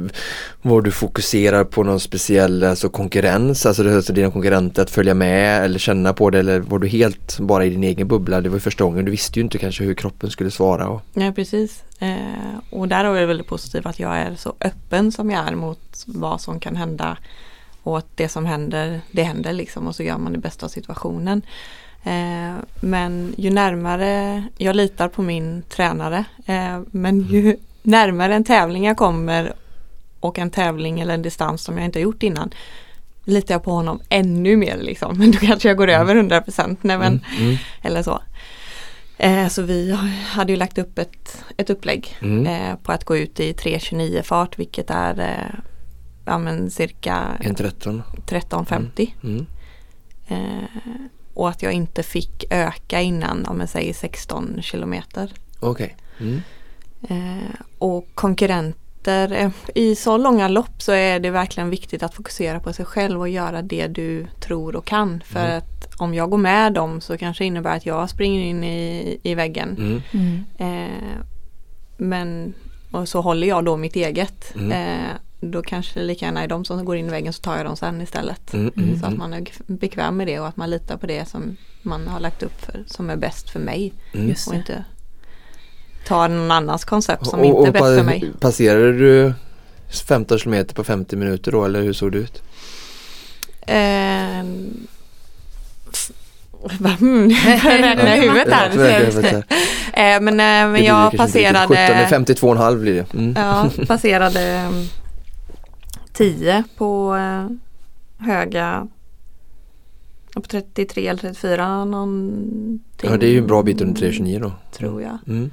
var 0.62 0.82
du 0.82 0.92
fokuserad 0.92 1.72
på 1.72 1.84
någon 1.84 2.00
speciell 2.00 2.64
alltså 2.64 2.90
konkurrens, 2.90 3.66
alltså 3.66 3.96
alltså 3.96 4.14
dina 4.14 4.32
konkurrenter 4.32 4.82
att 4.82 4.90
följa 4.90 5.14
med 5.14 5.64
eller 5.64 5.80
känna 5.80 6.14
på 6.14 6.30
det 6.30 6.40
eller 6.40 6.60
var 6.60 6.80
du 6.80 6.88
helt 6.88 7.40
bara 7.40 7.66
i 7.66 7.70
din 7.70 7.84
egen 7.84 8.08
bubbla? 8.08 8.42
Det 8.42 8.50
var 8.50 8.56
ju 8.56 8.62
första 8.62 8.84
gången, 8.84 9.06
du 9.06 9.12
visste 9.12 9.40
ju 9.40 9.44
inte 9.44 9.58
kanske 9.58 9.84
hur 9.84 9.94
kroppen 9.94 10.30
skulle 10.30 10.52
svara. 10.52 10.88
Och, 10.88 11.02
Ja 11.14 11.32
precis. 11.32 11.84
Eh, 12.00 12.60
och 12.70 12.88
där 12.88 13.06
är 13.06 13.20
det 13.20 13.26
väldigt 13.26 13.48
positivt 13.48 13.86
att 13.86 14.00
jag 14.00 14.18
är 14.18 14.36
så 14.36 14.54
öppen 14.62 15.12
som 15.12 15.32
jag 15.32 15.48
är 15.48 15.56
mot 15.56 16.04
vad 16.06 16.42
som 16.42 16.60
kan 16.60 16.76
hända. 16.76 17.18
Och 17.84 17.98
att 17.98 18.18
det 18.18 18.30
som 18.30 18.46
händer, 18.46 19.02
det 19.12 19.24
händer 19.24 19.54
liksom 19.54 19.88
och 19.88 19.96
så 19.96 20.04
gör 20.04 20.18
man 20.18 20.34
det 20.34 20.40
bästa 20.40 20.66
av 20.66 20.70
situationen. 20.70 21.42
Eh, 22.04 22.56
men 22.82 23.36
ju 23.38 23.50
närmare, 23.50 24.44
jag 24.58 24.76
litar 24.76 25.08
på 25.08 25.22
min 25.22 25.64
tränare, 25.70 26.24
eh, 26.46 26.80
men 26.92 27.20
ju 27.22 27.58
närmare 27.84 28.36
en 28.36 28.44
tävling 28.44 28.86
jag 28.86 28.98
kommer 28.98 29.54
och 30.20 30.40
en 30.40 30.52
tävling 30.52 31.00
eller 31.00 31.14
en 31.14 31.22
distans 31.22 31.62
som 31.64 31.78
jag 31.78 31.86
inte 31.86 32.00
har 32.00 32.04
gjort 32.04 32.24
innan 32.24 32.52
litar 33.24 33.54
jag 33.56 33.64
på 33.64 33.72
honom 33.72 34.02
ännu 34.10 34.58
mer 34.58 34.78
liksom. 34.78 35.18
Men 35.18 35.32
då 35.32 35.38
kanske 35.38 35.68
jag 35.68 35.78
går 35.78 35.88
över 35.88 36.16
100% 36.16 36.78
nej 36.82 36.98
men 36.98 37.26
mm, 37.40 37.58
eller 37.82 38.04
så. 38.04 38.22
Eh, 39.18 39.48
så 39.48 39.62
vi 39.62 39.98
hade 40.26 40.52
ju 40.52 40.58
lagt 40.58 40.78
upp 40.78 41.00
ett, 41.00 41.44
ett 41.58 41.70
upplägg 41.70 42.18
Mm. 42.22 42.48
eh, 42.48 42.76
på 42.76 42.92
att 42.92 43.04
gå 43.04 43.18
ut 43.18 43.40
i 43.40 43.54
3.29 43.54 44.22
fart 44.22 44.60
vilket 44.60 44.90
är 44.90 45.20
eh, 45.20 45.60
ja, 46.26 46.38
men 46.38 46.70
cirka 46.70 47.24
en 47.40 47.56
13. 47.56 48.04
13.50. 48.28 49.14
Mm. 49.24 49.46
Eh, 50.28 50.64
och 51.40 51.50
att 51.50 51.64
jag 51.64 51.74
inte 51.74 52.04
fick 52.04 52.46
öka 52.50 53.02
innan, 53.02 53.46
om 53.46 53.60
jag 53.60 53.70
säger 53.70 53.94
16 53.94 54.62
kilometer. 54.62 55.34
Okej. 55.60 55.96
Mm. 56.20 56.42
Eh, 57.10 57.56
och 57.78 58.08
konkurrenter, 58.16 59.32
eh, 59.32 59.52
i 59.76 59.96
så 59.96 60.18
långa 60.18 60.48
lopp 60.48 60.82
så 60.82 60.92
är 60.92 61.20
det 61.20 61.30
verkligen 61.30 61.70
viktigt 61.70 62.04
att 62.04 62.14
fokusera 62.14 62.60
på 62.60 62.74
sig 62.74 62.86
själv 62.86 63.20
och 63.20 63.30
göra 63.30 63.62
det 63.62 63.88
du 63.88 64.28
tror 64.40 64.76
och 64.76 64.86
kan. 64.86 65.22
För 65.26 65.46
Mm. 65.46 65.58
att 65.58 65.96
om 65.98 66.14
jag 66.14 66.30
går 66.30 66.38
med 66.38 66.74
dem 66.74 67.02
så 67.02 67.18
kanske 67.18 67.44
det 67.44 67.48
innebär 67.48 67.76
att 67.78 67.86
jag 67.86 68.10
springer 68.10 68.42
in 68.42 68.64
i, 68.64 69.20
i 69.24 69.36
väggen. 69.36 69.70
Mm. 69.78 70.02
Mm. 70.12 70.46
Eh, 70.58 71.18
men 71.98 72.54
och 72.92 73.08
så 73.08 73.22
håller 73.22 73.48
jag 73.48 73.66
då 73.66 73.78
mitt 73.78 73.96
eget. 73.96 74.56
Mm. 74.56 74.72
Eh, 74.72 75.12
då 75.42 75.62
kanske 75.62 76.00
det 76.00 76.06
lika 76.06 76.26
gärna 76.26 76.44
är 76.44 76.48
de 76.48 76.66
som 76.66 76.86
går 76.86 76.96
in 76.98 77.08
i 77.08 77.12
väggen 77.12 77.34
så 77.34 77.42
tar 77.42 77.58
jag 77.58 77.66
dem 77.66 77.76
sen 77.78 78.02
istället. 78.02 78.54
Mm, 78.54 78.72
mm, 78.78 79.00
Så 79.00 79.06
att 79.06 79.14
mm. 79.14 79.18
man 79.20 79.34
är 79.34 79.46
bekväm 79.68 80.18
med 80.18 80.28
det 80.28 80.40
och 80.40 80.48
att 80.48 80.58
man 80.58 80.70
litar 80.70 80.98
på 80.98 81.08
det 81.08 81.30
som 81.30 81.58
man 81.82 82.08
har 82.08 82.20
lagt 82.20 82.44
upp 82.44 82.66
för, 82.66 82.84
som 82.88 83.10
är 83.10 83.16
bäst 83.16 83.50
för 83.50 83.60
mig. 83.60 83.94
Mm. 84.14 84.30
Just 84.30 84.48
Och 84.48 84.56
inte 84.56 84.84
ta 86.08 86.28
någon 86.28 86.52
annans 86.52 86.86
koncept 86.86 87.26
som 87.28 87.40
Och- 87.40 87.46
inte 87.46 87.68
är 87.70 87.72
bäst 87.72 87.86
för 87.86 88.04
mig. 88.04 88.32
Passerade 88.40 88.92
du 88.94 89.34
15 90.08 90.40
kilometer 90.40 90.76
på 90.76 90.84
50 90.84 91.16
minuter 91.16 91.52
då 91.52 91.66
eller 91.66 91.82
hur 91.82 91.94
såg 91.94 92.12
det 92.12 92.18
ut? 92.18 92.42
Eh, 93.62 94.44
räknar 97.64 98.18
i 98.18 98.20
huvudet 98.22 98.54
här. 98.54 98.72
Ja, 98.76 98.82
jag 98.90 99.00
vet 99.12 99.16
inte. 99.16 99.44
Eh, 99.94 100.22
men 100.22 100.28
eh, 100.28 100.72
men 100.72 100.84
jag 100.84 101.18
passerade 101.18 101.68
17, 101.68 102.26
52,5 102.26 102.76
blir 102.82 102.94
det. 102.94 103.14
Mm. 103.14 103.34
Ja, 103.38 103.70
passerade 103.88 104.66
um, 104.70 104.88
10 106.20 106.64
på 106.78 107.16
eh, 107.16 107.48
höga 108.26 108.88
på 110.34 110.42
33 110.42 111.08
eller 111.08 111.20
34 111.20 111.86
någonting. 111.86 112.80
Ja 113.02 113.18
det 113.18 113.26
är 113.26 113.32
ju 113.32 113.38
en 113.38 113.48
bra 113.48 113.64
bit 113.64 113.82
under 113.82 114.02
3,29 114.02 114.40
då. 114.40 114.52
Tror 114.72 115.02
jag. 115.02 115.18
Mm. 115.28 115.52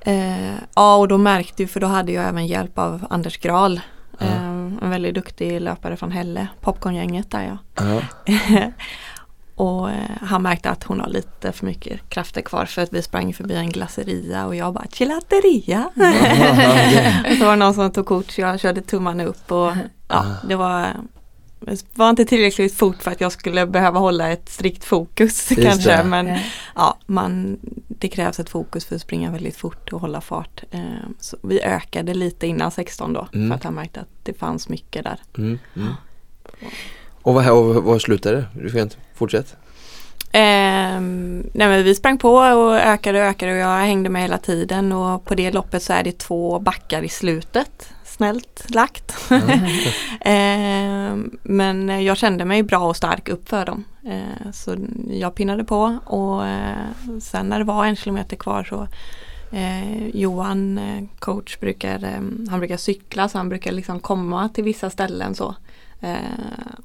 Eh, 0.00 0.54
ja 0.74 0.96
och 0.96 1.08
då 1.08 1.18
märkte 1.18 1.62
ju 1.62 1.68
för 1.68 1.80
då 1.80 1.86
hade 1.86 2.12
jag 2.12 2.28
även 2.28 2.46
hjälp 2.46 2.78
av 2.78 3.06
Anders 3.10 3.38
Gral. 3.38 3.80
Ja. 4.18 4.26
Eh, 4.26 4.46
en 4.82 4.90
väldigt 4.90 5.14
duktig 5.14 5.60
löpare 5.60 5.96
från 5.96 6.10
Hälle, 6.10 6.48
Popcorngänget 6.60 7.30
där 7.30 7.42
ja. 7.42 7.58
Ja. 7.84 8.02
och 9.56 9.90
eh, 9.90 9.96
han 10.20 10.42
märkte 10.42 10.70
att 10.70 10.84
hon 10.84 11.00
har 11.00 11.08
lite 11.08 11.52
för 11.52 11.66
mycket 11.66 12.08
krafter 12.08 12.40
kvar 12.42 12.64
för 12.64 12.82
att 12.82 12.92
vi 12.92 13.02
sprang 13.02 13.34
förbi 13.34 13.54
en 13.54 13.70
glaceria 13.70 14.46
och 14.46 14.56
jag 14.56 14.74
bara 14.74 14.86
gelateria. 14.92 15.90
och 17.30 17.36
så 17.36 17.44
var 17.44 17.50
det 17.50 17.56
någon 17.56 17.74
som 17.74 17.92
tog 17.92 18.06
kort 18.06 18.30
så 18.30 18.40
jag 18.40 18.60
körde 18.60 18.80
tummarna 18.80 19.24
upp 19.24 19.52
och 19.52 19.72
ja, 20.08 20.24
det 20.48 20.56
var 20.56 20.88
det 21.60 21.84
var 21.94 22.10
inte 22.10 22.24
tillräckligt 22.24 22.74
fort 22.74 23.02
för 23.02 23.10
att 23.10 23.20
jag 23.20 23.32
skulle 23.32 23.66
behöva 23.66 23.98
hålla 23.98 24.28
ett 24.32 24.48
strikt 24.48 24.84
fokus 24.84 25.50
Just 25.50 25.62
kanske 25.62 25.96
det. 25.96 26.04
men 26.04 26.38
ja, 26.74 26.98
man, 27.06 27.58
det 27.88 28.08
krävs 28.08 28.40
ett 28.40 28.48
fokus 28.50 28.84
för 28.84 28.94
att 28.96 29.00
springa 29.02 29.30
väldigt 29.30 29.56
fort 29.56 29.92
och 29.92 30.00
hålla 30.00 30.20
fart. 30.20 30.62
Eh, 30.70 30.80
så 31.20 31.36
vi 31.42 31.60
ökade 31.62 32.14
lite 32.14 32.46
innan 32.46 32.70
16 32.70 33.12
då 33.12 33.28
Mm. 33.32 33.48
för 33.48 33.54
att 33.56 33.64
han 33.64 33.74
märkte 33.74 34.00
att 34.00 34.08
det 34.22 34.32
fanns 34.38 34.68
mycket 34.68 35.04
där. 35.04 35.20
Mm, 35.38 35.58
mm. 35.76 35.92
Och 37.26 37.34
vad, 37.34 37.48
och 37.48 37.84
vad 37.84 38.02
slutade 38.02 38.36
det? 38.36 38.46
Du 38.62 38.70
får 38.70 38.80
inte 38.80 38.96
fortsätta. 39.14 39.56
Ehm, 40.32 41.50
nej 41.54 41.68
men 41.68 41.84
vi 41.84 41.94
sprang 41.94 42.18
på 42.18 42.34
och 42.34 42.76
ökade 42.76 43.20
och 43.20 43.26
ökade 43.26 43.52
och 43.52 43.58
jag 43.58 43.78
hängde 43.78 44.08
med 44.08 44.22
hela 44.22 44.38
tiden 44.38 44.92
och 44.92 45.24
på 45.24 45.34
det 45.34 45.50
loppet 45.50 45.82
så 45.82 45.92
är 45.92 46.04
det 46.04 46.18
två 46.18 46.58
backar 46.58 47.02
i 47.02 47.08
slutet. 47.08 47.90
Snällt 48.04 48.64
lagt. 48.68 49.30
Ehm, 50.20 51.38
men 51.42 52.04
jag 52.04 52.16
kände 52.16 52.44
mig 52.44 52.62
bra 52.62 52.78
och 52.78 52.96
stark 52.96 53.28
uppför 53.28 53.66
dem. 53.66 53.84
Ehm, 54.06 54.52
så 54.52 54.76
jag 55.10 55.34
pinnade 55.34 55.64
på 55.64 55.98
och 56.04 56.46
eh, 56.46 57.18
sen 57.22 57.46
när 57.46 57.58
det 57.58 57.64
var 57.64 57.84
en 57.84 57.96
kilometer 57.96 58.36
kvar 58.36 58.64
så 58.64 58.88
eh, 59.56 60.08
Johan, 60.08 60.78
eh, 60.78 61.04
coach, 61.18 61.58
brukar, 61.60 62.04
eh, 62.04 62.50
han 62.50 62.58
brukar 62.58 62.76
cykla 62.76 63.28
så 63.28 63.38
han 63.38 63.48
brukar 63.48 63.72
liksom 63.72 64.00
komma 64.00 64.48
till 64.48 64.64
vissa 64.64 64.90
ställen 64.90 65.34
så. 65.34 65.54
Eh, 66.00 66.16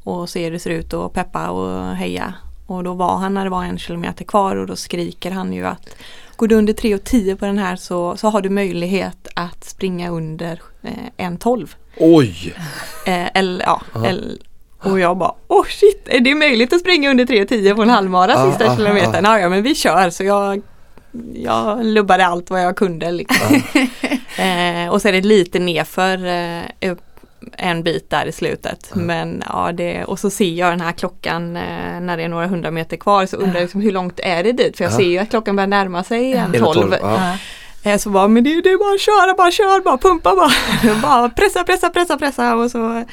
och 0.03 0.29
se 0.29 0.43
hur 0.43 0.51
det 0.51 0.59
ser 0.59 0.69
ut 0.69 0.93
och 0.93 1.13
peppa 1.13 1.49
och 1.49 1.95
heja. 1.95 2.33
Och 2.67 2.83
då 2.83 2.93
var 2.93 3.17
han 3.17 3.33
när 3.33 3.43
det 3.43 3.49
var 3.49 3.63
en 3.63 3.77
kilometer 3.77 4.25
kvar 4.25 4.55
och 4.55 4.67
då 4.67 4.75
skriker 4.75 5.31
han 5.31 5.53
ju 5.53 5.67
att 5.67 5.95
Går 6.41 6.47
du 6.47 6.55
under 6.55 6.73
3.10 6.73 7.35
på 7.35 7.45
den 7.45 7.57
här 7.57 7.75
så, 7.75 8.17
så 8.17 8.29
har 8.29 8.41
du 8.41 8.49
möjlighet 8.49 9.27
att 9.35 9.63
springa 9.63 10.09
under 10.09 10.61
eh, 10.81 11.27
1.12. 11.29 11.75
Oj! 11.97 12.53
Eh, 13.05 13.37
eller, 13.37 13.65
ja, 13.65 13.81
eller, 14.05 14.37
och 14.83 14.99
jag 14.99 15.17
bara, 15.17 15.33
oh 15.47 15.65
shit, 15.65 16.07
är 16.07 16.19
det 16.19 16.35
möjligt 16.35 16.73
att 16.73 16.79
springa 16.79 17.09
under 17.09 17.25
3.10 17.25 17.75
på 17.75 17.81
en 17.81 17.89
halvmara 17.89 18.31
Ja, 18.31 18.49
sista 18.49 18.65
ja, 18.65 18.75
kilometern? 18.75 19.25
Ja, 19.25 19.39
ja, 19.39 19.49
men 19.49 19.63
vi 19.63 19.75
kör. 19.75 20.09
Så 20.09 20.23
jag, 20.23 20.61
jag 21.33 21.85
lubbade 21.85 22.25
allt 22.25 22.49
vad 22.49 22.63
jag 22.63 22.75
kunde. 22.75 23.11
Liksom. 23.11 23.55
eh, 24.37 24.89
och 24.89 25.01
så 25.01 25.07
är 25.07 25.11
det 25.11 25.21
lite 25.21 25.59
nerför 25.59 26.25
eh, 26.25 26.91
upp 26.91 27.10
en 27.57 27.83
bit 27.83 28.09
där 28.09 28.25
i 28.25 28.31
slutet. 28.31 28.91
Men 28.93 29.43
ja, 29.49 29.71
det, 29.71 30.03
och 30.03 30.19
så 30.19 30.29
ser 30.29 30.49
jag 30.53 30.71
den 30.71 30.81
här 30.81 30.91
klockan 30.91 31.55
eh, 31.57 31.99
när 32.01 32.17
det 32.17 32.23
är 32.23 32.27
några 32.29 32.47
hundra 32.47 32.71
meter 32.71 32.97
kvar 32.97 33.25
så 33.25 33.37
undrar 33.37 33.53
jag 33.55 33.61
liksom, 33.61 33.81
hur 33.81 33.91
långt 33.91 34.19
är 34.23 34.43
det 34.43 34.51
dit? 34.51 34.77
För 34.77 34.83
jag 34.83 34.93
Ja. 34.93 34.97
ser 34.97 35.03
ju 35.05 35.17
att 35.17 35.29
klockan 35.29 35.55
börjar 35.55 35.67
närma 35.67 36.03
sig 36.03 36.33
en 36.33 36.55
En 36.55 36.63
och 36.63 36.73
12. 36.73 36.95
Ja. 37.01 37.37
Eh, 37.83 37.97
Så 37.97 38.09
bara, 38.09 38.27
men 38.27 38.43
det, 38.43 38.49
är 38.49 38.77
bara 38.79 38.93
att 38.93 39.01
köra, 39.01 39.33
bara 39.37 39.51
kör, 39.51 39.83
bara 39.83 39.97
pumpa 39.97 40.35
bara. 40.35 40.95
bara 41.01 41.29
pressa, 41.29 41.63
pressa, 41.63 41.89
pressa, 41.89 42.17
pressa 42.17 42.55
och 42.55 42.71
så, 42.71 43.03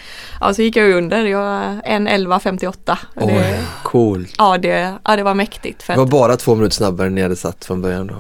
ja, 0.41 0.55
så 0.55 0.63
gick 0.63 0.77
jag 0.77 0.91
under. 0.91 1.25
Jag 1.27 1.81
en 1.85 2.09
11.58. 2.09 2.97
Och 3.17 3.23
Oj, 3.23 3.33
Det, 3.33 3.59
coolt. 3.83 4.35
ja, 4.39 4.59
det, 4.59 4.95
ja, 5.05 5.17
det 5.17 5.23
var 5.23 5.35
mäktigt. 5.35 5.87
Det 5.87 5.97
var 5.97 6.07
bara 6.07 6.37
två 6.37 6.55
minuter 6.55 6.75
snabbare 6.77 7.07
än 7.07 7.15
ni 7.15 7.23
hade 7.23 7.37
satt 7.37 7.65
från 7.65 7.83
början 7.83 8.07
då. 8.07 8.15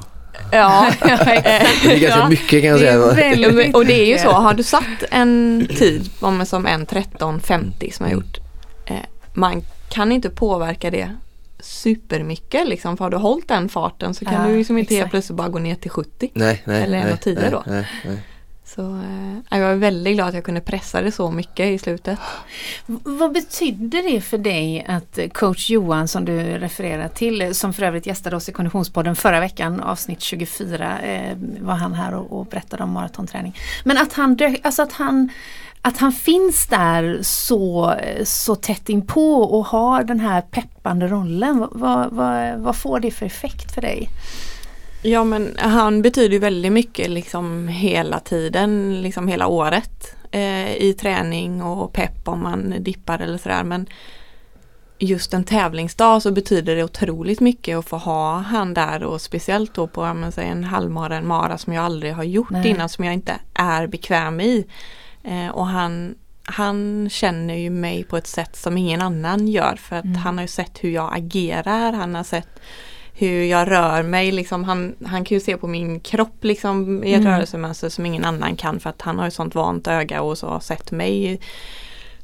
Ja, 0.53 0.91
Det 1.03 1.09
är 1.09 1.99
ganska 2.01 2.19
Ja. 2.19 2.29
mycket 2.29 2.63
kan 2.63 2.71
jag 2.71 2.79
säga. 2.79 3.05
och 3.75 3.87
det 3.87 3.95
är 4.03 4.07
ju 4.07 4.19
så, 4.19 4.31
har 4.31 4.55
du 4.55 4.63
satt 4.63 4.85
en 5.11 5.67
tid 5.79 6.11
om, 6.21 6.47
som 6.47 6.67
en 6.67 6.87
13.50 6.87 7.93
som 7.93 8.07
jag 8.07 8.13
Mm. 8.13 8.13
gjort. 8.13 8.39
Eh, 8.87 8.97
man 9.35 9.63
kan 9.89 10.13
inte 10.13 10.31
påverka 10.31 10.91
det 10.91 11.11
supermycket 11.61 12.69
liksom. 12.69 12.97
För 12.97 13.05
har 13.05 13.11
du 13.11 13.17
hållit 13.17 13.49
den 13.49 13.69
farten 13.69 14.15
så 14.15 14.25
kan 14.25 14.35
Ja, 14.35 14.49
du 14.49 14.59
liksom 14.59 14.79
inte 14.79 14.95
helt 14.95 15.01
exakt. 15.01 15.11
plötsligt 15.11 15.37
bara 15.37 15.49
gå 15.49 15.59
ner 15.59 15.75
till 15.75 15.91
70. 15.91 16.31
Nej, 16.35 16.63
nej. 16.65 16.83
Eller 16.83 16.99
en 16.99 17.05
nej, 17.05 17.13
och 17.13 17.21
tio 17.21 17.41
nej, 17.41 17.51
då. 17.51 17.63
Nej, 17.67 17.85
nej. 18.05 18.19
Så 18.75 18.83
eh, 18.83 19.59
jag 19.59 19.71
är 19.71 19.77
väldigt 19.77 20.15
glad 20.15 20.29
att 20.29 20.35
jag 20.35 20.45
kunde 20.45 20.61
pressa 20.61 21.03
det 21.03 21.13
så 21.13 21.31
mycket 21.31 21.67
i 21.67 21.79
slutet. 21.79 22.19
Vad 22.87 23.33
betyder 23.33 24.13
det 24.13 24.21
för 24.21 24.39
dig 24.39 24.85
att 24.89 25.19
coach 25.33 25.71
Johan 25.71 26.09
som 26.09 26.25
du 26.25 26.39
refererar 26.41 27.09
till, 27.09 27.55
som 27.55 27.73
för 27.73 27.83
övrigt 27.83 28.07
gästade 28.07 28.37
oss 28.37 28.49
i 28.49 28.53
Konditionspodden 28.53 29.17
förra 29.17 29.41
veckan, 29.41 29.81
avsnitt 29.81 30.21
24, 30.21 30.99
eh, 30.99 31.37
var 31.61 31.75
han 31.75 31.95
här 31.95 32.15
och, 32.15 32.39
och 32.39 32.47
berättade 32.47 32.83
om 32.83 32.93
maratonträning. 32.93 33.57
Men 33.85 33.99
att 33.99 34.13
han, 34.13 34.39
alltså 34.63 34.83
att 34.83 34.93
han 34.93 35.31
att 35.83 35.99
han 35.99 36.13
finns 36.13 36.67
där 36.67 37.19
så, 37.23 37.95
så 38.25 38.55
tätt 38.55 38.89
inpå 38.89 39.43
och 39.43 39.67
har 39.67 40.05
den 40.05 40.21
här 40.21 40.41
peppande 40.41 41.09
rollen. 41.09 41.69
Vad, 41.73 42.13
vad, 42.13 42.59
vad 42.59 42.77
får 42.77 43.01
det 43.01 43.11
för 43.11 43.27
effekt 43.27 43.75
för 43.75 43.81
dig? 43.81 44.09
Ja 45.03 45.25
men 45.25 45.57
han 45.59 46.03
betyder 46.03 46.33
ju 46.33 46.39
väldigt 46.39 46.73
mycket 46.73 47.11
liksom 47.11 47.69
hela 47.69 48.21
tiden, 48.21 49.03
liksom 49.03 49.29
hela 49.29 49.47
året. 49.47 50.15
Eh, 50.31 50.73
I 50.77 50.97
träning 51.01 51.63
och 51.63 51.93
pepp 51.93 52.29
om 52.29 52.43
man 52.43 52.75
dippar 52.79 53.19
eller 53.19 53.39
sådär. 53.39 53.65
Men 53.65 53.87
just 54.99 55.35
en 55.35 55.45
tävlingsdag 55.45 56.23
så 56.23 56.33
betyder 56.33 56.77
det 56.77 56.85
otroligt 56.85 57.41
mycket 57.41 57.79
att 57.79 57.89
få 57.89 57.97
ha 57.97 58.39
han 58.39 58.75
där 58.75 59.03
och 59.03 59.21
speciellt 59.21 59.75
då 59.75 59.87
på 59.87 60.15
men, 60.15 60.33
säg 60.33 60.49
en 60.49 60.65
halvmara, 60.65 61.17
en 61.17 61.27
mara 61.27 61.59
som 61.59 61.73
jag 61.73 61.85
aldrig 61.85 62.15
har 62.15 62.25
gjort 62.25 62.51
Nej. 62.51 62.69
innan 62.69 62.89
som 62.89 63.05
jag 63.05 63.15
inte 63.15 63.41
är 63.55 63.87
bekväm 63.87 64.41
i. 64.41 64.67
Eh, 65.25 65.49
och 65.49 65.67
han, 65.67 66.15
han 66.45 67.09
känner 67.11 67.55
ju 67.55 67.71
mig 67.71 68.05
på 68.05 68.17
ett 68.17 68.27
sätt 68.27 68.57
som 68.57 68.79
ingen 68.79 69.01
annan 69.01 69.49
gör 69.49 69.77
för 69.77 69.97
att 69.97 70.17
han 70.25 70.39
har 70.39 70.43
ju 70.45 70.49
sett 70.49 70.85
hur 70.85 70.91
jag 70.91 71.17
agerar, 71.17 71.93
han 71.93 72.15
har 72.15 72.25
sett 72.25 72.61
hur 73.19 73.45
jag 73.45 73.71
rör 73.71 74.03
mig, 74.03 74.33
liksom, 74.33 74.65
han, 74.65 74.95
han 75.07 75.25
kan 75.25 75.35
ju 75.35 75.41
se 75.41 75.57
på 75.57 75.67
min 75.67 76.01
kropp 76.01 76.45
liksom, 76.45 77.05
i 77.05 77.15
ett 77.15 77.21
Mm. 77.21 77.33
rörelsemönster 77.33 77.89
som 77.89 78.07
ingen 78.07 78.25
annan 78.25 78.57
kan 78.57 78.81
för 78.81 78.91
att 78.91 79.03
han 79.03 79.19
har 79.19 79.25
ju 79.25 79.31
sånt 79.31 79.55
vant 79.55 79.87
öga 79.87 80.23
och 80.23 80.39
så 80.39 80.49
har 80.49 80.61
sett 80.61 80.91
mig 80.91 81.41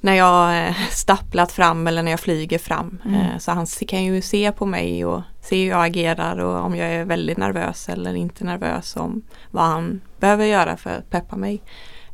när 0.00 0.14
jag 0.14 0.66
eh, 0.68 0.74
stapplat 0.90 1.52
fram 1.52 1.86
eller 1.86 2.02
när 2.02 2.10
jag 2.10 2.20
flyger 2.20 2.58
fram. 2.58 2.98
Mm. 3.04 3.20
Eh, 3.20 3.38
Så 3.38 3.52
han 3.52 3.66
kan 3.66 4.04
ju 4.04 4.20
se 4.22 4.52
på 4.52 4.66
mig 4.66 5.04
och 5.04 5.22
se 5.40 5.62
hur 5.64 5.70
jag 5.70 5.84
agerar 5.84 6.38
och 6.38 6.64
om 6.66 6.76
jag 6.76 6.88
är 6.92 7.04
väldigt 7.04 7.38
nervös 7.38 7.88
eller 7.88 8.14
inte 8.14 8.44
nervös 8.44 8.96
om 8.96 9.22
vad 9.50 9.64
han 9.64 10.00
behöver 10.20 10.44
göra 10.46 10.76
för 10.76 10.90
att 10.90 11.10
peppa 11.10 11.36
mig. 11.36 11.62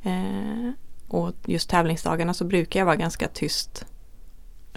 Eh, 0.03 0.71
Och 1.09 1.33
just 1.47 1.71
tävlingsdagarna 1.71 2.35
så 2.35 2.45
brukar 2.45 2.81
jag 2.81 2.85
vara 2.87 2.97
ganska 2.97 3.29
tyst. 3.29 3.85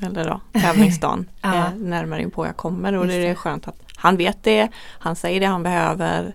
Eller 0.02 0.26
då, 0.30 0.42
tävlingsdagen 0.60 1.30
Ja. 1.42 1.70
närmare 1.78 2.22
in 2.22 2.32
på 2.32 2.46
jag 2.46 2.58
kommer 2.58 2.94
och 2.94 3.08
det 3.08 3.14
är 3.28 3.36
skönt 3.36 3.68
att 3.68 3.83
han 4.04 4.18
vet 4.18 4.44
det, 4.44 4.70
han 5.00 5.16
säger 5.16 5.40
det 5.40 5.46
han 5.46 5.64
behöver 5.64 6.34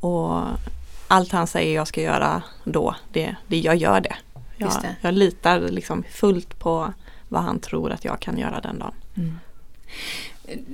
och 0.00 0.42
allt 1.08 1.32
han 1.32 1.46
säger 1.46 1.74
jag 1.74 1.88
ska 1.88 2.02
göra 2.02 2.42
då, 2.64 2.94
det, 3.12 3.36
det 3.46 3.58
jag 3.58 3.76
gör 3.76 4.00
det. 4.00 4.16
Jag, 4.56 4.70
det. 4.82 4.96
jag 5.00 5.14
litar 5.14 5.60
liksom 5.60 6.04
fullt 6.10 6.58
på 6.58 6.92
vad 7.28 7.42
han 7.42 7.58
tror 7.58 7.92
att 7.92 8.04
jag 8.04 8.20
kan 8.20 8.38
göra 8.38 8.60
den 8.60 8.78
dagen. 8.78 8.94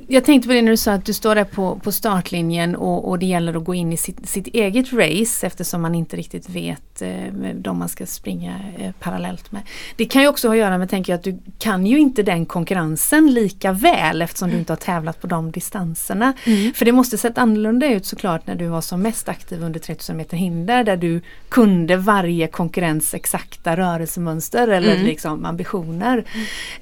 Jag 0.08 0.24
tänkte 0.24 0.48
på 0.48 0.54
det 0.54 0.62
när 0.62 0.70
du 0.70 0.76
sa 0.76 0.92
att 0.92 1.04
du 1.04 1.12
står 1.12 1.34
där 1.34 1.44
på, 1.44 1.80
på 1.84 1.92
startlinjen 1.92 2.76
och, 2.76 3.08
och 3.08 3.18
det 3.18 3.26
gäller 3.26 3.56
att 3.56 3.64
gå 3.64 3.74
in 3.74 3.92
i 3.92 3.96
sitt, 3.96 4.28
sitt 4.28 4.46
eget 4.46 4.92
race 4.92 5.46
eftersom 5.46 5.82
man 5.82 5.94
inte 5.94 6.16
riktigt 6.16 6.48
vet 6.50 7.02
eh, 7.02 7.10
de 7.54 7.78
man 7.78 7.88
ska 7.88 8.06
springa 8.06 8.60
eh, 8.78 8.92
parallellt 9.00 9.52
med. 9.52 9.62
Det 9.96 10.04
kan 10.04 10.22
ju 10.22 10.28
också 10.28 10.48
ha 10.48 10.54
att 10.54 10.58
göra 10.58 10.78
med, 10.78 10.90
tänker 10.90 11.12
jag, 11.12 11.18
att 11.18 11.24
du 11.24 11.38
kan 11.58 11.86
ju 11.86 11.98
inte 11.98 12.22
den 12.22 12.46
konkurrensen 12.46 13.32
lika 13.34 13.72
väl 13.72 14.22
eftersom 14.22 14.50
du 14.50 14.58
inte 14.58 14.72
har 14.72 14.78
tävlat 14.78 15.20
på 15.20 15.26
de 15.26 15.50
distanserna. 15.50 16.32
För 16.74 16.84
det 16.84 16.92
måste 16.92 17.18
sett 17.18 17.38
annorlunda 17.38 17.86
ut 17.86 18.06
såklart 18.06 18.46
när 18.46 18.54
du 18.54 18.66
var 18.66 18.80
som 18.80 19.02
mest 19.02 19.28
aktiv 19.28 19.62
under 19.62 19.80
3000 19.80 20.16
meter 20.16 20.36
hinder 20.36 20.84
där 20.84 20.96
du 20.96 21.20
kunde 21.48 21.96
varje 21.96 22.46
konkurrens 22.46 23.14
exakta 23.14 23.76
rörelsemönster 23.76 24.68
eller 24.68 24.88
Mm. 24.98 25.06
liksom 25.06 25.44
ambitioner. 25.44 26.24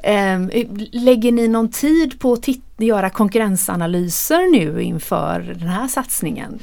Ehm, 0.02 0.50
lägger 0.92 1.32
ni 1.32 1.48
någon 1.48 1.70
tid 1.70 2.20
på 2.20 2.32
att 2.32 2.42
titta, 2.42 2.65
göra 2.84 3.10
konkurrensanalyser 3.10 4.52
nu 4.52 4.82
inför 4.82 5.40
den 5.40 5.68
här 5.68 5.88
satsningen? 5.88 6.58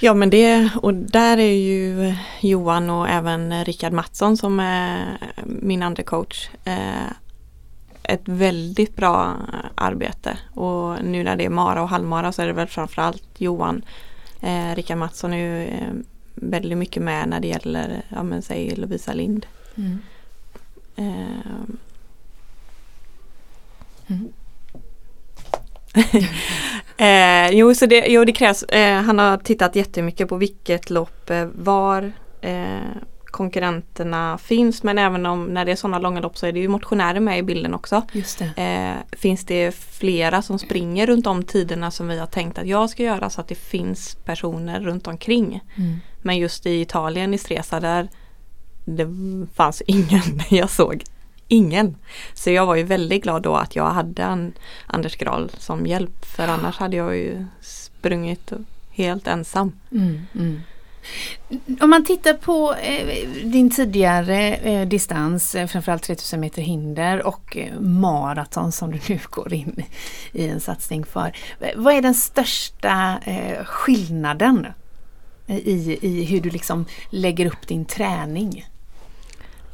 Ja 0.00 0.14
men 0.14 0.30
det, 0.30 0.70
och 0.82 0.94
där 0.94 1.38
är 1.38 1.52
ju 1.52 2.14
Johan 2.40 2.90
och 2.90 3.08
även 3.08 3.64
Rickard 3.64 3.92
Mattsson 3.92 4.36
som 4.36 4.60
är 4.60 5.18
min 5.44 5.82
andra 5.82 6.02
coach 6.02 6.48
eh, 6.64 7.12
ett 8.02 8.22
väldigt 8.24 8.96
bra 8.96 9.36
arbete. 9.74 10.38
Och 10.54 11.04
nu 11.04 11.24
när 11.24 11.36
det 11.36 11.44
är 11.44 11.50
Mara 11.50 11.82
och 11.82 11.88
halvmara 11.88 12.32
så 12.32 12.42
är 12.42 12.46
det 12.46 12.52
väl 12.52 12.66
framförallt 12.66 13.24
Johan. 13.38 13.84
Eh, 14.40 14.74
Rickard 14.74 14.98
Mattsson 14.98 15.32
är 15.32 15.36
ju 15.36 15.68
eh, 15.68 15.92
väldigt 16.34 16.78
mycket 16.78 17.02
med 17.02 17.28
när 17.28 17.40
det 17.40 17.48
gäller, 17.48 18.02
ja 18.08 18.22
men 18.22 18.42
säg 18.42 18.76
Lovisa 18.76 19.12
Lind. 19.12 19.46
Eh, 20.96 21.54
eh, 26.96 27.50
jo, 27.50 27.74
så 27.74 27.86
det, 27.86 28.06
jo, 28.06 28.24
det 28.24 28.32
krävs. 28.32 28.62
Eh, 28.62 29.02
han 29.02 29.18
har 29.18 29.36
tittat 29.36 29.76
jättemycket 29.76 30.28
på 30.28 30.36
vilket 30.36 30.90
lopp, 30.90 31.30
eh, 31.30 31.46
var 31.54 32.12
eh, 32.40 32.96
konkurrenterna 33.34 34.38
finns 34.38 34.82
men 34.82 34.98
även 34.98 35.26
om 35.26 35.44
när 35.44 35.64
det 35.64 35.72
är 35.72 35.76
sådana 35.76 35.98
långa 35.98 36.20
lopp 36.20 36.38
så 36.38 36.46
är 36.46 36.52
det 36.52 36.60
ju 36.60 36.68
motionärer 36.68 37.20
med 37.20 37.38
i 37.38 37.42
bilden 37.42 37.74
också. 37.74 38.02
Det. 38.38 38.62
Eh, 38.62 39.18
finns 39.18 39.44
det 39.44 39.74
flera 39.74 40.42
som 40.42 40.58
springer 40.58 41.06
runt 41.06 41.24
de 41.24 41.42
tiderna 41.42 41.90
som 41.90 42.08
vi 42.08 42.18
har 42.18 42.26
tänkt 42.26 42.58
att 42.58 42.66
jag 42.66 42.90
ska 42.90 43.02
göra 43.02 43.30
så 43.30 43.40
att 43.40 43.48
det 43.48 43.54
finns 43.54 44.14
personer 44.24 44.80
runt 44.80 45.06
omkring. 45.06 45.60
Mm. 45.76 45.96
Men 46.22 46.38
just 46.38 46.66
i 46.66 46.80
Italien 46.80 47.34
i 47.34 47.38
Stresa 47.38 47.80
där 47.80 48.08
det 48.84 49.06
fanns 49.54 49.82
ingen 49.86 50.40
jag 50.50 50.70
såg. 50.70 51.04
Ingen. 51.48 51.96
Så 52.34 52.50
jag 52.50 52.66
var 52.66 52.74
ju 52.74 52.82
väldigt 52.82 53.22
glad 53.22 53.42
då 53.42 53.56
att 53.56 53.76
jag 53.76 53.90
hade 53.90 54.22
en 54.22 54.52
Anders 54.86 55.16
Gral 55.16 55.50
som 55.58 55.86
hjälp 55.86 56.24
för 56.24 56.48
annars 56.48 56.76
hade 56.76 56.96
jag 56.96 57.16
ju 57.16 57.46
sprungit 57.60 58.52
helt 58.90 59.26
ensam. 59.26 59.72
Mm, 59.92 60.20
mm. 60.34 60.60
Om 61.80 61.90
man 61.90 62.04
tittar 62.04 62.34
på 62.34 62.74
eh, 62.74 63.28
din 63.44 63.70
tidigare 63.70 64.54
eh, 64.54 64.88
distans, 64.88 65.54
eh, 65.54 65.66
framförallt 65.66 66.02
3000 66.02 66.40
meter 66.40 66.62
hinder 66.62 67.26
och 67.26 67.56
eh, 67.56 67.80
maraton 67.80 68.72
som 68.72 68.90
du 68.92 69.00
nu 69.08 69.20
går 69.30 69.52
in 69.52 69.84
i 70.32 70.48
en 70.48 70.60
satsning 70.60 71.04
för. 71.04 71.32
Eh, 71.60 71.70
vad 71.76 71.94
är 71.94 72.02
den 72.02 72.14
största 72.14 73.18
eh, 73.24 73.64
skillnaden 73.64 74.66
eh, 75.46 75.56
i, 75.56 75.98
i 76.02 76.24
hur 76.24 76.40
du 76.40 76.50
liksom 76.50 76.84
lägger 77.10 77.46
upp 77.46 77.68
din 77.68 77.84
träning? 77.84 78.66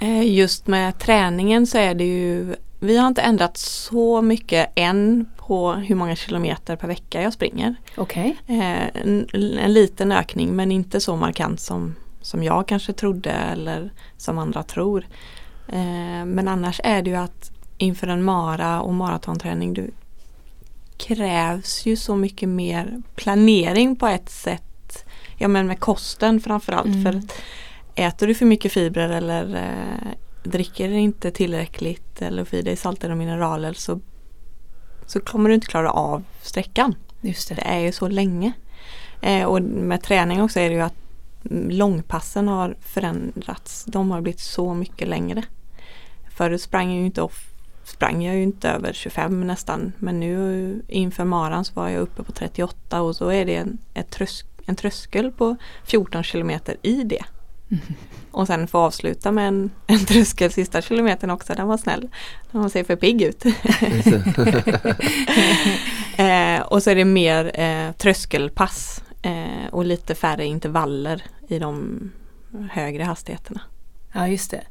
Eh, 0.00 0.22
Just 0.34 0.66
med 0.66 0.98
träningen 0.98 1.66
så 1.66 1.78
är 1.78 1.94
det 1.94 2.04
ju 2.04 2.54
Vi 2.80 2.96
har 2.96 3.08
inte 3.08 3.22
ändrat 3.22 3.56
så 3.56 4.22
mycket 4.22 4.70
än 4.74 5.26
på 5.36 5.72
hur 5.72 5.94
många 5.94 6.16
kilometer 6.16 6.76
per 6.76 6.88
vecka 6.88 7.22
jag 7.22 7.32
springer. 7.32 7.74
Okej. 7.96 8.36
Eh, 8.46 8.86
En, 9.02 9.26
en 9.58 9.72
liten 9.72 10.12
ökning 10.12 10.56
men 10.56 10.72
inte 10.72 11.00
så 11.00 11.16
markant 11.16 11.60
som, 11.60 11.94
som 12.22 12.42
jag 12.42 12.68
kanske 12.68 12.92
trodde 12.92 13.30
eller 13.30 13.90
som 14.16 14.38
andra 14.38 14.62
tror. 14.62 15.06
Eh, 15.68 16.24
Men 16.24 16.48
annars 16.48 16.80
är 16.84 17.02
det 17.02 17.10
ju 17.10 17.16
att 17.16 17.50
inför 17.78 18.06
en 18.06 18.22
mara 18.22 18.80
och 18.80 18.94
maratonträning 18.94 19.74
du 19.74 19.90
krävs 20.96 21.86
ju 21.86 21.96
så 21.96 22.16
mycket 22.16 22.48
mer 22.48 23.02
planering 23.16 23.96
på 23.96 24.06
ett 24.06 24.30
sätt. 24.30 25.04
Ja 25.38 25.48
men 25.48 25.66
med 25.66 25.80
kosten 25.80 26.40
framförallt. 26.40 26.86
Mm. 26.86 27.04
För 27.04 27.22
äter 28.00 28.26
du 28.26 28.34
för 28.34 28.46
mycket 28.46 28.72
fibrer 28.72 29.08
eller 29.08 29.56
eh, 29.56 30.12
dricker 30.42 30.90
inte 30.90 31.30
tillräckligt 31.30 32.22
eller 32.22 32.44
får 32.44 32.58
i 32.58 32.62
dig 32.62 32.76
salter 32.76 33.10
och 33.10 33.16
mineraler 33.16 33.72
så, 33.72 34.00
så 35.06 35.20
kommer 35.20 35.48
du 35.48 35.54
inte 35.54 35.66
klara 35.66 35.90
av 35.90 36.24
sträckan. 36.42 36.94
Just 37.20 37.48
Det 37.48 37.54
det. 37.54 37.62
är 37.62 37.78
ju 37.78 37.92
så 37.92 38.08
länge. 38.08 38.52
Eh, 39.20 39.44
och 39.44 39.62
med 39.62 40.02
träning 40.02 40.42
också 40.42 40.60
är 40.60 40.68
det 40.68 40.74
ju 40.74 40.80
att 40.80 40.94
långpassen 41.70 42.48
har 42.48 42.76
förändrats. 42.80 43.84
De 43.84 44.10
har 44.10 44.20
blivit 44.20 44.40
så 44.40 44.74
mycket 44.74 45.08
längre. 45.08 45.42
Förut 46.30 46.62
sprang 46.62 46.88
jag 46.90 46.98
ju 46.98 47.06
inte, 47.06 47.22
off, 47.22 47.50
sprang 47.84 48.22
jag 48.22 48.36
ju 48.36 48.42
inte 48.42 48.68
över 48.70 48.92
25 48.92 49.46
nästan. 49.46 49.92
Men 49.98 50.20
nu 50.20 50.82
inför 50.88 51.24
maran 51.24 51.64
så 51.64 51.74
var 51.74 51.88
jag 51.88 52.00
uppe 52.00 52.22
på 52.22 52.32
38 52.32 53.02
och 53.02 53.16
så 53.16 53.28
är 53.28 53.44
det 53.44 53.56
en, 53.56 53.78
ett 53.94 54.10
trösk, 54.10 54.46
en 54.66 54.76
tröskel 54.76 55.32
på 55.32 55.56
14 55.84 56.22
kilometer 56.22 56.76
i 56.82 57.02
det. 57.04 57.24
Och 58.30 58.46
sen 58.46 58.68
få 58.68 58.78
avsluta 58.78 59.32
med 59.32 59.48
en, 59.48 59.70
en 59.86 59.98
tröskel 60.06 60.52
sista 60.52 60.82
kilometern 60.82 61.30
också. 61.30 61.54
Den 61.54 61.68
var 61.68 61.76
snäll. 61.76 62.08
Den 62.50 62.70
ser 62.70 62.84
för 62.84 62.96
pigg 62.96 63.22
ut. 63.22 63.44
eh, 66.16 66.60
och 66.66 66.82
så 66.82 66.90
är 66.90 66.94
det 66.94 67.04
mer 67.04 67.60
eh, 67.60 67.92
tröskelpass 67.92 69.02
eh, 69.22 69.66
och 69.72 69.84
lite 69.84 70.14
färre 70.14 70.46
intervaller 70.46 71.22
i 71.48 71.58
de 71.58 71.98
högre 72.70 73.04
hastigheterna. 73.04 73.60
Ja 74.12 74.28
just 74.28 74.50
det. 74.50 74.62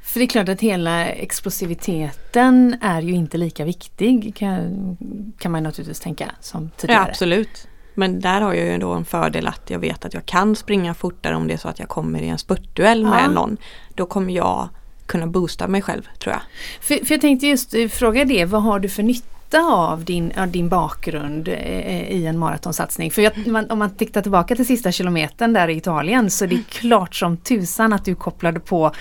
För 0.00 0.18
det 0.20 0.24
är 0.24 0.28
klart 0.28 0.48
att 0.48 0.60
hela 0.60 1.06
explosiviteten 1.06 2.76
är 2.80 3.02
ju 3.02 3.12
inte 3.12 3.38
lika 3.38 3.64
viktig 3.64 4.34
kan, 4.36 4.96
kan 5.38 5.52
man 5.52 5.62
naturligtvis 5.62 6.00
tänka 6.00 6.32
som 6.40 6.62
Ja, 6.64 6.70
tidigare. 6.76 7.08
absolut. 7.10 7.68
Men 7.98 8.20
där 8.20 8.40
har 8.40 8.54
jag 8.54 8.64
ju 8.66 8.72
ändå 8.72 8.92
en 8.92 9.04
fördel 9.04 9.46
att 9.46 9.70
jag 9.70 9.78
vet 9.78 10.04
att 10.04 10.14
jag 10.14 10.26
kan 10.26 10.56
springa 10.56 10.94
fortare 10.94 11.34
om 11.36 11.48
det 11.48 11.54
är 11.54 11.58
så 11.58 11.68
att 11.68 11.78
jag 11.78 11.88
kommer 11.88 12.22
i 12.22 12.28
en 12.28 12.38
spurtduell 12.38 13.04
med 13.04 13.24
Ja. 13.24 13.30
någon. 13.30 13.56
Då 13.94 14.06
kommer 14.06 14.32
jag 14.32 14.68
kunna 15.06 15.26
boosta 15.26 15.68
mig 15.68 15.82
själv 15.82 16.08
tror 16.18 16.32
jag. 16.32 16.42
För, 16.80 17.04
för 17.06 17.14
jag 17.14 17.20
tänkte 17.20 17.46
just 17.46 17.74
eh, 17.74 17.88
fråga 17.88 18.24
det, 18.24 18.44
vad 18.44 18.62
har 18.62 18.78
du 18.80 18.88
för 18.88 19.02
nytta 19.02 19.60
av 19.60 20.04
din, 20.04 20.32
av 20.38 20.48
din 20.48 20.68
bakgrund 20.68 21.48
eh, 21.48 22.10
i 22.10 22.26
en 22.26 22.38
maratonsatsning? 22.38 23.10
För 23.10 23.22
jag, 23.22 23.46
man, 23.46 23.70
om 23.70 23.78
man 23.78 23.90
tittar 23.90 24.22
tillbaka 24.22 24.56
till 24.56 24.66
sista 24.66 24.92
kilometern 24.92 25.52
där 25.52 25.68
i 25.68 25.76
Italien 25.76 26.30
så 26.30 26.44
är 26.44 26.48
det 26.48 26.62
klart 26.68 27.14
som 27.14 27.36
tusan 27.36 27.92
att 27.92 28.04
du 28.04 28.14
kopplade 28.14 28.60
på 28.60 28.92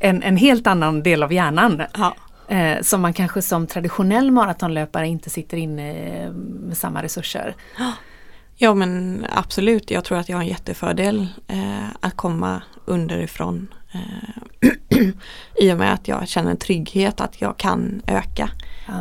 en, 0.00 0.22
en 0.22 0.36
helt 0.36 0.66
annan 0.66 1.02
del 1.02 1.22
av 1.22 1.32
hjärnan. 1.32 1.82
Ja. 1.98 2.14
Eh, 2.48 2.82
som 2.82 3.00
man 3.00 3.12
kanske 3.12 3.42
som 3.42 3.66
traditionell 3.66 4.30
maratonlöpare 4.30 5.08
inte 5.08 5.30
sitter 5.30 5.56
inne 5.56 5.92
eh, 5.92 6.30
med 6.68 6.76
samma 6.76 7.02
resurser. 7.02 7.54
Ja 7.78 7.92
men 8.74 9.26
absolut, 9.30 9.90
jag 9.90 10.04
tror 10.04 10.18
att 10.18 10.28
jag 10.28 10.36
har 10.36 10.42
en 10.42 10.48
jättefördel 10.48 11.26
eh, 11.48 11.88
att 12.00 12.16
komma 12.16 12.62
underifrån. 12.84 13.68
Eh, 13.92 14.68
I 15.60 15.72
och 15.72 15.78
med 15.78 15.94
att 15.94 16.08
jag 16.08 16.28
känner 16.28 16.50
en 16.50 16.56
trygghet 16.56 17.20
att 17.20 17.40
jag 17.40 17.56
kan 17.56 18.02
öka. 18.06 18.50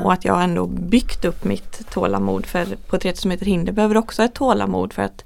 Och 0.04 0.14
att 0.14 0.26
jag 0.26 0.44
ändå 0.44 0.66
byggt 0.66 1.26
upp 1.26 1.44
mitt 1.44 1.90
tålamod. 1.92 2.46
För 2.46 2.66
på 2.76 2.98
3000 2.98 3.30
meter 3.30 3.46
hinder 3.46 3.74
behöver 3.74 3.98
också 3.98 4.24
ett 4.24 4.34
tålamod 4.34 4.94
för 4.94 5.02
att 5.02 5.24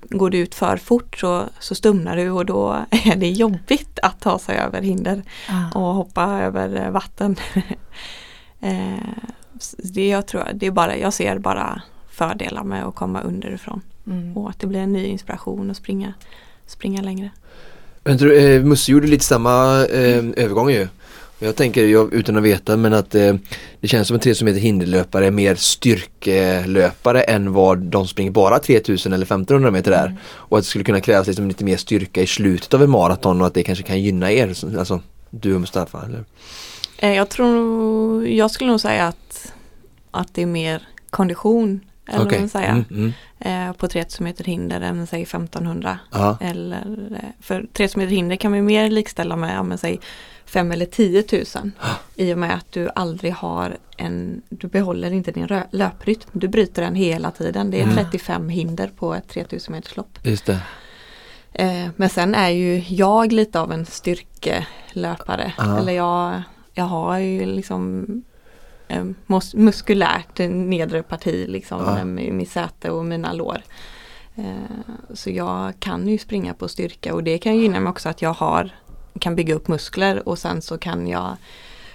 går 0.00 0.30
du 0.30 0.38
ut 0.38 0.54
för 0.54 0.76
fort 0.76 1.16
så, 1.16 1.44
så 1.58 1.74
stumnar 1.74 2.16
du 2.16 2.30
och 2.30 2.46
då 2.46 2.70
är 2.90 3.16
det 3.16 3.30
jobbigt 3.30 3.98
att 4.02 4.20
ta 4.20 4.38
sig 4.38 4.58
över 4.58 4.82
hinder 4.82 5.22
Ah. 5.48 5.78
och 5.78 5.94
hoppa 5.94 6.24
över 6.24 6.86
eh, 6.86 6.90
vatten. 6.90 7.36
eh, 8.60 8.98
det, 9.78 10.08
jag, 10.08 10.26
tror, 10.26 10.44
det 10.54 10.66
är 10.66 10.70
bara, 10.70 10.96
jag 10.96 11.12
ser 11.12 11.38
bara 11.38 11.82
fördelar 12.16 12.64
med 12.64 12.84
att 12.84 12.94
komma 12.94 13.20
underifrån. 13.20 13.80
Mm. 14.06 14.36
Och 14.36 14.50
att 14.50 14.60
det 14.60 14.66
blir 14.66 14.80
en 14.80 14.92
ny 14.92 15.06
inspiration 15.06 15.70
att 15.70 15.76
springa, 15.76 16.14
springa 16.66 17.02
längre. 17.02 17.30
Men 18.04 18.18
tror, 18.18 18.28
du, 18.28 18.54
eh, 18.56 18.62
Musse 18.62 18.92
gjorde 18.92 19.06
lite 19.06 19.24
samma 19.24 19.84
eh, 19.86 20.24
övergång 20.36 20.70
ju. 20.70 20.88
Jag 21.38 21.56
tänker, 21.56 21.84
jag, 21.86 22.14
utan 22.14 22.36
att 22.36 22.42
veta, 22.42 22.76
men 22.76 22.92
att 22.92 23.14
eh, 23.14 23.34
det 23.80 23.88
känns 23.88 24.08
som 24.08 24.14
en 24.14 24.20
3000 24.20 24.44
meter 24.44 24.60
hinderlöpare 24.60 25.26
är 25.26 25.30
mer 25.30 25.54
styrkelöpare 25.54 27.20
än 27.22 27.52
vad 27.52 27.78
de 27.78 28.06
springer 28.06 28.30
bara 28.30 28.58
3000 28.58 29.12
eller 29.12 29.24
1500 29.26 29.70
meter 29.70 29.92
är. 29.92 30.16
Och 30.26 30.58
att 30.58 30.64
det 30.64 30.68
skulle 30.68 30.84
kunna 30.84 31.00
krävas 31.00 31.26
liksom 31.26 31.48
lite 31.48 31.64
mer 31.64 31.76
styrka 31.76 32.22
i 32.22 32.26
slutet 32.26 32.74
av 32.74 32.82
en 32.82 32.90
maraton 32.90 33.40
och 33.40 33.46
att 33.46 33.54
det 33.54 33.62
kanske 33.62 33.84
kan 33.84 34.02
gynna 34.02 34.32
er, 34.32 34.54
så- 34.54 34.78
alltså 34.78 35.00
du 35.30 35.54
och 35.54 35.60
Mustafa. 35.60 36.02
Eller? 36.04 36.24
Eh, 36.98 37.14
jag 37.14 37.28
tror, 37.28 38.26
jag 38.28 38.50
skulle 38.50 38.70
nog 38.70 38.80
säga 38.80 39.06
att, 39.06 39.52
att 40.10 40.34
det 40.34 40.42
är 40.42 40.46
mer 40.46 40.88
kondition 41.10 41.80
eller 42.06 42.26
Okej. 42.26 42.38
man 42.40 42.48
säger, 42.48 42.70
Mm, 42.70 42.84
mm. 42.90 43.68
eh, 43.70 43.72
på 43.76 43.88
3000 43.88 44.24
meter 44.24 44.44
hinder 44.44 44.80
än 44.80 45.06
säg 45.06 45.22
1500. 45.22 45.98
Ja. 46.12 46.36
Eller, 46.40 47.12
eh, 47.22 47.30
för 47.40 47.66
3000 47.72 48.00
meter 48.02 48.14
hinder 48.16 48.36
kan 48.36 48.52
vi 48.52 48.62
mer 48.62 48.90
likställa 48.90 49.36
med, 49.36 49.56
ja, 49.56 49.62
men, 49.62 49.78
säg 49.78 50.00
5 50.44 50.72
eller 50.72 50.86
10 50.86 51.24
000. 51.32 51.70
I 52.14 52.34
och 52.34 52.38
med 52.38 52.54
att 52.54 52.72
du 52.72 52.88
aldrig 52.94 53.32
har 53.32 53.76
en, 53.96 54.42
du 54.48 54.66
behåller 54.68 55.10
inte 55.10 55.30
din 55.32 55.48
löprytm. 55.70 56.28
Du 56.32 56.48
bryter 56.48 56.82
den 56.82 56.94
hela 56.94 57.30
tiden. 57.30 57.70
Det 57.70 57.78
är 57.80 57.82
Mm. 57.84 57.96
35 57.96 58.48
hinder 58.48 58.90
på 58.96 59.14
ett 59.14 59.28
3000 59.28 59.72
meters 59.74 59.96
lopp. 59.96 60.18
Just 60.22 60.46
det. 60.46 60.58
Eh, 61.52 61.88
men 61.96 62.08
sen 62.08 62.34
är 62.34 62.48
ju 62.48 62.84
jag 62.88 63.32
lite 63.32 63.60
av 63.60 63.72
en 63.72 63.86
styrkelöpare. 63.86 65.52
Eller 65.78 65.92
jag, 65.92 66.42
jag 66.74 66.84
har 66.84 67.18
ju 67.18 67.46
liksom 67.46 68.06
mus- 69.26 69.54
muskulärt 69.56 70.38
nedre 70.50 71.02
parti 71.02 71.44
liksom 71.48 71.80
Ja. 71.80 72.04
med 72.04 72.32
mitt 72.32 72.50
säte 72.50 72.90
och 72.90 73.04
mina 73.04 73.32
lår. 73.32 73.62
Eh, 74.34 74.44
så 75.14 75.30
jag 75.30 75.72
kan 75.80 76.08
ju 76.08 76.18
springa 76.18 76.54
på 76.54 76.68
styrka 76.68 77.14
och 77.14 77.24
det 77.24 77.38
kan 77.38 77.56
gynna 77.56 77.80
mig 77.80 77.90
också 77.90 78.08
att 78.08 78.22
jag 78.22 78.32
har 78.32 78.70
kan 79.20 79.36
bygga 79.36 79.54
upp 79.54 79.68
muskler 79.68 80.28
och 80.28 80.38
sen 80.38 80.62
så 80.62 80.78
kan 80.78 81.06
jag 81.06 81.36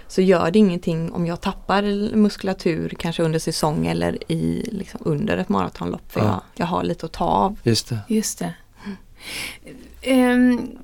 så 0.08 0.20
gör 0.22 0.50
det 0.50 0.58
ingenting 0.58 1.12
om 1.12 1.26
jag 1.26 1.40
tappar 1.40 1.82
muskulatur 2.16 2.88
kanske 2.98 3.22
under 3.22 3.38
säsong 3.38 3.86
eller 3.86 4.32
i 4.32 4.68
liksom 4.72 5.00
under 5.04 5.36
ett 5.36 5.48
maratonlopp 5.48 6.12
för 6.12 6.20
Ja. 6.20 6.26
jag, 6.26 6.40
jag 6.54 6.66
har 6.66 6.82
lite 6.82 7.06
att 7.06 7.12
ta 7.12 7.24
av. 7.24 7.56
Just 7.62 7.88
det. 7.88 7.98
Just 8.08 8.38
det. 8.38 8.54
Ehm, 10.02 10.78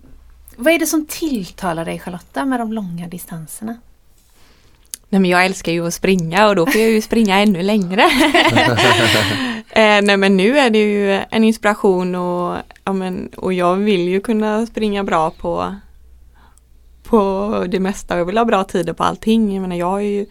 vad 0.57 0.73
är 0.73 0.79
det 0.79 0.87
som 0.87 1.07
tilltalar 1.07 1.85
dig 1.85 1.99
Charlotta 1.99 2.45
med 2.45 2.61
de 2.61 2.73
långa 2.73 3.09
distanserna? 3.09 3.77
Nej 5.09 5.21
men 5.21 5.31
jag 5.31 5.45
älskar 5.45 5.73
ju 5.73 5.87
att 5.87 5.95
springa 5.95 6.49
och 6.49 6.57
då 6.57 6.67
får 6.67 6.81
jag 6.81 6.91
ju 6.91 7.03
springa 7.03 7.39
ännu 7.41 7.63
längre. 7.63 8.03
eh, 9.71 10.03
nej 10.03 10.17
men 10.17 10.37
nu 10.37 10.59
är 10.59 10.71
det 10.71 10.79
ju 10.79 11.13
en 11.31 11.45
inspiration 11.45 12.15
och, 12.15 12.57
ja, 12.85 12.93
men, 12.93 13.29
och 13.37 13.53
jag 13.53 13.77
vill 13.77 14.09
ju 14.09 14.21
kunna 14.21 14.67
springa 14.67 15.05
bra 15.05 15.31
på, 15.31 15.75
på 17.03 17.65
det 17.69 17.81
mesta. 17.81 18.19
Jag 18.19 18.25
vill 18.25 18.39
ha 18.39 18.45
bra 18.45 18.65
tider 18.65 18.93
på 18.93 19.05
allting. 19.05 19.55
Jag 19.55 19.63
menar 19.63 19.77
jag 19.77 19.99
är 19.99 20.09
ju 20.09 20.27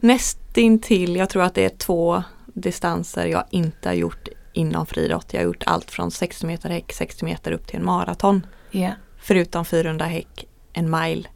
nästintill, 0.00 1.16
jag 1.16 1.28
tror 1.28 1.42
att 1.42 1.54
det 1.54 1.64
är 1.64 1.76
två 1.76 2.22
distanser 2.46 3.26
jag 3.26 3.44
inte 3.50 3.88
har 3.88 3.94
gjort 3.94 4.28
inom 4.52 4.86
friidrott. 4.86 5.26
Jag 5.32 5.40
har 5.40 5.44
gjort 5.44 5.62
allt 5.66 5.90
från 5.90 6.10
60 6.10 6.46
meter 6.46 6.70
häck, 6.70 6.92
60 6.92 7.24
meter 7.24 7.52
upp 7.52 7.66
till 7.66 7.76
en 7.76 7.84
maraton. 7.84 8.46
Ja. 8.70 8.90
förutom 9.18 9.64
400 9.64 10.04
häck, 10.04 10.46
en 10.72 10.90
mile, 10.90 11.28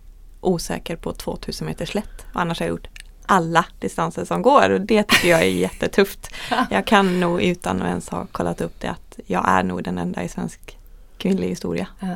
osäker 0.47 0.97
på 0.97 1.12
2000 1.12 1.66
meter 1.66 1.86
slätt. 1.86 2.26
Annars 2.32 2.59
har 2.61 2.66
jag 2.66 2.70
gjort 2.70 2.88
alla 3.26 3.64
distanser 3.80 4.24
som 4.24 4.42
går 4.42 4.70
och 4.70 4.80
det 4.80 5.03
tycker 5.03 5.28
jag 5.28 5.40
är 5.40 5.44
jättetufft. 5.47 6.30
Jag 6.70 6.86
kan 6.86 7.20
nog 7.20 7.42
utan 7.42 7.82
att 7.82 7.88
ens 7.88 8.09
ha 8.09 8.26
kollat 8.32 8.61
upp 8.61 8.80
det 8.80 8.88
att 8.88 9.18
jag 9.26 9.49
är 9.49 9.62
nog 9.62 9.84
den 9.84 9.99
enda 9.99 10.22
i 10.22 10.28
svensk 10.28 10.78
kvinnlig 11.18 11.49
historia 11.49 11.86
Ja. 12.01 12.07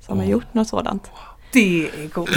som 0.00 0.18
har 0.18 0.24
gjort 0.24 0.54
något 0.54 0.68
sådant. 0.68 1.10
Det 1.52 1.84
är 1.84 2.08
coolt. 2.08 2.30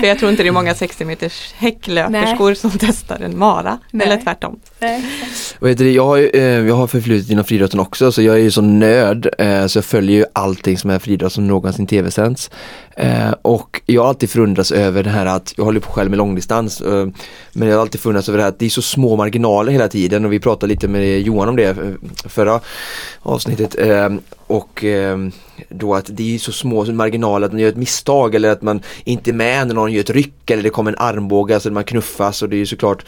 För 0.00 0.06
jag 0.06 0.18
tror 0.18 0.30
inte 0.30 0.42
det 0.42 0.48
är 0.48 0.52
många 0.52 0.74
60 0.74 1.04
meters 1.04 1.52
häcklöperskor 1.52 2.54
som 2.54 2.70
testar 2.80 3.20
en 3.20 3.38
mara. 3.38 3.78
Nej. 3.90 4.06
Eller 4.06 4.22
tvärtom. 4.22 4.60
Det? 4.78 5.90
Jag, 5.90 6.06
har, 6.06 6.16
ju, 6.16 6.28
eh, 6.28 6.42
jag 6.42 6.74
har 6.74 6.86
förflutit 6.86 7.30
inom 7.30 7.44
friidrotten 7.44 7.80
också 7.80 8.12
så 8.12 8.22
jag 8.22 8.34
är 8.34 8.40
ju 8.40 8.50
så 8.50 8.62
nörd 8.62 9.28
eh, 9.38 9.66
så 9.66 9.78
jag 9.78 9.84
följer 9.84 10.16
ju 10.16 10.24
allting 10.32 10.78
som 10.78 10.90
är 10.90 10.98
friidrott 10.98 11.32
som 11.32 11.46
någonsin 11.46 11.86
tv-sänds. 11.86 12.50
Eh, 12.96 13.30
och 13.42 13.80
jag 13.86 14.02
har 14.02 14.08
alltid 14.08 14.30
förundrats 14.30 14.72
över 14.72 15.02
det 15.02 15.10
här 15.10 15.26
att, 15.26 15.54
jag 15.56 15.64
håller 15.64 15.80
på 15.80 15.90
själv 15.92 16.10
med 16.10 16.16
långdistans, 16.16 16.82
men 17.52 17.68
jag 17.68 17.74
har 17.74 17.80
alltid 17.80 18.00
förundrats 18.00 18.28
över 18.28 18.36
det 18.36 18.42
här 18.42 18.48
att 18.48 18.58
det 18.58 18.66
är 18.66 18.70
så 18.70 18.82
små 18.82 19.16
marginaler 19.16 19.72
hela 19.72 19.88
tiden 19.88 20.24
och 20.24 20.32
vi 20.32 20.40
pratade 20.40 20.72
lite 20.72 20.88
med 20.88 21.20
Johan 21.20 21.48
om 21.48 21.56
det 21.56 21.76
förra 22.24 22.60
avsnittet. 23.22 23.76
Och 24.48 24.84
eh, 24.84 25.18
då 25.68 25.94
att 25.94 26.06
det 26.08 26.34
är 26.34 26.38
så 26.38 26.52
små 26.52 26.84
marginaler 26.84 27.46
att 27.46 27.52
man 27.52 27.60
gör 27.60 27.68
ett 27.68 27.76
misstag 27.76 28.34
eller 28.34 28.50
att 28.50 28.62
man 28.62 28.82
inte 29.04 29.30
är 29.30 29.34
med 29.34 29.66
när 29.66 29.74
någon 29.74 29.92
gör 29.92 30.00
ett 30.00 30.10
ryck 30.10 30.50
eller 30.50 30.62
det 30.62 30.70
kommer 30.70 30.92
en 30.92 30.98
armbåge 30.98 31.60
så 31.60 31.70
man 31.70 31.84
knuffas 31.84 32.42
och 32.42 32.48
det 32.48 32.56
är 32.56 32.58
ju 32.58 32.66
såklart 32.66 33.04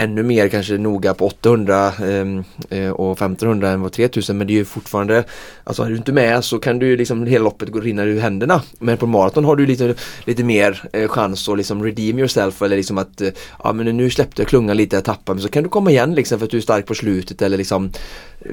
ännu 0.00 0.22
mer 0.22 0.48
kanske 0.48 0.78
noga 0.78 1.14
på 1.14 1.26
800 1.26 1.92
ehm, 1.92 2.44
eh, 2.70 2.90
och 2.90 3.12
1500 3.12 3.70
än 3.70 3.80
vad 3.80 3.92
3000 3.92 4.38
men 4.38 4.46
det 4.46 4.52
är 4.52 4.54
ju 4.54 4.64
fortfarande 4.64 5.24
Alltså 5.64 5.82
är 5.82 5.90
du 5.90 5.96
inte 5.96 6.12
med 6.12 6.44
så 6.44 6.58
kan 6.58 6.78
du 6.78 6.86
ju 6.86 6.96
liksom 6.96 7.26
hela 7.26 7.44
loppet 7.44 7.68
gå 7.68 7.80
rinna 7.80 8.02
ur 8.02 8.20
händerna. 8.20 8.62
Men 8.78 8.96
på 8.96 9.06
maraton 9.06 9.44
har 9.44 9.56
du 9.56 9.66
lite, 9.66 9.94
lite 10.24 10.44
mer 10.44 10.82
eh, 10.92 11.08
chans 11.08 11.48
att 11.48 11.56
liksom 11.56 11.84
redeem 11.84 12.18
yourself 12.18 12.62
eller 12.62 12.76
liksom 12.76 12.98
att 12.98 13.20
eh, 13.20 13.28
Ja 13.64 13.72
men 13.72 13.96
nu 13.96 14.10
släppte 14.10 14.42
jag 14.42 14.48
klungan 14.48 14.76
lite, 14.76 14.96
jag 14.96 15.04
tappade 15.04 15.34
men 15.34 15.42
så 15.42 15.48
kan 15.48 15.62
du 15.62 15.68
komma 15.68 15.90
igen 15.90 16.14
liksom 16.14 16.38
för 16.38 16.44
att 16.44 16.50
du 16.50 16.56
är 16.56 16.60
stark 16.60 16.86
på 16.86 16.94
slutet 16.94 17.42
eller 17.42 17.56
liksom 17.56 17.90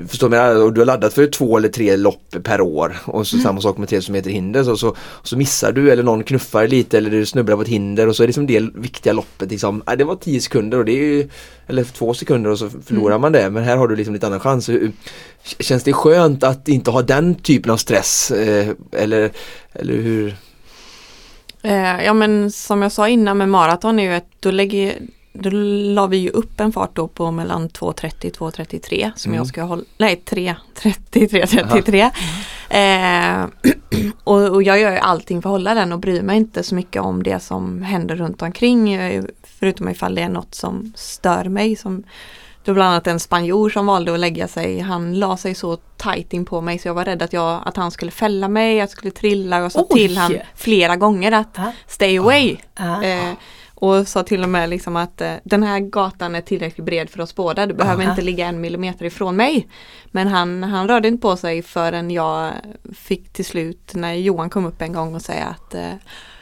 Förstår 0.07 0.29
du? 0.29 0.63
Och 0.63 0.73
du 0.73 0.81
har 0.81 0.85
laddat 0.85 1.13
för 1.13 1.27
två 1.27 1.57
eller 1.57 1.69
tre 1.69 1.95
lopp 1.95 2.35
per 2.43 2.61
år 2.61 2.97
och 3.05 3.27
så 3.27 3.37
samma 3.37 3.61
sak 3.61 3.77
med 3.77 3.89
3000 3.89 4.13
meter 4.13 4.29
hinder 4.29 4.63
så, 4.63 4.77
så, 4.77 4.95
så 5.23 5.37
missar 5.37 5.71
du 5.71 5.91
eller 5.91 6.03
någon 6.03 6.23
knuffar 6.23 6.67
lite 6.67 6.97
eller 6.97 7.09
du 7.09 7.25
snubblar 7.25 7.55
på 7.55 7.61
ett 7.61 7.67
hinder 7.67 8.07
och 8.07 8.15
så 8.15 8.23
är 8.23 8.27
det 8.27 8.29
liksom 8.29 8.47
det 8.47 8.59
viktiga 8.75 9.13
loppet 9.13 9.51
liksom, 9.51 9.83
det 9.97 10.03
var 10.03 10.15
10 10.15 10.41
sekunder 10.41 10.77
och 10.77 10.85
det 10.85 10.91
är 10.91 11.03
ju 11.03 11.29
eller 11.67 11.83
två 11.83 12.13
sekunder 12.13 12.49
och 12.49 12.59
så 12.59 12.69
förlorar 12.69 13.19
man 13.19 13.31
det 13.31 13.49
men 13.49 13.63
här 13.63 13.77
har 13.77 13.87
du 13.87 13.95
liksom 13.95 14.13
lite 14.13 14.27
annan 14.27 14.39
chans. 14.39 14.69
Känns 15.59 15.83
det 15.83 15.93
skönt 15.93 16.43
att 16.43 16.67
inte 16.67 16.91
ha 16.91 17.01
den 17.01 17.35
typen 17.35 17.71
av 17.71 17.77
stress 17.77 18.31
eh, 18.31 18.69
eller, 18.91 19.31
eller 19.73 19.93
hur? 19.93 20.35
Eh, 21.61 22.05
ja 22.05 22.13
men 22.13 22.51
som 22.51 22.81
jag 22.81 22.91
sa 22.91 23.07
innan 23.07 23.37
med 23.37 23.49
maraton 23.49 23.99
är 23.99 24.03
ju 24.03 24.13
att 24.13 24.27
då 24.39 24.51
lägger 24.51 24.95
då 25.41 25.49
la 25.93 26.07
vi 26.07 26.17
ju 26.17 26.29
upp 26.29 26.59
en 26.59 26.71
fart 26.71 26.95
då 26.95 27.07
på 27.07 27.31
mellan 27.31 27.69
2.30 27.69 28.39
och 28.39 28.53
2.33 28.53 29.11
som 29.15 29.29
Mm. 29.31 29.37
jag 29.37 29.47
ska 29.47 29.63
hålla, 29.63 29.83
nej 29.97 30.21
3.33, 30.25 31.45
33. 31.69 32.09
Eh, 32.69 33.45
och, 34.23 34.41
och 34.49 34.63
jag 34.63 34.79
gör 34.79 34.91
ju 34.91 34.97
allting 34.97 35.41
för 35.41 35.49
att 35.49 35.53
hålla 35.53 35.73
den 35.73 35.91
och 35.93 35.99
bryr 35.99 36.21
mig 36.21 36.37
inte 36.37 36.63
så 36.63 36.75
mycket 36.75 37.01
om 37.01 37.23
det 37.23 37.39
som 37.39 37.81
händer 37.81 38.15
runt 38.15 38.41
omkring. 38.41 38.91
Ju- 39.11 39.27
Förutom 39.59 39.89
ifall 39.89 40.15
det 40.15 40.21
är 40.21 40.29
något 40.29 40.55
som 40.55 40.93
stör 40.95 41.43
mig. 41.45 41.75
Som, 41.75 42.03
det 42.63 42.71
var 42.71 42.73
bland 42.75 42.89
annat 42.91 43.07
en 43.07 43.19
spanjor 43.19 43.69
som 43.69 43.85
valde 43.85 44.13
att 44.13 44.19
lägga 44.19 44.47
sig. 44.47 44.79
Han 44.79 45.19
la 45.19 45.37
sig 45.37 45.55
så 45.55 45.75
tight 45.75 46.33
in 46.33 46.45
på 46.45 46.61
mig 46.61 46.79
så 46.79 46.87
jag 46.87 46.93
var 46.93 47.05
rädd 47.05 47.21
att, 47.21 47.33
jag, 47.33 47.61
att 47.65 47.77
han 47.77 47.91
skulle 47.91 48.11
fälla 48.11 48.47
mig, 48.47 48.75
jag 48.75 48.89
skulle 48.89 49.11
trilla. 49.11 49.59
Jag 49.59 49.71
sa 49.71 49.85
Oj! 49.89 49.99
till 50.07 50.17
han 50.17 50.35
flera 50.55 50.95
gånger 50.95 51.31
att 51.31 51.49
Ja. 51.55 51.71
stay 51.87 52.17
away. 52.17 52.57
Ja. 52.77 53.03
Eh, 53.03 53.33
och 53.79 54.07
sa 54.07 54.23
till 54.23 54.43
och 54.43 54.49
med 54.49 54.69
liksom 54.69 54.95
att 54.95 55.21
eh, 55.21 55.33
den 55.43 55.63
här 55.63 55.79
gatan 55.79 56.35
är 56.35 56.41
tillräckligt 56.41 56.85
bred 56.85 57.09
för 57.09 57.21
oss 57.21 57.35
båda. 57.35 57.65
Du 57.65 57.73
behöver 57.73 58.03
Aha. 58.03 58.11
inte 58.11 58.21
ligga 58.21 58.47
en 58.47 58.61
millimeter 58.61 59.05
ifrån 59.05 59.35
mig. 59.35 59.67
Men 60.11 60.27
han, 60.27 60.63
han 60.63 60.87
rörde 60.87 61.07
inte 61.07 61.21
på 61.21 61.37
sig 61.37 61.61
förrän 61.61 62.11
jag 62.11 62.53
fick 62.93 63.33
till 63.33 63.45
slut 63.45 63.91
när 63.95 64.13
Johan 64.13 64.49
kom 64.49 64.65
upp 64.65 64.81
en 64.81 64.93
gång 64.93 65.15
och 65.15 65.21
säga 65.21 65.45
att 65.45 65.73
eh, 65.73 65.93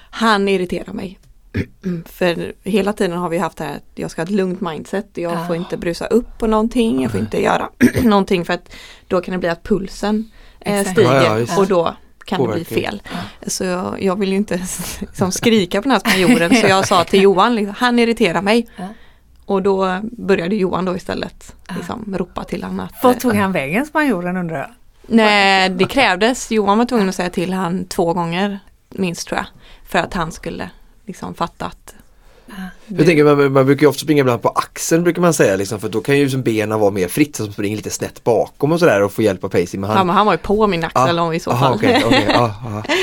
han 0.09 0.47
irriterar 0.47 0.93
mig. 0.93 1.19
För 2.05 2.53
hela 2.63 2.93
tiden 2.93 3.17
har 3.17 3.29
vi 3.29 3.37
haft 3.37 3.57
det 3.57 3.63
här 3.63 3.75
att 3.75 3.91
jag 3.95 4.11
ska 4.11 4.21
ha 4.21 4.25
ett 4.25 4.31
lugnt 4.31 4.61
mindset. 4.61 5.09
Jag 5.13 5.47
får 5.47 5.55
inte 5.55 5.77
brusa 5.77 6.05
upp 6.05 6.37
på 6.37 6.47
någonting. 6.47 7.01
Jag 7.01 7.11
får 7.11 7.19
inte 7.19 7.41
göra 7.43 7.69
någonting 8.03 8.45
för 8.45 8.53
att 8.53 8.75
då 9.07 9.21
kan 9.21 9.31
det 9.31 9.37
bli 9.37 9.49
att 9.49 9.63
pulsen 9.63 10.31
eh, 10.59 10.83
stiger 10.83 11.23
Ja, 11.23 11.39
ja, 11.39 11.59
och 11.59 11.67
då 11.67 11.95
kan 12.25 12.39
det 12.39 12.45
Påverkar. 12.45 12.65
bli 12.65 12.81
fel. 12.83 13.01
Så 13.47 13.63
jag, 13.63 14.03
jag 14.03 14.19
vill 14.19 14.29
ju 14.29 14.35
inte 14.35 14.55
liksom 14.99 15.31
skrika 15.31 15.81
på 15.81 15.83
den 15.83 15.91
här 15.91 15.99
spanjoren 15.99 16.55
så 16.55 16.67
jag 16.67 16.87
sa 16.87 17.03
till 17.03 17.21
Johan, 17.23 17.55
liksom, 17.55 17.75
han 17.77 17.99
irriterar 17.99 18.41
mig. 18.41 18.67
Ja. 18.77 18.87
Och 19.45 19.61
då 19.61 19.99
började 20.03 20.55
Johan 20.55 20.85
då 20.85 20.95
istället 20.95 21.55
liksom, 21.75 22.15
ropa 22.17 22.43
till 22.43 22.63
honom 22.63 22.79
att 22.79 23.03
eh, 23.03 23.13
tog 23.13 23.35
han 23.35 23.51
vägen 23.51 23.85
spanjoren 23.85 24.37
undrar 24.37 24.57
jag? 24.57 24.69
Nej, 25.07 25.69
det 25.69 25.85
krävdes. 25.85 26.51
Johan 26.51 26.77
var 26.77 26.85
tvungen 26.85 27.09
att 27.09 27.15
säga 27.15 27.29
till 27.29 27.53
han 27.53 27.85
två 27.85 28.13
gånger 28.13 28.59
minst 28.89 29.27
tror 29.27 29.37
jag. 29.37 29.45
För 29.89 29.99
att 29.99 30.13
han 30.13 30.31
skulle 30.31 30.69
liksom 31.05 31.33
fatta 31.33 31.65
att 31.65 31.95
Jag 32.87 33.05
tänker 33.05 33.23
man, 33.23 33.51
man 33.53 33.65
brukar 33.65 33.81
ju 33.81 33.87
ofta 33.87 33.99
springa 33.99 34.21
ibland 34.21 34.41
på 34.41 34.49
axeln 34.49 35.03
brukar 35.03 35.21
man 35.21 35.33
säga 35.33 35.55
liksom, 35.55 35.79
för 35.79 35.89
då 35.89 36.01
kan 36.01 36.17
ju 36.17 36.23
liksom 36.23 36.41
benen 36.41 36.79
vara 36.79 36.91
mer 36.91 37.07
fritt 37.07 37.35
så 37.35 37.43
man 37.43 37.51
springer 37.53 37.77
lite 37.77 37.89
snett 37.89 38.23
bakom 38.23 38.71
och 38.71 38.79
sådär 38.79 39.01
och 39.03 39.11
få 39.13 39.21
hjälp 39.21 39.43
av 39.43 39.49
pacing. 39.49 39.81
Men 39.81 39.89
han, 39.89 39.97
han, 39.97 40.09
han 40.09 40.25
var 40.25 40.33
ju 40.33 40.37
på 40.37 40.67
min 40.67 40.83
axel 40.83 41.19
om 41.19 41.33
i 41.33 41.39
så 41.39 41.51
aha, 41.51 41.65
fall. 41.65 41.73
okej, 41.75 42.03
okej, 42.05 42.25
ja, 42.33 42.53
ja. 42.87 42.93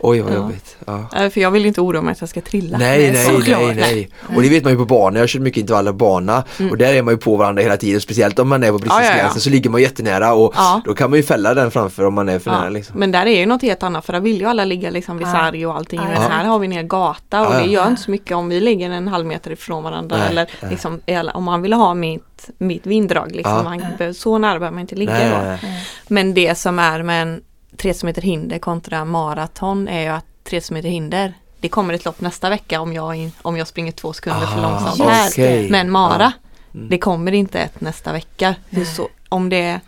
Oj 0.00 0.20
vad 0.20 0.32
Ja. 0.32 0.36
jobbigt. 0.36 0.76
Ja. 0.86 1.04
Eh, 1.16 1.30
För 1.30 1.40
jag 1.40 1.50
vill 1.50 1.66
inte 1.66 1.80
oroa 1.80 2.02
mig 2.02 2.12
att 2.12 2.20
jag 2.20 2.28
ska 2.30 2.40
trilla. 2.40 2.78
Nej, 2.78 3.12
nej, 3.12 3.24
såklart. 3.24 3.60
nej, 3.60 3.74
nej. 3.74 4.10
Och 4.36 4.42
det 4.42 4.48
vet 4.48 4.64
man 4.64 4.72
ju 4.72 4.78
på 4.78 4.84
bana. 4.84 5.18
Jag 5.18 5.28
kört 5.28 5.42
mycket 5.42 5.60
intervaller 5.60 5.92
på 5.92 5.96
bana 5.98 6.44
och 6.70 6.76
där 6.78 6.94
är 6.94 7.02
man 7.02 7.14
ju 7.14 7.18
på 7.18 7.36
varandra 7.36 7.62
hela 7.62 7.76
tiden. 7.76 8.00
Speciellt 8.00 8.38
om 8.38 8.48
man 8.48 8.62
är 8.62 8.72
på 8.72 8.78
bristningsgränsen 8.78 9.16
Ja, 9.18 9.24
ja, 9.28 9.30
ja. 9.34 9.40
så 9.40 9.50
ligger 9.50 9.70
man 9.70 9.82
jättenära 9.82 10.34
och 10.34 10.52
Ja. 10.56 10.80
då 10.84 10.94
kan 10.94 11.10
man 11.10 11.16
ju 11.16 11.22
fälla 11.22 11.54
den 11.54 11.70
framför 11.70 12.04
om 12.06 12.14
man 12.14 12.28
är 12.28 12.38
för 12.38 12.50
Ja, 12.50 12.58
nära. 12.60 12.68
Liksom. 12.70 12.98
Men 13.00 13.12
där 13.12 13.26
är 13.26 13.40
ju 13.40 13.46
något 13.46 13.62
helt 13.62 13.82
annat 13.82 14.04
för 14.06 14.12
där 14.12 14.20
vill 14.20 14.40
ju 14.40 14.46
alla 14.46 14.64
ligga 14.64 14.90
liksom 14.90 15.18
vid 15.18 15.26
Ja. 15.26 15.32
sarg 15.32 15.66
och 15.66 15.76
allting. 15.76 16.00
Ja, 16.02 16.08
Men 16.12 16.22
ja. 16.22 16.28
här 16.28 16.44
har 16.44 16.58
vi 16.58 16.68
ner 16.68 16.82
gata 16.82 17.40
och 17.48 17.54
Ja, 17.54 17.58
det 17.58 17.64
ja. 17.64 17.70
gör 17.70 17.88
inte 17.88 18.02
så 18.02 18.10
mycket 18.10 18.36
om 18.36 18.48
vi 18.48 18.60
ligger 18.60 18.90
en 18.90 19.08
halv 19.08 19.25
meter 19.26 19.50
ifrån 19.50 19.84
varandra. 19.84 20.16
Nej, 20.16 20.28
eller 20.28 20.50
nej. 20.62 20.70
liksom, 20.70 21.00
om 21.34 21.44
man 21.44 21.62
vill 21.62 21.72
ha 21.72 21.94
mitt, 21.94 22.50
mitt 22.58 22.86
vinddrag. 22.86 23.32
Liksom. 23.36 23.52
Ja. 23.56 23.62
Man, 23.62 23.78
behöver- 23.78 24.12
Så 24.12 24.38
nära 24.38 24.58
behöver 24.58 24.74
man 24.74 24.80
inte 24.80 24.94
ligga 24.94 25.12
Nej, 25.12 25.30
då. 25.30 25.36
nej, 25.36 25.58
nej. 25.62 25.86
Men 26.08 26.34
det 26.34 26.54
som 26.58 26.78
är 26.78 27.02
med 27.02 27.22
en 27.22 27.42
3000 27.76 28.06
meter 28.06 28.22
hinder 28.22 28.58
kontra 28.58 29.04
maraton 29.04 29.88
är 29.88 30.00
ju 30.02 30.08
att 30.08 30.24
3000 30.44 30.74
meter 30.74 30.88
hinder 30.88 31.34
det 31.60 31.68
kommer 31.68 31.94
ett 31.94 32.04
lopp 32.04 32.20
nästa 32.20 32.50
vecka 32.50 32.80
om 32.80 32.92
jag, 32.92 33.30
om 33.42 33.56
jag 33.56 33.66
springer 33.66 33.92
två 33.92 34.12
sekunder 34.12 34.46
för 34.46 34.58
Ah, 34.58 34.62
långsamt 34.70 35.00
okej. 35.34 35.62
här. 35.62 35.70
Men 35.70 35.90
Mara, 35.90 36.32
Ja. 36.72 36.78
Mm. 36.78 36.88
det 36.88 36.98
kommer 36.98 37.32
inte 37.32 37.60
ett 37.60 37.80
nästa 37.80 38.12
vecka. 38.12 38.54
Så, 38.96 39.08
om 39.28 39.48
det 39.48 39.80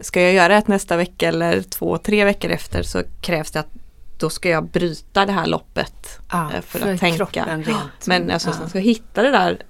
Ska 0.00 0.22
jag 0.22 0.32
göra 0.32 0.56
ett 0.58 0.68
nästa 0.68 0.96
vecka 0.96 1.28
eller 1.28 1.62
två, 1.62 1.98
tre 1.98 2.24
veckor 2.24 2.50
efter 2.50 2.82
så 2.82 3.02
krävs 3.20 3.50
det 3.50 3.60
att 3.60 3.68
då 4.18 4.30
ska 4.30 4.48
jag 4.48 4.64
bryta 4.64 5.26
det 5.26 5.32
här 5.32 5.46
loppet. 5.46 6.18
Ja, 6.32 6.52
eh, 6.52 6.60
för 6.60 6.92
att 6.92 7.00
tänka. 7.00 7.62
Men 8.06 8.30
alltså, 8.30 8.48
Ja. 8.48 8.54
sen 8.54 8.68
ska 8.68 8.78
jag 8.78 8.84
hitta 8.84 9.22
det 9.22 9.30
där 9.30 9.62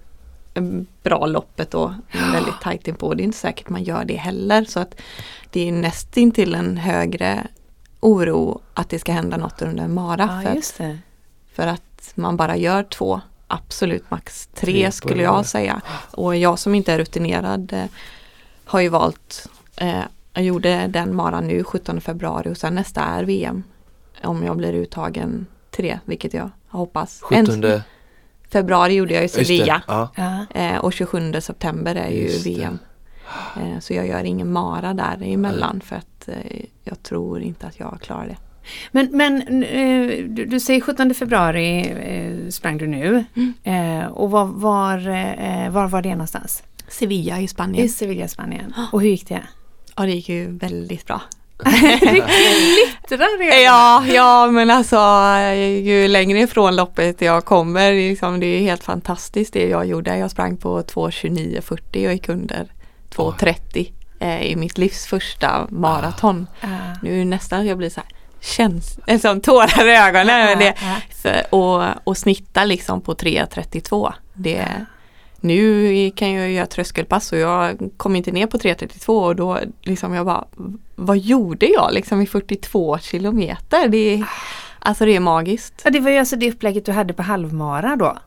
eh, 0.54 0.62
bra 1.02 1.26
loppet 1.26 1.70
då 1.70 1.94
väldigt 2.32 2.60
tajt 2.62 2.88
inpå. 2.88 3.14
Det 3.14 3.22
är 3.22 3.24
inte 3.24 3.38
säkert 3.38 3.68
man 3.68 3.84
gör 3.84 4.04
det 4.04 4.16
heller. 4.16 4.64
Så 4.64 4.80
att 4.80 5.00
det 5.50 5.68
är 5.68 5.72
nästintill 5.72 6.54
en 6.54 6.76
högre 6.76 7.46
oro 8.00 8.60
att 8.74 8.90
det 8.90 8.98
ska 8.98 9.12
hända 9.12 9.36
något 9.36 9.62
under 9.62 9.88
Mara. 9.88 10.42
Ja, 10.44 10.60
för, 10.62 10.98
för 11.54 11.66
att 11.66 12.12
man 12.14 12.36
bara 12.36 12.56
gör 12.56 12.82
två, 12.82 13.20
absolut 13.46 14.10
max 14.10 14.46
tre, 14.54 14.72
Tre 14.72 14.92
skulle 14.92 15.22
jag 15.22 15.46
säga. 15.46 15.80
Och 16.10 16.36
jag 16.36 16.58
som 16.58 16.74
inte 16.74 16.92
är 16.92 16.98
rutinerad 16.98 17.72
eh, 17.72 17.84
har 18.64 18.80
ju 18.80 18.88
valt, 18.88 19.48
eh, 19.76 20.00
jag 20.32 20.44
gjorde 20.44 20.86
den 20.86 21.16
Mara 21.16 21.40
nu 21.40 21.64
17 21.64 22.00
februari 22.00 22.50
och 22.50 22.56
sen 22.56 22.74
nästa 22.74 23.00
är 23.02 23.24
VM. 23.24 23.62
Om 24.22 24.42
jag 24.42 24.56
blir 24.56 24.72
uttagen 24.72 25.46
till 25.70 25.84
det, 25.84 26.00
vilket 26.04 26.34
jag 26.34 26.50
hoppas. 26.68 27.22
En- 27.30 27.46
17 27.46 27.80
februari 28.52 28.94
gjorde 28.94 29.14
jag 29.14 29.22
det. 29.22 29.28
Sevilla. 29.28 29.82
Ja. 29.88 30.46
Eh, 30.54 30.76
och 30.76 30.92
27 30.92 31.40
september 31.40 31.94
är 31.94 32.10
ju 32.10 32.22
Just. 32.22 32.46
VM. 32.46 32.78
Eh, 33.56 33.78
så 33.80 33.94
jag 33.94 34.06
gör 34.06 34.24
ingen 34.24 34.52
mara 34.52 34.94
där 34.94 35.22
emellan 35.22 35.80
för 35.80 35.96
att 35.96 36.28
eh, 36.28 36.64
jag 36.84 37.02
tror 37.02 37.40
inte 37.42 37.66
att 37.66 37.80
jag 37.80 37.98
klarar 38.02 38.26
det. 38.26 38.36
Men, 38.90 39.08
men 39.12 39.60
du, 40.34 40.44
du 40.46 40.60
säger 40.60 40.80
17 40.80 41.14
februari 41.14 41.94
sprang 42.50 42.78
du 42.78 42.86
nu. 42.86 43.24
Mm. 43.64 44.12
Och 44.12 44.30
var, 44.30 44.44
var, 44.44 45.70
var 45.70 45.88
var 45.88 46.02
det 46.02 46.10
någonstans? 46.10 46.62
Sevilla 46.88 47.40
i 47.40 47.48
Spanien. 47.48 47.84
I 47.84 47.88
Sevilla, 47.88 48.28
Spanien. 48.28 48.74
Och 48.92 49.02
hur 49.02 49.08
gick 49.08 49.28
det? 49.28 49.42
Ja, 49.96 50.02
det 50.02 50.12
gick 50.12 50.28
ju 50.28 50.58
väldigt 50.58 51.06
bra. 51.06 51.20
Glittrar 51.64 53.38
det? 53.38 53.62
Ja, 53.62 54.04
ja 54.06 54.50
men 54.50 54.70
alltså 54.70 54.96
ju 55.82 56.08
längre 56.08 56.40
ifrån 56.40 56.76
loppet 56.76 57.20
jag 57.20 57.44
kommer, 57.44 57.92
det 57.92 57.98
är 57.98 58.10
liksom, 58.10 58.40
det 58.40 58.46
är 58.46 58.60
helt 58.60 58.84
fantastiskt 58.84 59.52
det 59.52 59.68
jag 59.68 59.86
gjorde. 59.86 60.18
Jag 60.18 60.30
sprang 60.30 60.56
på 60.56 60.82
2.29.40 60.82 62.06
och 62.06 62.12
gick 62.12 62.28
under 62.28 62.66
2.30 63.14 63.92
eh, 64.20 64.42
i 64.42 64.56
mitt 64.56 64.78
livs 64.78 65.06
första 65.06 65.66
maraton. 65.70 66.46
Ja. 66.60 66.68
Nu 67.02 67.14
är 67.14 67.18
det 67.18 67.24
nästan 67.24 67.66
jag 67.66 67.78
blir 67.78 67.90
så 67.90 68.00
här, 68.00 68.10
känns, 68.40 68.98
liksom 69.06 69.40
tårar 69.40 69.88
i 69.88 69.96
ögonen. 69.96 70.50
Ja, 70.50 70.56
det, 70.56 70.74
ja. 70.80 70.96
för, 71.22 71.54
och, 71.54 71.84
och 72.04 72.18
snitta 72.18 72.64
liksom 72.64 73.00
på 73.00 73.14
3.32. 73.14 74.12
Det, 74.34 74.86
nu 75.46 76.10
kan 76.10 76.32
jag 76.32 76.50
göra 76.50 76.66
tröskelpass 76.66 77.32
och 77.32 77.38
jag 77.38 77.78
kom 77.96 78.16
inte 78.16 78.30
ner 78.32 78.46
på 78.46 78.58
3.32 78.58 79.08
och 79.26 79.36
då 79.36 79.58
liksom 79.82 80.14
jag 80.14 80.26
bara, 80.26 80.44
vad 80.94 81.18
gjorde 81.18 81.66
jag 81.66 81.92
liksom 81.92 82.20
i 82.22 82.26
42 82.26 82.98
kilometer? 82.98 83.88
Det 83.88 84.14
är, 84.14 84.24
alltså 84.78 85.04
det 85.04 85.16
är 85.16 85.20
magiskt. 85.20 85.80
Ja, 85.84 85.90
det 85.90 86.00
var 86.00 86.10
ju 86.10 86.18
alltså 86.18 86.36
det 86.36 86.50
upplägget 86.52 86.86
du 86.86 86.92
hade 86.92 87.12
på 87.14 87.22
halvmara 87.22 87.96
då. 87.96 88.18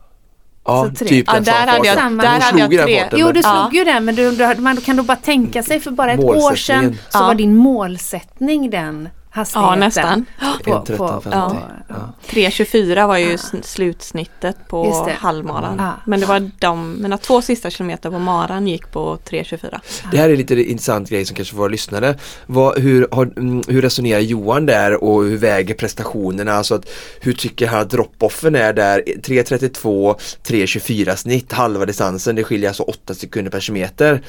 Ja, 0.64 0.84
Så 0.88 0.94
tre. 0.94 1.08
typ 1.08 1.24
Ja, 1.32 1.40
där 1.40 1.52
hade 1.66 1.86
jag- 1.88 1.96
farten. 1.96 2.16
där 2.18 2.40
hade 2.40 2.58
jag 2.58 2.70
tre. 2.86 3.00
farten, 3.02 3.18
Jo, 3.18 3.26
du 3.32 3.42
slog 3.42 3.54
Ja. 3.54 3.70
ju 3.72 3.84
den 3.84 4.04
men 4.04 4.14
du, 4.14 4.30
du, 4.36 4.54
man 4.60 4.76
kan 4.76 4.96
då 4.96 5.02
bara 5.02 5.16
tänka 5.16 5.62
sig 5.62 5.80
för 5.80 5.90
bara 5.90 6.12
ett 6.12 6.24
år 6.24 6.54
sedan 6.56 6.94
så 7.08 7.18
Ja. 7.18 7.26
var 7.26 7.34
din 7.34 7.56
målsättning 7.56 8.70
den 8.70 9.08
hastigheten. 9.30 9.70
Ja, 9.70 9.76
nästan. 9.76 10.26
På, 10.64 10.70
på, 10.80 10.92
1.13.50. 10.92 10.96
på, 11.20 11.30
Ja. 11.32 11.56
ja. 11.88 12.12
3.24 12.28 13.06
var 13.06 13.16
ju 13.16 13.36
sn- 13.36 13.62
slutsnittet 13.62 14.56
på 14.68 15.06
halvmaran. 15.18 15.76
Ja. 15.78 15.92
Men 16.06 16.20
det 16.20 16.26
var 16.26 16.50
de, 16.58 17.02
mina 17.02 17.18
två 17.18 17.42
sista 17.42 17.70
kilometer 17.70 18.10
på 18.10 18.18
maran 18.18 18.66
gick 18.66 18.92
på 18.92 19.18
3.24. 19.30 19.78
Det 20.12 20.18
här 20.18 20.28
är 20.30 20.36
lite 20.36 20.54
intressant 20.62 21.10
grej 21.10 21.24
som 21.24 21.36
kanske 21.36 21.52
för 21.52 21.58
våra 21.58 21.68
lyssnare. 21.68 22.18
Vad, 22.46 22.78
hur, 22.78 23.08
har, 23.10 23.24
mm, 23.36 23.62
hur 23.68 23.82
resonerar 23.82 24.20
Johan 24.20 24.66
där 24.66 25.04
och 25.04 25.24
hur 25.24 25.36
väger 25.36 25.74
prestationerna? 25.74 26.52
Alltså 26.52 26.74
att, 26.74 26.88
hur 27.20 27.32
tycker 27.32 27.66
han 27.66 27.80
att 27.80 27.90
drop-offen 27.90 28.54
är 28.56 28.72
där? 28.72 29.02
3.32, 29.06 30.14
3.24 30.44 31.16
snitt, 31.16 31.52
halva 31.52 31.86
distansen, 31.86 32.36
det 32.36 32.44
skiljer 32.44 32.68
alltså 32.70 32.82
8 32.82 33.14
sekunder 33.14 33.50
per 33.50 33.60
kilometer. 33.60 34.22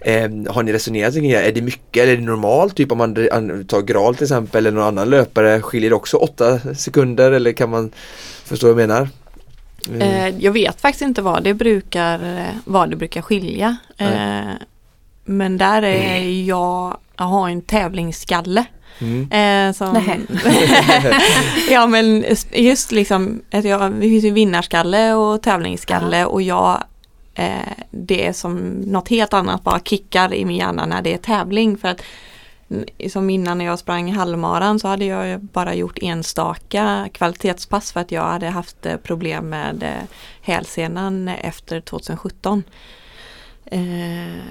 Eh, 0.00 0.30
har 0.48 0.62
ni 0.62 0.72
resonerat 0.72 1.14
kring 1.14 1.32
det? 1.32 1.48
Är 1.48 1.52
det 1.52 1.62
mycket 1.62 2.02
eller 2.02 2.12
är 2.12 2.16
det 2.16 2.22
normalt? 2.22 2.76
Typ 2.76 2.92
om 2.92 2.98
man 2.98 3.28
an- 3.32 3.64
tar 3.68 3.82
Gral 3.82 4.14
till 4.14 4.24
exempel 4.24 4.43
eller 4.52 4.70
någon 4.70 4.84
annan 4.84 5.10
löpare, 5.10 5.62
skiljer 5.62 5.92
också 5.92 6.16
8 6.16 6.74
sekunder 6.74 7.32
eller 7.32 7.52
kan 7.52 7.70
man 7.70 7.92
förstå 8.44 8.66
vad 8.72 8.82
jag 8.82 8.88
menar? 8.88 9.08
Mm. 9.88 10.00
Eh, 10.00 10.44
jag 10.44 10.52
vet 10.52 10.80
faktiskt 10.80 11.02
inte 11.02 11.22
vad 11.22 11.42
det 11.42 11.54
brukar, 11.54 12.46
vad 12.64 12.90
det 12.90 12.96
brukar 12.96 13.22
skilja. 13.22 13.76
Nej. 13.96 14.38
Eh, 14.38 14.54
men 15.24 15.58
där 15.58 15.82
är 15.82 16.46
jag, 16.46 16.96
jag 17.16 17.24
har 17.24 17.48
en 17.48 17.62
tävlingsskalle. 17.62 18.64
Mm. 18.98 19.30
Eh, 19.30 19.72
som, 19.74 20.02
ja 21.70 21.86
men 21.86 22.24
just 22.52 22.92
liksom, 22.92 23.42
att 23.50 23.64
jag, 23.64 23.92
det 23.92 24.00
finns 24.00 24.24
ju 24.24 24.30
vinnarskalle 24.30 25.14
och 25.14 25.42
tävlingsskalle 25.42 26.24
och 26.24 26.42
jag 26.42 26.84
det 27.90 28.26
är 28.26 28.32
som 28.32 28.70
något 28.70 29.08
helt 29.08 29.32
annat 29.32 29.64
bara 29.64 29.80
kickar 29.80 30.34
i 30.34 30.44
min 30.44 30.56
hjärna 30.56 30.86
när 30.86 31.02
det 31.02 31.14
är 31.14 31.18
tävling 31.18 31.76
för 31.76 31.88
att 31.88 32.00
mm, 32.00 32.06
som 33.08 33.30
innan 33.30 33.58
när 33.58 33.64
jag 33.64 33.78
sprang 33.78 34.12
halvmaran 34.12 34.78
så 34.78 34.88
hade 34.88 35.04
jag 35.04 35.40
bara 35.40 35.74
gjort 35.74 35.98
enstaka 36.02 37.08
kvalitetspass 37.12 37.92
för 37.92 38.00
att 38.00 38.12
jag 38.12 38.22
hade 38.22 38.48
haft 38.48 38.86
eh, 38.86 38.96
problem 38.96 39.48
med 39.48 39.82
eh, 39.82 40.08
hälsenan 40.40 41.28
efter 41.28 41.80
2017. 41.80 42.62
Eh, 43.66 44.44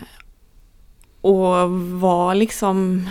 och 1.22 1.72
var 1.72 2.36
liksom 2.36 3.10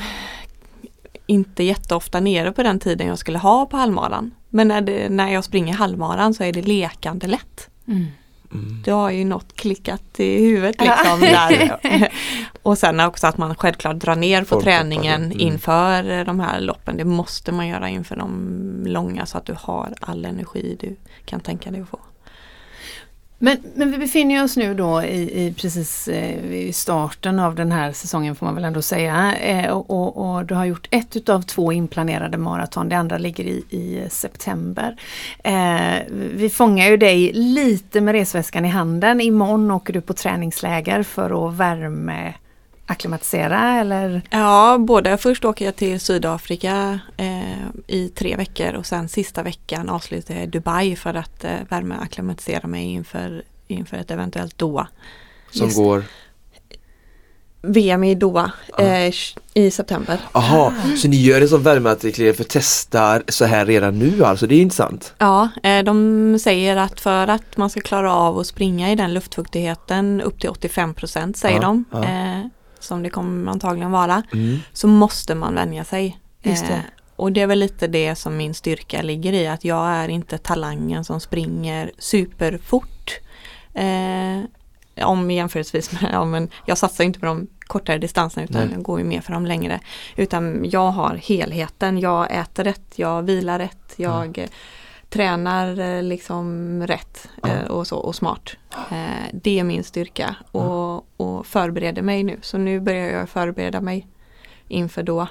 inte 1.26 1.62
jätteofta 1.64 2.20
nere 2.20 2.52
på 2.52 2.62
den 2.62 2.78
tiden 2.78 3.06
jag 3.06 3.18
skulle 3.18 3.38
ha 3.38 3.66
på 3.66 3.76
halvmaran. 3.76 4.34
Men 4.48 4.68
när, 4.68 4.80
det, 4.80 5.08
när 5.08 5.28
jag 5.32 5.44
springer 5.44 5.74
halvmaran 5.74 6.34
så 6.34 6.44
är 6.44 6.52
det 6.52 6.62
lekande 6.62 7.26
lätt. 7.26 7.70
Mm. 7.88 8.06
Mm. 8.52 8.82
Det 8.84 8.90
har 8.90 9.10
ju 9.10 9.24
något 9.24 9.56
klickat 9.56 10.20
i 10.20 10.42
huvudet 10.42 10.80
liksom 10.80 11.20
där. 11.20 11.78
Och 12.62 12.78
sen 12.78 13.00
också 13.00 13.26
att 13.26 13.38
man 13.38 13.54
självklart 13.54 13.96
drar 13.96 14.16
ner 14.16 14.44
på 14.44 14.60
träningen 14.60 15.24
mm. 15.24 15.40
inför 15.40 16.24
de 16.24 16.40
här 16.40 16.60
loppen. 16.60 16.96
Det 16.96 17.04
måste 17.04 17.52
man 17.52 17.68
göra 17.68 17.88
inför 17.88 18.16
de 18.16 18.84
långa 18.86 19.26
så 19.26 19.38
att 19.38 19.46
du 19.46 19.54
har 19.58 19.94
all 20.00 20.24
energi 20.24 20.76
du 20.80 20.96
kan 21.24 21.40
tänka 21.40 21.70
dig 21.70 21.80
att 21.80 21.88
få. 21.88 21.98
Men, 23.44 23.58
men 23.74 23.90
vi 23.90 23.98
befinner 23.98 24.44
oss 24.44 24.56
nu 24.56 24.74
då 24.74 25.02
i, 25.02 25.46
i 25.46 25.54
precis 25.54 26.08
eh, 26.08 26.52
i 26.52 26.72
starten 26.72 27.38
av 27.38 27.54
den 27.54 27.72
här 27.72 27.92
säsongen 27.92 28.36
får 28.36 28.46
man 28.46 28.54
väl 28.54 28.64
ändå 28.64 28.82
säga. 28.82 29.36
Eh, 29.36 29.70
och, 29.70 29.90
och, 29.90 30.34
och 30.34 30.44
du 30.44 30.54
har 30.54 30.64
gjort 30.64 30.88
ett 30.90 31.16
utav 31.16 31.42
två 31.42 31.72
inplanerade 31.72 32.38
maraton, 32.38 32.88
det 32.88 32.96
andra 32.96 33.18
ligger 33.18 33.44
i, 33.44 33.64
i 33.70 34.06
september. 34.10 34.96
Eh, 35.44 36.02
vi 36.10 36.50
fångar 36.50 36.88
ju 36.88 36.96
dig 36.96 37.32
lite 37.32 38.00
med 38.00 38.12
resväskan 38.12 38.64
i 38.64 38.68
handen. 38.68 39.20
Imorgon 39.20 39.70
åker 39.70 39.92
du 39.92 40.00
på 40.00 40.12
träningsläger 40.12 41.02
för 41.02 41.48
att 41.48 41.54
värme 41.54 42.34
akklimatisera 42.86 43.80
eller? 43.80 44.22
Ja, 44.30 44.78
både 44.78 45.16
först 45.16 45.44
åker 45.44 45.64
jag 45.64 45.76
till 45.76 46.00
Sydafrika 46.00 47.00
eh, 47.16 47.66
i 47.86 48.08
tre 48.08 48.36
veckor 48.36 48.74
och 48.74 48.86
sen 48.86 49.08
sista 49.08 49.42
veckan 49.42 49.88
avslutar 49.88 50.34
jag 50.34 50.44
i 50.44 50.46
Dubai 50.46 50.96
för 50.96 51.14
att 51.14 51.44
eh, 51.44 51.50
värmeakklimatisera 51.68 52.68
mig 52.68 52.84
inför, 52.84 53.42
inför 53.66 53.96
ett 53.96 54.10
eventuellt 54.10 54.58
Doha. 54.58 54.88
Som 55.50 55.66
Just. 55.66 55.78
går 55.78 56.04
VM 57.62 58.04
i 58.04 58.14
Doha 58.14 58.52
eh, 58.78 59.14
i 59.54 59.70
september. 59.70 60.20
Jaha, 60.34 60.74
så 60.96 61.08
ni 61.08 61.16
gör 61.16 61.40
det 61.40 61.48
som 61.48 61.62
värmeartiklar 61.62 62.32
för 62.32 62.44
att 62.44 62.48
testa 62.48 63.22
så 63.28 63.44
här 63.44 63.66
redan 63.66 63.98
nu 63.98 64.24
alltså, 64.24 64.46
det 64.46 64.54
är 64.54 64.60
intressant. 64.60 65.14
Ja, 65.18 65.48
eh, 65.62 65.84
de 65.84 66.38
säger 66.38 66.76
att 66.76 67.00
för 67.00 67.28
att 67.28 67.56
man 67.56 67.70
ska 67.70 67.80
klara 67.80 68.14
av 68.14 68.38
att 68.38 68.46
springa 68.46 68.92
i 68.92 68.94
den 68.94 69.14
luftfuktigheten 69.14 70.20
upp 70.20 70.40
till 70.40 70.50
85 70.50 70.94
procent 70.94 71.36
säger 71.36 71.56
Ja, 71.56 71.62
de, 71.62 71.84
ja. 71.90 72.04
eh, 72.04 72.46
som 72.82 73.02
det 73.02 73.10
kommer 73.10 73.52
antagligen 73.52 73.90
vara, 73.90 74.22
Mm. 74.32 74.58
så 74.72 74.88
måste 74.88 75.34
man 75.34 75.54
vänja 75.54 75.84
sig. 75.84 76.18
Just 76.42 76.66
det. 76.66 76.72
Eh, 76.72 76.80
och 77.16 77.32
det 77.32 77.40
är 77.40 77.46
väl 77.46 77.58
lite 77.58 77.86
det 77.86 78.14
som 78.14 78.36
min 78.36 78.54
styrka 78.54 79.02
ligger 79.02 79.32
i, 79.32 79.46
att 79.46 79.64
jag 79.64 79.86
är 79.88 80.08
inte 80.08 80.38
talangen 80.38 81.04
som 81.04 81.20
springer 81.20 81.90
superfort. 81.98 83.18
Eh, 83.74 84.40
om 85.06 85.30
jämförelsevis 85.30 85.92
med, 85.92 86.10
ja, 86.12 86.24
men 86.24 86.48
jag 86.66 86.78
satsar 86.78 87.04
inte 87.04 87.20
på 87.20 87.26
de 87.26 87.46
kortare 87.66 87.98
distanserna 87.98 88.44
utan 88.44 88.62
Nej. 88.62 88.70
jag 88.74 88.82
går 88.82 88.98
ju 88.98 89.04
mer 89.04 89.20
för 89.20 89.32
de 89.32 89.46
längre. 89.46 89.80
Utan 90.16 90.64
jag 90.70 90.90
har 90.90 91.14
helheten, 91.16 91.98
jag 91.98 92.32
äter 92.36 92.64
rätt, 92.64 92.92
jag 92.96 93.22
vilar 93.22 93.58
rätt, 93.58 93.92
jag 93.96 94.38
eh, 94.38 94.48
tränar 95.12 95.78
eh, 95.78 96.02
liksom 96.02 96.86
rätt 96.86 97.28
eh, 97.46 97.64
och, 97.64 97.86
så, 97.86 97.98
och 97.98 98.14
smart. 98.14 98.56
Eh, 98.90 99.26
det 99.32 99.58
är 99.58 99.64
min 99.64 99.84
styrka 99.84 100.36
och, 100.52 101.20
och 101.20 101.46
förbereder 101.46 102.02
mig 102.02 102.24
nu. 102.24 102.38
Så 102.42 102.58
nu 102.58 102.80
börjar 102.80 103.08
jag 103.18 103.28
förbereda 103.28 103.80
mig 103.80 104.06
inför 104.68 105.02
då. 105.02 105.28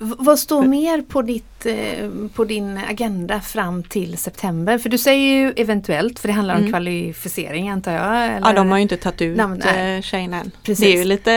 V- 0.00 0.14
vad 0.18 0.38
står 0.38 0.62
mer 0.62 1.02
på, 1.02 1.22
ditt, 1.22 1.66
eh, 1.66 2.08
på 2.34 2.44
din 2.44 2.80
agenda 2.90 3.40
fram 3.40 3.82
till 3.82 4.18
september? 4.18 4.78
För 4.78 4.88
du 4.88 4.98
säger 4.98 5.36
ju 5.40 5.52
eventuellt, 5.56 6.18
för 6.18 6.28
det 6.28 6.34
handlar 6.34 6.54
om 6.54 6.60
Mm. 6.60 6.72
kvalificering 6.72 7.68
antar 7.68 7.92
jag? 7.92 8.24
Eller? 8.26 8.40
Ja, 8.48 8.52
de 8.52 8.70
har 8.70 8.78
ju 8.78 8.82
inte 8.82 8.96
tagit 8.96 9.22
ut 9.22 9.36
nej. 9.64 9.96
eh, 9.96 10.02
tjejerna 10.02 10.40
än. 10.40 10.50
Precis. 10.62 10.84
Det 10.84 10.92
är 10.92 10.96
ju 10.98 11.04
lite, 11.04 11.30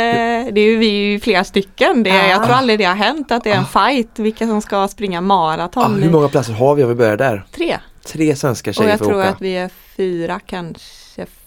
det 0.51 0.61
är 0.61 0.65
ju 0.65 0.77
vi 0.77 0.87
är 0.87 0.91
ju 1.11 1.19
flera 1.19 1.43
stycken. 1.43 2.03
Det, 2.03 2.09
Ja. 2.09 2.27
Jag 2.27 2.43
tror 2.43 2.55
aldrig 2.55 2.79
det 2.79 2.85
har 2.85 2.95
hänt 2.95 3.31
att 3.31 3.43
det 3.43 3.51
är 3.51 3.57
en 3.57 3.65
fight 3.65 4.19
vilka 4.19 4.47
som 4.47 4.61
ska 4.61 4.87
springa 4.87 5.17
Ah, 5.17 5.21
maraton. 5.21 6.03
hur 6.03 6.09
många 6.11 6.29
platser 6.29 6.53
har 6.53 6.75
vi 6.75 6.83
om 6.83 6.89
vi 6.89 6.95
börjar 6.95 7.17
där? 7.17 7.45
Tre. 7.51 7.77
Tre 8.05 8.35
svenska 8.35 8.69
Och 8.69 8.75
tjejer 8.75 8.89
jag 8.89 8.99
får 8.99 9.05
tror 9.05 9.19
åka. 9.19 9.29
att 9.29 9.41
vi 9.41 9.57
är 9.57 9.69
fyra, 9.97 10.39
kanske 10.45 10.83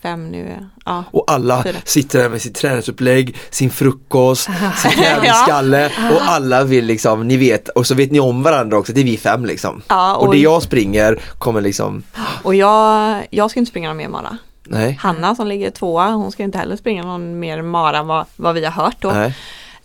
fem 0.02 0.30
nu. 0.30 0.66
Ja. 0.84 1.04
Och 1.10 1.24
alla 1.26 1.62
Fyra. 1.62 1.76
sitter 1.84 2.18
där 2.18 2.28
med 2.28 2.42
sitt 2.42 2.54
träningsupplägg, 2.54 3.36
sin 3.50 3.70
frukost, 3.70 4.44
sin 4.76 4.90
träningsskalle 4.90 5.86
och 6.14 6.22
alla 6.22 6.64
vill 6.64 6.84
liksom, 6.84 7.28
ni 7.28 7.36
vet, 7.36 7.68
och 7.68 7.86
så 7.86 7.94
vet 7.94 8.10
ni 8.12 8.20
om 8.20 8.42
varandra 8.42 8.78
också, 8.78 8.92
det 8.92 9.00
är 9.00 9.04
vi 9.04 9.16
fem 9.16 9.44
liksom. 9.46 9.82
Ja, 9.88 10.14
Och 10.16 10.26
och, 10.26 10.34
det 10.34 10.40
jag 10.40 10.62
springer 10.62 11.18
kommer 11.38 11.60
liksom, 11.60 12.02
och 12.42 12.54
jag, 12.54 13.26
jag 13.30 13.50
ska 13.50 13.60
inte 13.60 13.70
springa 13.70 13.88
någon 13.88 13.96
mer 13.96 14.08
mara. 14.08 14.38
nej, 14.62 14.98
Hanna 15.00 15.34
som 15.34 15.46
ligger 15.46 15.70
tvåa, 15.70 16.10
hon 16.10 16.32
ska 16.32 16.42
inte 16.42 16.58
heller 16.58 16.76
springa 16.76 17.02
någon 17.02 17.38
mer 17.38 17.62
mara 17.62 17.98
än 17.98 18.06
vad, 18.06 18.26
vad 18.36 18.54
vi 18.54 18.64
har 18.64 18.72
hört 18.72 18.96
då. 19.00 19.12
nej. 19.12 19.34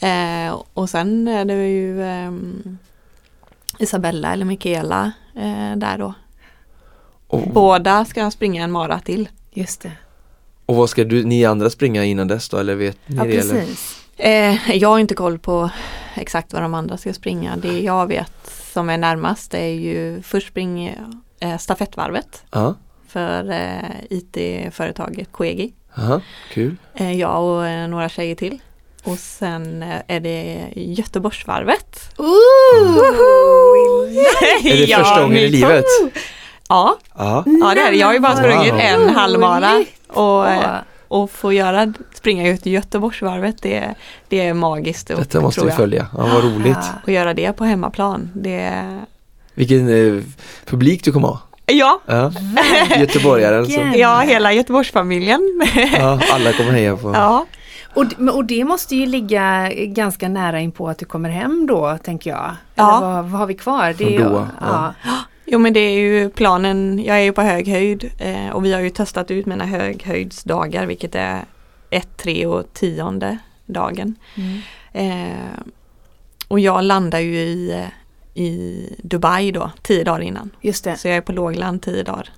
Eh, 0.01 0.61
och 0.73 0.89
sen 0.89 1.27
är 1.27 1.45
det 1.45 1.67
ju 1.67 2.03
ehm, 2.03 2.77
Isabella 3.79 4.33
eller 4.33 4.45
Michaela 4.45 5.11
eh, 5.35 5.75
där 5.77 5.97
då. 5.97 6.13
Och, 7.27 7.41
Båda 7.53 8.05
ska 8.05 8.31
springa 8.31 8.63
en 8.63 8.71
mara 8.71 8.99
till. 8.99 9.29
Just 9.53 9.81
det. 9.81 9.91
och 10.65 10.75
vad 10.75 10.89
ska 10.89 11.03
du, 11.03 11.23
ni 11.23 11.45
andra 11.45 11.69
springa 11.69 12.03
innan 12.05 12.27
dess 12.27 12.49
då 12.49 12.57
eller 12.57 12.75
vet 12.75 12.97
ni 13.05 13.15
Ja, 13.17 13.23
det? 13.23 13.37
Eller? 13.37 13.59
precis. 13.61 13.95
Eh, 14.17 14.75
jag 14.77 14.89
har 14.89 14.99
inte 14.99 15.15
koll 15.15 15.39
på 15.39 15.69
exakt 16.15 16.53
vad 16.53 16.61
de 16.61 16.73
andra 16.73 16.97
ska 16.97 17.13
springa. 17.13 17.57
Det 17.57 17.79
jag 17.79 18.07
vet 18.07 18.31
som 18.73 18.89
är 18.89 18.97
närmast 18.97 19.53
är 19.53 19.67
ju 19.67 20.21
först 20.21 20.47
springer 20.47 21.05
eh, 21.39 21.57
stafettvarvet 21.57 22.43
Ja, 22.51 22.75
för 23.07 23.51
eh, 23.51 23.89
IT-företaget 24.09 25.31
Koegi. 25.31 25.73
aha, 25.97 26.21
kul. 26.53 26.75
Eh, 26.95 27.11
jag 27.13 27.43
och 27.43 27.67
eh, 27.67 27.87
några 27.87 28.09
tjejer 28.09 28.35
till. 28.35 28.59
Och 29.03 29.19
sen 29.19 29.83
eh, 29.83 29.97
är 30.07 30.19
det 30.19 30.67
Göteborgsvarvet. 30.75 31.99
Är 34.63 34.77
det 34.87 34.95
första 34.95 35.21
gången 35.21 35.37
i 35.37 35.49
livet? 35.49 35.85
Ja, 36.69 36.97
Ja, 37.17 37.43
ja 37.45 37.71
det 37.75 37.81
är 37.81 37.91
det. 37.91 37.97
Jag 37.97 38.07
har 38.07 38.13
ju 38.13 38.19
bara 38.19 38.33
Wow. 38.33 38.39
sprungit 38.41 38.73
en 38.73 39.09
halvmara. 39.09 39.83
Och, 40.07 40.45
och 41.07 41.31
få 41.31 41.53
göra, 41.53 41.93
springa 42.13 42.49
ut 42.49 42.67
i 42.67 42.69
Göteborgsvarvet, 42.71 43.55
det, 43.61 43.95
det 44.27 44.47
är 44.47 44.53
magiskt. 44.53 45.09
och- 45.09 45.19
Detta 45.19 45.41
måste 45.41 45.65
vi 45.65 45.71
följa. 45.71 46.07
Ja, 46.17 46.27
vad 46.33 46.43
roligt. 46.43 46.77
Ja. 46.81 46.99
Och 47.03 47.09
göra 47.09 47.33
det 47.33 47.53
på 47.53 47.63
hemmaplan, 47.63 48.29
det 48.33 48.73
Vilken 49.53 49.89
eh, 50.17 50.23
publik 50.65 51.03
du 51.03 51.11
kommer 51.11 51.27
ha. 51.27 51.39
Ja, 51.65 51.99
Ja. 52.05 52.31
Göteborgaren 52.99 53.65
som, 53.65 53.73
Verkligen. 53.75 53.99
ja 53.99 54.19
hela 54.19 54.53
Göteborgsfamiljen. 54.53 55.61
ja, 55.99 56.19
alla 56.33 56.53
kommer 56.53 56.71
heja 56.71 56.97
på. 56.97 57.11
Ja, 57.13 57.45
Och, 57.95 58.05
och 58.35 58.45
det 58.45 58.63
måste 58.65 58.95
ju 58.95 59.05
ligga 59.05 59.71
ganska 59.73 60.29
nära 60.29 60.59
in 60.59 60.71
på 60.71 60.89
att 60.89 60.97
du 60.97 61.05
kommer 61.05 61.29
hem 61.29 61.67
då, 61.67 61.97
tänker 62.03 62.29
jag. 62.29 62.51
Ja. 62.75 62.97
Eller 62.97 63.07
vad, 63.13 63.25
vad 63.25 63.39
har 63.39 63.47
vi 63.47 63.53
kvar? 63.53 63.95
Det 63.97 64.15
är 64.15 64.19
Doha, 64.23 64.47
ja. 64.61 64.93
Jo 65.51 65.59
men 65.59 65.73
det 65.73 65.79
är 65.79 65.99
ju 65.99 66.29
planen, 66.29 67.03
jag 67.05 67.17
är 67.17 67.21
ju 67.21 67.31
på 67.31 67.41
hög 67.41 67.67
höjd 67.67 68.11
eh, 68.17 68.49
och 68.49 68.65
vi 68.65 68.73
har 68.73 68.81
ju 68.81 68.89
testat 68.89 69.31
ut 69.31 69.45
mina 69.45 69.65
höghöjdsdagar 69.65 70.85
vilket 70.85 71.15
är 71.15 71.45
1, 71.89 72.17
3 72.17 72.45
och 72.45 72.73
tionde 72.73 73.37
dagen. 73.65 74.15
Mm. 74.35 74.61
Eh, 74.91 75.59
och 76.47 76.59
jag 76.59 76.83
landar 76.83 77.19
ju 77.19 77.39
i, 77.39 77.71
eh, 77.71 78.41
i 78.43 78.95
Dubai 79.03 79.51
då, 79.51 79.71
tio 79.81 80.03
dagar 80.03 80.21
innan. 80.21 80.49
Just 80.61 80.83
det. 80.83 80.97
Så 80.97 81.07
jag 81.07 81.17
är 81.17 81.21
på 81.21 81.31
lågland 81.31 81.81
tio 81.81 82.03
dagar. 82.03 82.29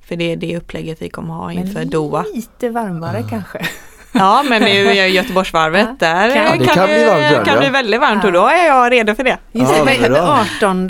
För 0.00 0.16
det 0.16 0.32
är 0.32 0.36
det 0.36 0.56
upplägget 0.56 1.02
vi 1.02 1.08
kommer 1.08 1.34
ha 1.34 1.52
inför 1.52 1.78
Men 1.78 1.90
Doha. 1.90 2.24
lite 2.34 2.68
varmare 2.68 3.24
kanske. 3.30 3.66
Ja 4.12 4.44
men 4.48 4.62
nu 4.62 4.86
är 4.86 5.06
Göteborgsvarvet, 5.06 5.88
där 5.98 6.34
Kan- 6.34 6.46
kan, 6.46 6.58
Det 6.58 6.66
kan 6.66 6.86
bli 6.86 7.04
varmt 7.04 7.44
kan 7.44 7.54
ja. 7.54 7.60
bli 7.60 7.68
väldigt 7.68 8.00
varmt 8.00 8.24
och 8.24 8.30
Ja. 8.30 8.32
då 8.32 8.46
är 8.46 8.66
jag 8.66 8.92
redo 8.92 9.14
för 9.14 9.24
det. 9.24 9.38
Just 9.52 9.72
Ja, 9.78 9.84
det, 9.84 10.08
bra. 10.08 10.44
18 10.56 10.86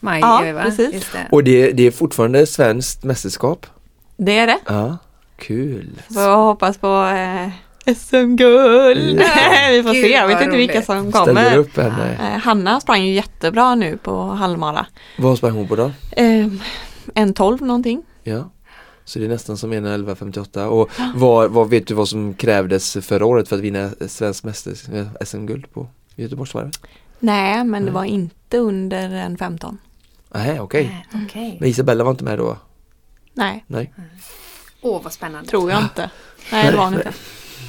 maj 0.00 0.20
Ja, 0.20 0.44
är 0.44 0.62
precis. 0.62 0.94
Just 0.94 1.12
det. 1.12 1.18
Och 1.30 1.44
det, 1.44 1.70
det 1.72 1.86
är 1.86 1.90
fortfarande 1.90 2.46
svenskt 2.46 3.04
mästerskap. 3.04 3.66
Det 4.16 4.38
är 4.38 4.46
det. 4.46 4.58
Ja, 4.66 4.98
kul. 5.38 5.90
Så 6.14 6.20
jag 6.20 6.36
hoppas 6.36 6.78
på 6.78 7.04
eh, 7.16 7.48
SM-guld. 7.94 9.18
vi 9.70 9.82
får 9.82 9.92
Gud, 9.92 10.04
se, 10.04 10.12
jag 10.12 10.26
vet 10.28 10.42
inte 10.42 10.56
vilka 10.56 10.82
som 10.82 11.12
Ställer 11.12 11.24
kommer. 11.34 11.56
upp 11.56 11.76
henne. 11.76 12.16
Eh, 12.34 12.40
Hanna 12.42 12.80
sprang 12.80 13.02
ju 13.02 13.14
jättebra 13.14 13.74
nu 13.74 13.96
på 13.96 14.22
halvmara. 14.22 14.86
Vad 15.18 15.38
sprang 15.38 15.52
hon 15.52 15.68
på 15.68 15.76
då? 15.76 15.90
Eh, 16.16 16.46
en 17.14 17.34
12 17.34 17.62
någonting. 17.62 18.02
Ja. 18.22 18.50
Så 19.10 19.18
det 19.18 19.24
är 19.24 19.28
nästan 19.28 19.56
som 19.56 19.72
en 19.72 19.86
11.58 19.86 20.64
och 20.64 20.90
vad, 21.14 21.50
vad 21.50 21.68
vet 21.70 21.86
du 21.86 21.94
vad 21.94 22.08
som 22.08 22.34
krävdes 22.34 22.96
förra 23.00 23.26
året 23.26 23.48
för 23.48 23.56
att 23.56 23.62
vinna 23.62 23.90
svensk 24.08 24.44
eh, 24.44 25.06
SM-guld 25.24 25.72
på 25.72 25.88
Göteborgsvarvet? 26.16 26.80
Nej, 27.18 27.64
men 27.64 27.82
det 27.82 27.90
Nej. 27.90 27.94
var 27.94 28.04
inte 28.04 28.58
under 28.58 29.10
en 29.10 29.38
15. 29.38 29.78
Nej, 30.34 30.60
okej. 30.60 31.06
Okej. 31.24 31.56
Men 31.60 31.68
Isabella 31.68 32.04
var 32.04 32.10
inte 32.10 32.24
med 32.24 32.38
då? 32.38 32.56
Nej, 33.34 33.64
Nej. 33.66 33.94
Åh 34.80 35.02
vad 35.02 35.12
spännande. 35.12 35.50
tror 35.50 35.70
jag 35.70 35.82
inte. 35.82 36.10
Nej, 36.52 36.70
det 36.70 36.76
var 36.76 36.84
hon 36.84 36.94
inte. 36.94 37.12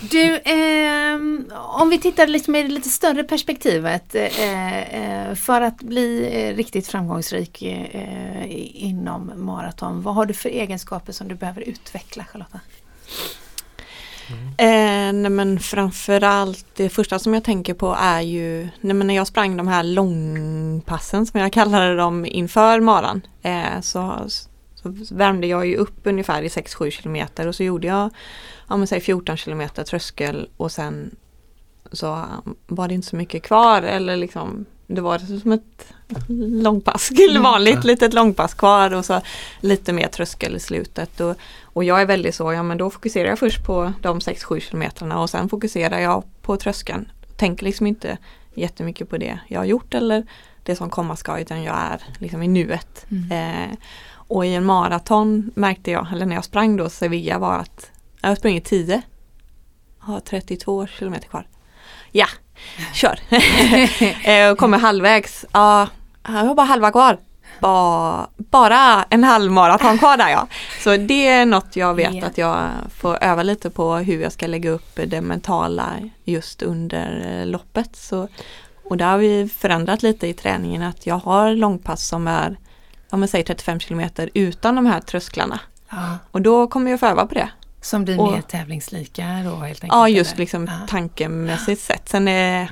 Du, 0.10 0.36
eh, 0.36 1.16
om 1.54 1.89
vi 1.89 1.97
tittar 1.97 2.28
liksom 2.28 2.34
lite 2.34 2.52
med 2.52 2.66
det 2.66 2.74
lite 2.74 2.89
större 2.89 3.24
perspektivet. 3.24 4.16
Eh, 4.16 4.80
eh 4.80 5.36
för 5.36 5.62
att 5.62 5.78
bli 5.78 6.30
eh, 6.32 6.56
riktigt 6.56 6.88
framgångsrik 6.88 7.62
eh, 7.62 8.45
inom 8.86 9.32
maraton, 9.36 10.02
vad 10.02 10.16
har 10.16 10.26
du 10.26 10.34
för 10.34 10.49
egenskaper 10.49 11.14
som 11.14 11.28
du 11.28 11.36
behöver 11.36 11.62
utveckla 11.62 12.26
Charlotta? 12.26 12.60
Mm. 14.30 14.47
Eh, 14.58 15.22
nej 15.22 15.32
men 15.32 15.60
framförallt 15.60 16.66
det 16.76 16.89
första 16.89 17.20
som 17.20 17.34
jag 17.34 17.43
tänker 17.43 17.74
på 17.74 17.95
är 17.99 18.22
ju 18.22 18.70
nej 18.82 18.93
men 18.93 19.08
när 19.08 19.16
jag 19.16 19.28
sprang 19.28 19.58
de 19.58 19.68
här 19.68 19.84
långpassen 19.84 21.26
som 21.26 21.39
jag 21.39 21.54
kallade 21.54 21.95
dem 21.95 22.26
inför 22.26 22.80
maran 22.80 23.22
eh, 23.41 23.82
så, 23.82 24.28
så 24.76 24.95
värmde 25.12 25.47
jag 25.47 25.68
ju 25.68 25.76
upp 25.76 25.99
ungefär 26.04 26.43
i 26.43 26.47
6-7 26.47 26.89
kilometer 26.89 27.47
och 27.47 27.56
så 27.56 27.64
gjorde 27.64 27.88
jag 27.88 28.10
ja, 28.72 28.78
men 28.78 28.88
säg 28.88 29.01
14 29.01 29.38
kilometer 29.38 29.84
tröskel 29.84 30.49
och 30.57 30.72
sen 30.72 31.15
så 31.91 32.15
um, 32.45 32.55
var 32.67 32.88
det 32.88 32.93
inte 32.93 33.07
så 33.07 33.15
mycket 33.15 33.43
kvar 33.43 33.82
eller 33.82 34.15
liksom 34.15 34.65
det 34.88 35.01
var 35.01 35.19
som 35.19 35.51
ett 35.51 35.93
långpass, 36.63 37.11
vanligt 37.43 37.84
litet 37.84 38.13
långpass 38.13 38.53
kvar 38.53 38.93
och 38.93 39.05
så 39.05 39.22
lite 39.59 39.93
mer 39.93 40.07
tröskel 40.07 40.55
i 40.55 40.59
slutet. 40.59 41.19
Och, 41.19 41.36
och 41.63 41.84
jag 41.84 42.01
är 42.01 42.05
väldigt 42.05 42.36
så, 42.36 42.53
ja 42.53 42.63
men 42.63 42.78
då 42.78 42.89
fokuserar 42.89 43.30
jag 43.30 43.39
först 43.39 43.65
på 43.65 43.93
de 44.01 44.19
6-7 44.19 44.59
kilometrarna 44.59 45.22
och 45.22 45.30
sen 45.30 45.49
fokuserar 45.49 45.99
jag 45.99 46.24
på 46.41 46.57
tröskeln. 46.57 47.11
Tänker 47.38 47.65
liksom 47.65 47.88
inte 47.88 48.17
jättemycket 48.53 49.09
på 49.09 49.17
det 49.17 49.39
jag 49.47 49.59
har 49.59 49.65
gjort 49.65 49.93
eller 49.93 50.26
det 50.63 50.76
som 50.76 50.89
komma 50.89 51.15
ska 51.15 51.39
utan 51.39 51.63
jag 51.63 51.76
är 51.76 52.03
liksom 52.19 52.43
i 52.43 52.47
nuet. 52.47 53.05
Eh, 53.32 53.78
och 54.13 54.45
i 54.45 54.55
en 54.55 54.65
maraton 54.65 55.51
märkte 55.55 55.91
jag, 55.91 56.07
eller 56.11 56.26
när 56.26 56.36
jag 56.36 56.43
sprang 56.45 56.78
då 56.78 56.89
Sevilla 56.89 57.39
var 57.39 57.55
att 57.55 57.91
jag 58.22 58.30
har 58.30 58.36
sprungit 58.36 58.65
10. 58.65 59.01
Har 59.99 60.19
32 60.19 60.88
kilometer 60.88 61.28
kvar. 61.28 61.47
Ja, 62.11 62.28
kör! 62.93 63.19
eh, 64.30 64.51
och 64.51 64.57
kommer 64.57 64.78
halvvägs. 64.78 65.45
Ja, 65.51 65.88
jag 66.24 66.32
har 66.32 66.55
bara 66.55 66.65
halva 66.65 66.91
kvar. 66.91 67.17
Ba, 67.59 68.28
bara 68.38 69.03
en 69.09 69.24
halv 69.24 69.51
maraton 69.51 69.97
kvar 69.97 70.17
där 70.17 70.30
ja. 70.30 70.47
Så 70.84 70.97
det 70.97 71.28
är 71.28 71.45
något 71.45 71.76
jag 71.76 71.93
vet 71.93 72.13
Ja. 72.13 72.26
att 72.26 72.38
jag 72.38 72.69
får 72.95 73.24
öva 73.24 73.43
lite 73.43 73.69
på 73.69 73.95
hur 73.95 74.22
jag 74.22 74.32
ska 74.32 74.47
lägga 74.47 74.69
upp 74.69 74.99
det 75.05 75.22
mentala 75.22 75.89
just 76.24 76.61
under 76.61 77.39
eh, 77.39 77.45
loppet. 77.45 77.95
Så, 77.95 78.28
och 78.84 78.97
där 78.97 79.05
har 79.11 79.17
vi 79.17 79.49
förändrat 79.49 80.03
lite 80.03 80.28
i 80.28 80.34
träningen 80.34 80.82
att 80.82 81.05
jag 81.05 81.15
har 81.17 81.53
långpass 81.55 82.07
som 82.07 82.28
är, 82.28 82.57
om 83.09 83.19
man 83.19 83.28
säger 83.30 83.45
35 83.45 83.80
kilometer 83.80 84.30
utan 84.34 84.76
de 84.76 84.86
här 84.86 84.99
trösklarna. 85.01 85.59
Ja, 85.89 86.17
Och 86.32 86.41
då 86.41 86.67
kommer 86.67 86.91
jag 86.91 86.99
få 86.99 87.05
öva 87.05 87.26
på 87.26 87.34
det. 87.34 87.49
Som 87.82 88.03
blir 88.05 88.19
Och- 88.19 88.32
mer 88.32 88.41
tävlingslika 88.41 89.23
då 89.43 89.55
helt 89.55 89.84
enkelt? 89.84 89.91
Ja, 89.91 90.09
just 90.09 90.32
eller? 90.32 90.39
liksom 90.39 90.65
Ja. 90.65 90.88
tankemässigt 90.88 91.82
sett. 91.82 92.09
Sen 92.09 92.27
är, 92.27 92.71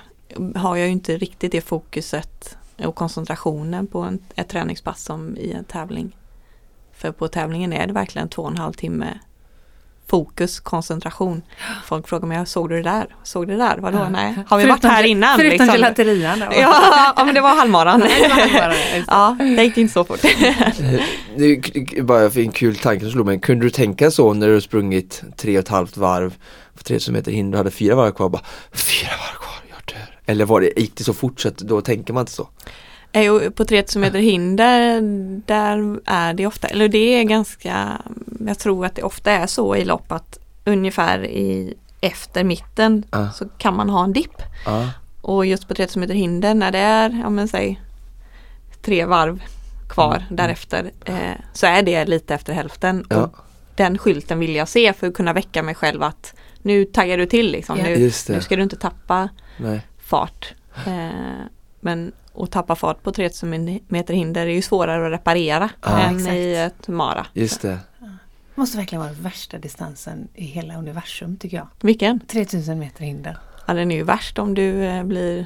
har 0.56 0.76
jag 0.76 0.86
ju 0.88 0.92
inte 0.92 1.18
riktigt 1.18 1.52
det 1.52 1.62
fokuset 1.62 2.58
och 2.86 2.96
koncentrationen 2.96 3.88
på 3.88 4.00
en, 4.02 4.20
ett 4.36 4.50
träningspass 4.50 5.04
som 5.04 5.38
i 5.38 5.52
en 5.52 5.64
tävling. 5.64 6.16
För 6.94 7.12
på 7.12 7.28
tävlingen 7.28 7.74
är 7.74 7.88
det 7.88 7.94
verkligen 7.94 8.30
två 8.30 8.42
och 8.42 8.52
en 8.52 8.58
halv 8.58 8.74
timme 8.74 9.20
fokus, 10.10 10.60
koncentration. 10.60 11.42
Folk 11.86 12.08
frågar 12.08 12.28
mig, 12.28 12.46
såg 12.46 12.70
du 12.70 12.76
det 12.76 12.90
där? 12.90 13.06
Såg 13.24 13.48
du 13.48 13.54
det 13.54 13.60
där? 13.64 13.78
Vadå? 13.78 13.98
Ja. 13.98 14.10
Nej, 14.10 14.36
har 14.48 14.58
vi 14.58 14.64
Förutom 14.64 14.70
varit 14.70 14.84
här 14.98 15.04
innan? 15.04 15.38
Förutom 15.38 15.52
liksom? 15.52 15.76
gelaterian? 15.76 16.40
Ja, 16.52 17.14
ja, 17.18 17.26
men 17.26 17.36
det 17.36 17.42
var 17.42 17.56
halvmaran. 17.56 18.04
Ja, 19.08 19.38
det 19.40 19.64
gick 19.64 19.78
inte 19.78 19.94
så 19.94 20.04
fort. 20.04 20.20
Det 21.38 21.46
är 21.46 21.62
k- 21.86 22.04
bara 22.04 22.30
för 22.30 22.40
en 22.40 22.52
kul 22.52 22.76
tanke 22.76 23.02
som 23.02 23.12
slog 23.12 23.26
mig. 23.26 23.40
Kunde 23.40 23.66
du 23.66 23.70
tänka 23.70 24.12
så 24.12 24.34
när 24.34 24.48
du 24.48 24.62
sprungit 24.62 25.24
tre 25.38 25.58
och 25.58 25.64
ett 25.64 25.68
halvt 25.70 25.98
varv 25.98 26.36
på 26.78 26.84
3000 26.84 27.14
meter 27.14 27.32
hinder 27.32 27.58
hade 27.58 27.72
fyra 27.72 27.96
varv 27.96 28.12
kvar? 28.12 28.30
Bara, 28.30 28.42
fyra 28.74 29.10
varv 29.12 29.40
kvar, 29.40 29.62
jag 29.70 29.96
dör. 29.96 30.20
Eller 30.26 30.46
var 30.46 30.62
det, 30.62 30.80
gick 30.80 30.96
det 30.96 31.04
så 31.04 31.14
fort 31.14 31.40
så 31.40 31.48
att 31.48 31.58
då 31.58 31.82
tänker 31.82 32.14
man 32.14 32.22
inte 32.22 32.32
så? 32.32 32.48
På 33.56 33.66
3000 33.66 34.02
meter 34.02 34.20
hinder 34.20 35.02
där 35.46 36.00
är 36.06 36.34
det 36.34 36.48
ofta, 36.48 36.68
eller 36.68 36.88
det 36.88 36.98
är 37.20 37.24
ganska, 37.24 38.02
jag 38.48 38.60
tror 38.60 38.86
att 38.86 38.96
det 38.96 39.04
ofta 39.04 39.32
är 39.32 39.48
så 39.48 39.76
i 39.76 39.86
lopp 39.86 40.12
att 40.12 40.40
ungefär 40.66 41.26
i 41.26 41.74
efter 42.02 42.44
mitten 42.44 43.04
Ja. 43.12 43.32
så 43.32 43.50
kan 43.58 43.76
man 43.76 43.90
ha 43.90 44.04
en 44.04 44.14
dipp. 44.14 44.42
Ja, 44.66 44.90
Och 45.22 45.46
just 45.46 45.68
på 45.68 45.74
3000 45.74 46.00
meter 46.02 46.14
hinder 46.14 46.54
när 46.54 46.72
det 46.72 46.78
är, 46.80 47.20
ja 47.24 47.30
men 47.30 47.48
säg 47.48 47.82
tre 48.82 49.06
varv 49.06 49.44
kvar 49.90 50.16
Mm. 50.16 50.36
därefter 50.36 50.92
eh, 51.06 51.16
så 51.54 51.66
är 51.68 51.82
det 51.84 52.06
lite 52.06 52.36
efter 52.36 52.54
hälften. 52.54 53.06
Ja. 53.10 53.18
Och 53.24 53.36
den 53.76 53.98
skylten 53.98 54.40
vill 54.40 54.56
jag 54.56 54.68
se 54.68 54.94
för 54.94 55.08
att 55.08 55.14
kunna 55.14 55.34
väcka 55.34 55.64
mig 55.64 55.76
själv 55.76 56.04
att 56.04 56.34
nu 56.62 56.86
taggar 56.86 57.18
du 57.18 57.26
till 57.26 57.52
liksom. 57.52 57.78
Ja. 57.78 57.84
Nu, 57.84 58.12
nu 58.30 58.42
ska 58.42 58.56
du 58.56 58.64
inte 58.64 58.76
tappa 58.78 59.30
Nej. 59.58 59.82
fart. 60.04 60.54
Eh, 60.88 61.10
men 61.80 62.12
att 62.36 62.52
tappa 62.52 62.76
fart 62.76 63.04
på 63.04 63.12
3000 63.12 63.80
meter 63.88 64.14
hinder 64.14 64.42
är 64.48 64.52
ju 64.52 64.62
svårare 64.62 65.06
att 65.06 65.12
reparera 65.14 65.70
Ja. 65.82 66.00
än 66.00 66.16
Exakt. 66.16 66.34
i 66.34 66.56
ett 66.56 66.88
mara. 66.88 67.26
Just 67.34 67.62
det. 67.62 67.80
måste 68.56 68.78
verkligen 68.78 69.02
vara 69.02 69.14
värsta 69.14 69.58
distansen 69.58 70.28
i 70.36 70.46
hela 70.46 70.76
universum 70.78 71.38
tycker 71.38 71.58
jag. 71.58 71.68
Vilken? 71.82 72.20
3000 72.20 72.80
meter 72.80 73.04
hinder. 73.04 73.38
Ja, 73.66 73.74
den 73.74 73.92
är 73.92 73.96
ju 73.96 74.04
värst 74.04 74.40
om 74.40 74.54
du 74.54 74.84
eh, 74.86 75.04
blir 75.04 75.46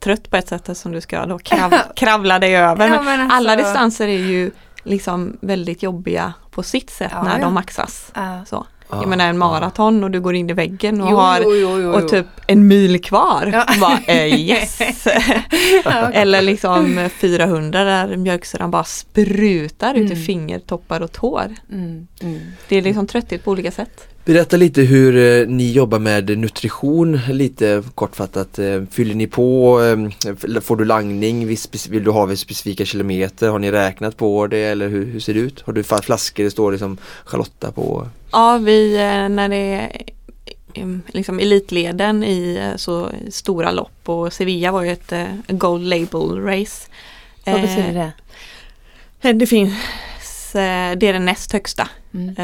trött 0.00 0.30
på 0.30 0.36
ett 0.36 0.48
sätt 0.48 0.76
som 0.76 0.92
du 0.92 1.00
ska 1.00 1.26
då 1.26 1.38
krav, 1.38 1.74
kravla 1.96 2.38
dig 2.38 2.56
över. 2.56 2.88
Ja, 2.88 2.94
Men 2.96 3.04
men 3.04 3.20
alltså- 3.20 3.36
alla 3.36 3.56
distanser 3.56 4.08
är 4.08 4.18
ju 4.18 4.50
liksom 4.82 5.36
väldigt 5.40 5.82
jobbiga 5.82 6.32
på 6.50 6.62
sitt 6.62 6.90
sätt 6.90 7.10
Ja, 7.14 7.22
när 7.22 7.38
ja. 7.38 7.44
de 7.44 7.54
maxas. 7.54 8.12
Så. 8.46 8.66
Ja, 8.94 9.00
Jag 9.02 9.08
menar 9.08 9.26
en 9.28 9.38
maraton 9.38 10.04
och 10.04 10.10
du 10.10 10.20
går 10.20 10.34
in 10.34 10.50
i 10.50 10.52
väggen 10.52 11.00
och 11.00 11.08
Jo, 11.10 11.16
har 11.16 11.40
jo, 11.40 11.54
jo, 11.54 11.80
jo, 11.80 11.92
och 11.92 12.08
typ 12.08 12.26
en 12.46 12.66
mil 12.66 13.02
kvar. 13.02 13.50
Ja. 13.52 13.66
Bara, 13.80 13.98
eh, 14.06 14.40
yes! 14.40 14.78
Ja. 15.84 15.90
Eller 16.12 16.42
liksom 16.42 17.08
400 17.20 17.84
där 17.84 18.16
mjölksyran 18.16 18.70
bara 18.70 18.84
sprutar 18.84 19.94
ut 19.94 20.10
i 20.10 20.14
Mm. 20.14 20.24
fingertoppar 20.24 21.00
och 21.00 21.12
tår. 21.12 21.54
Mm, 21.72 22.06
mm. 22.22 22.40
Det 22.68 22.76
är 22.76 22.82
liksom 22.82 23.06
trötthet 23.06 23.44
på 23.44 23.50
olika 23.50 23.70
sätt. 23.70 24.08
Berätta 24.24 24.56
lite 24.56 24.82
hur 24.82 25.16
eh, 25.16 25.48
ni 25.48 25.72
jobbar 25.72 25.98
med 25.98 26.38
nutrition 26.38 27.20
lite 27.28 27.82
kortfattat. 27.94 28.58
Eh, 28.58 28.82
fyller 28.90 29.14
ni 29.14 29.26
på? 29.26 29.80
Eh, 29.82 30.60
får 30.60 30.76
du 30.76 30.84
langning? 30.84 31.46
Vill 31.88 32.04
du 32.04 32.10
ha 32.10 32.24
vid 32.24 32.38
specifika 32.38 32.84
kilometer? 32.84 33.48
Har 33.48 33.58
ni 33.58 33.70
räknat 33.70 34.16
på 34.16 34.46
det 34.46 34.58
eller 34.58 34.88
hur, 34.88 35.06
hur 35.06 35.20
ser 35.20 35.34
det 35.34 35.40
ut? 35.40 35.60
Har 35.60 35.72
du 35.72 35.82
flaskor 35.82 36.44
det 36.44 36.50
står 36.50 36.72
liksom 36.72 36.96
Charlotta 37.24 37.72
på? 37.72 38.08
Ja, 38.32 38.58
vi 38.58 38.94
eh, 38.94 39.28
när 39.28 39.48
det 39.48 39.56
är 39.56 40.02
eh, 40.74 40.88
liksom 41.06 41.38
elitleden 41.38 42.24
i 42.24 42.72
så 42.76 43.10
stora 43.30 43.70
lopp 43.70 44.08
och 44.08 44.32
Sevilla 44.32 44.72
var 44.72 44.82
ju 44.82 44.92
ett 44.92 45.12
gold 45.48 45.84
label 45.84 46.42
race. 46.42 46.88
Vad 47.46 47.60
betyder 47.60 48.12
det? 49.22 49.32
Det 49.32 49.46
finns, 49.46 49.72
det 50.52 51.08
är 51.08 51.12
den 51.12 51.24
näst 51.24 51.52
högsta. 51.52 51.88
Mm. 52.14 52.34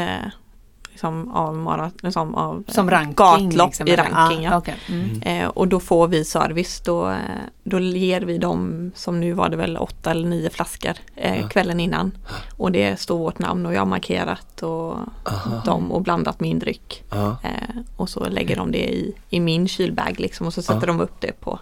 Liksom 0.91 1.31
av, 1.31 1.55
mara, 1.55 1.91
liksom 2.01 2.35
av 2.35 2.63
eh, 2.67 2.73
Som 2.73 2.89
ranking? 2.89 3.15
gatlopp 3.15 3.67
liksom, 3.69 3.87
i 3.87 3.91
eller? 3.91 4.03
ranking. 4.03 4.47
Ah, 4.47 4.51
ja. 4.51 4.57
okej. 4.57 4.75
Mm. 4.89 5.21
Eh, 5.21 5.47
och 5.47 5.67
då 5.67 5.79
får 5.79 6.07
vi 6.07 6.25
service. 6.25 6.81
Då, 6.85 7.09
eh, 7.09 7.17
då 7.63 7.79
ger 7.79 8.21
vi 8.21 8.37
dem, 8.37 8.91
som 8.95 9.19
nu 9.19 9.33
var 9.33 9.49
det 9.49 9.57
väl 9.57 9.77
åtta 9.77 10.11
eller 10.11 10.27
nio 10.29 10.49
flaskor 10.49 10.93
eh, 11.15 11.47
kvällen 11.47 11.79
innan. 11.79 12.11
Och 12.57 12.71
det 12.71 12.99
står 12.99 13.17
vårt 13.17 13.39
namn 13.39 13.65
och 13.65 13.73
jag 13.73 13.79
har 13.81 13.85
markerat 13.85 14.63
och 14.63 14.95
Aha. 15.25 15.61
dem 15.65 15.91
och 15.91 16.01
blandat 16.01 16.39
min 16.39 16.59
dryck. 16.59 17.03
Eh, 17.43 17.77
och 17.97 18.09
så 18.09 18.29
lägger 18.29 18.55
de 18.55 18.71
det 18.71 18.89
i, 18.93 19.15
i 19.29 19.39
min 19.39 19.67
kylbag 19.67 20.19
liksom 20.19 20.47
och 20.47 20.53
så 20.53 20.61
sätter 20.61 20.87
de 20.87 21.01
upp 21.01 21.15
det 21.21 21.39
på. 21.39 21.59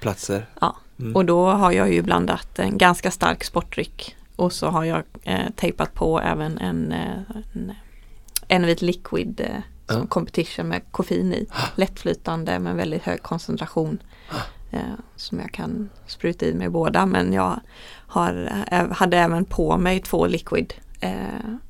platser. 0.00 0.46
Ja. 0.60 0.76
Mm. 1.00 1.16
Och 1.16 1.24
då 1.24 1.50
har 1.50 1.72
jag 1.72 1.92
ju 1.92 2.02
blandat 2.02 2.58
en 2.58 2.78
ganska 2.78 3.10
stark 3.10 3.44
sportdryck 3.44 4.16
och 4.36 4.52
så 4.52 4.66
har 4.68 4.84
jag 4.84 5.02
eh, 5.22 5.50
tejpat 5.56 5.94
på 5.94 6.20
även 6.20 6.58
en, 6.58 6.92
eh, 6.92 7.36
en, 7.54 7.72
en 8.50 8.66
vit 8.66 8.82
liquid 8.82 9.40
eh, 9.40 9.46
som 9.88 10.00
Ja. 10.00 10.06
competition 10.06 10.68
med 10.68 10.82
koffein 10.90 11.32
i. 11.32 11.46
Lättflytande 11.74 12.58
med 12.58 12.76
väldigt 12.76 13.02
hög 13.02 13.22
koncentration. 13.22 13.98
Eh, 14.70 14.80
som 15.16 15.40
jag 15.40 15.52
kan 15.52 15.90
spruta 16.06 16.46
i 16.46 16.54
mig 16.54 16.68
båda 16.68 17.06
men 17.06 17.32
jag 17.32 17.60
har, 18.06 18.62
eh, 18.70 18.90
hade 18.92 19.18
även 19.18 19.44
på 19.44 19.76
mig 19.78 20.00
två 20.02 20.26
liquid. 20.26 20.74
Eh, 21.00 21.12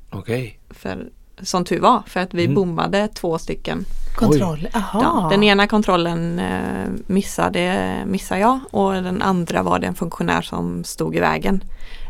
Okej. 0.09 0.59
för, 0.69 1.09
som 1.41 1.65
tur 1.65 1.79
var 1.79 2.03
för 2.07 2.19
att 2.19 2.33
vi 2.33 2.43
Mm. 2.43 2.55
bommade 2.55 3.07
två 3.07 3.37
stycken 3.37 3.85
Kontroll, 4.15 4.67
aha. 4.75 5.01
Ja, 5.01 5.27
den 5.31 5.43
ena 5.43 5.67
kontrollen 5.67 6.39
eh, 6.39 6.89
missade, 7.07 7.93
missade 8.05 8.41
jag 8.41 8.59
och 8.71 8.93
den 8.93 9.21
andra 9.21 9.63
var 9.63 9.79
det 9.79 9.87
en 9.87 9.95
funktionär 9.95 10.41
som 10.41 10.83
stod 10.83 11.15
i 11.15 11.19
vägen. 11.19 11.63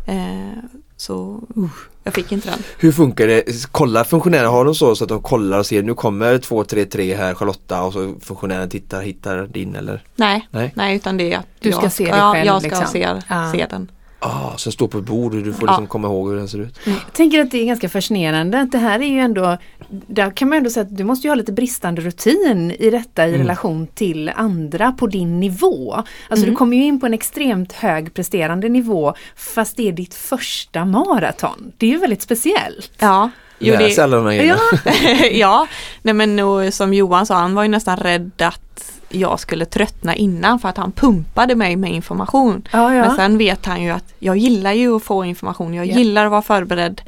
Eh, 0.06 0.58
så 0.96 1.40
jag 2.04 2.14
fick 2.14 2.32
inte 2.32 2.50
den. 2.50 2.58
Hur 2.78 2.92
funkar 2.92 3.26
det? 3.26 3.72
Kollar 3.72 4.04
funktionären, 4.04 4.50
har 4.50 4.64
de 4.64 4.74
så, 4.74 4.96
så 4.96 5.04
att 5.04 5.08
de 5.08 5.22
kollar 5.22 5.58
och 5.58 5.66
ser 5.66 5.82
nu 5.82 5.94
kommer 5.94 6.38
233 6.38 7.14
här 7.16 7.34
Charlotta 7.34 7.82
och 7.82 7.92
så 7.92 8.14
funktionären 8.20 8.68
tittar, 8.68 9.02
hittar 9.02 9.46
din 9.46 9.76
eller? 9.76 10.02
Nej, 10.16 10.48
Nej. 10.50 10.72
nej 10.76 10.96
utan 10.96 11.16
det 11.16 11.32
är 11.32 11.38
att 11.38 11.46
Du 11.60 11.72
ska 11.72 11.82
jag, 11.82 11.92
se 11.92 12.04
det 12.04 12.10
ja, 12.10 12.32
själv, 12.32 12.46
Jag 12.46 12.60
ska 12.62 12.68
liksom. 12.70 12.86
se, 12.86 13.08
Ja. 13.28 13.52
se 13.52 13.66
den. 13.70 13.90
Ah, 14.24 14.56
som 14.56 14.72
står 14.72 14.88
på 14.88 14.98
ett 14.98 15.04
bord 15.04 15.34
och 15.34 15.42
du 15.42 15.52
får 15.52 15.68
Ja. 15.68 15.72
liksom 15.72 15.86
komma 15.86 16.08
ihåg 16.08 16.28
hur 16.30 16.36
den 16.36 16.48
ser 16.48 16.58
ut. 16.58 16.78
Jag 16.84 17.12
tänker 17.12 17.40
att 17.40 17.50
det 17.50 17.58
är 17.62 17.66
ganska 17.66 17.88
fascinerande. 17.88 18.60
att 18.60 18.72
Det 18.72 18.78
här 18.78 18.98
är 19.00 19.06
ju 19.06 19.18
ändå, 19.18 19.56
där 20.06 20.30
kan 20.30 20.48
man 20.48 20.58
ändå 20.58 20.70
säga 20.70 20.82
att 20.86 20.96
du 20.96 21.04
måste 21.04 21.26
ju 21.26 21.30
ha 21.30 21.34
lite 21.34 21.52
bristande 21.52 22.02
rutin 22.02 22.70
i 22.78 22.90
detta 22.90 23.28
i 23.28 23.38
relation 23.38 23.86
till 23.86 24.28
andra 24.36 24.92
på 24.92 25.06
din 25.06 25.40
nivå. 25.40 26.02
Alltså 26.28 26.46
du 26.46 26.54
kommer 26.54 26.76
ju 26.76 26.84
in 26.84 27.00
på 27.00 27.06
en 27.06 27.14
extremt 27.14 27.72
hög 27.72 28.14
presterande 28.14 28.68
nivå 28.68 29.14
fast 29.36 29.76
det 29.76 29.88
är 29.88 29.92
ditt 29.92 30.14
första 30.14 30.84
maraton. 30.84 31.72
Det 31.78 31.86
är 31.86 31.90
ju 31.90 31.98
väldigt 31.98 32.22
speciellt. 32.22 32.92
Ja, 32.98 33.30
jo, 33.58 33.76
sig 33.76 34.00
alla 34.00 34.16
de 34.16 34.26
här 34.26 34.34
grejerna. 34.34 34.60
ja, 34.84 35.26
ja. 35.32 35.66
Nej, 36.02 36.14
men 36.14 36.40
och, 36.40 36.74
som 36.74 36.94
Johan 36.94 37.26
sa, 37.26 37.34
han 37.34 37.54
var 37.54 37.62
ju 37.62 37.68
nästan 37.68 37.96
rädd 37.96 38.30
att 38.42 38.92
jag 39.08 39.40
skulle 39.40 39.64
tröttna 39.64 40.14
innan 40.14 40.58
för 40.58 40.68
att 40.68 40.76
han 40.76 40.92
pumpade 40.92 41.54
mig 41.54 41.76
med 41.76 41.92
information. 41.92 42.68
Ja, 42.72 42.94
ja. 42.94 43.06
Men 43.06 43.16
sen 43.16 43.38
vet 43.38 43.66
han 43.66 43.82
ju 43.82 43.90
att 43.90 44.14
jag 44.18 44.36
gillar 44.36 44.72
ju 44.72 44.96
att 44.96 45.02
få 45.02 45.24
information, 45.24 45.74
jag 45.74 45.86
Ja. 45.86 45.96
gillar 45.98 46.24
att 46.24 46.30
vara 46.30 46.42
förberedd 46.42 47.02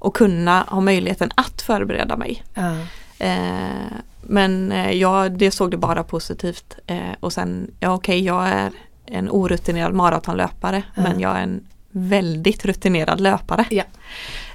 och 0.00 0.14
kunna 0.16 0.62
ha 0.68 0.80
möjligheten 0.80 1.30
att 1.34 1.62
förbereda 1.62 2.16
mig. 2.16 2.42
Ja. 2.54 2.76
Eh, 3.18 3.92
men 4.22 4.72
eh, 4.72 4.90
ja, 4.92 5.28
det 5.28 5.50
såg 5.50 5.70
det 5.70 5.76
bara 5.76 6.04
positivt. 6.04 6.74
Eh, 6.86 6.98
och 7.20 7.32
sen, 7.32 7.70
ja 7.80 7.94
okej, 7.94 8.24
jag 8.24 8.48
är 8.48 8.70
en 9.06 9.30
orutinerad 9.30 9.94
maratonlöpare 9.94 10.82
Ja. 10.94 11.02
men 11.02 11.20
jag 11.20 11.36
är 11.36 11.42
en 11.42 11.60
väldigt 11.90 12.64
rutinerad 12.64 13.20
löpare. 13.20 13.64
Ja. 13.70 13.84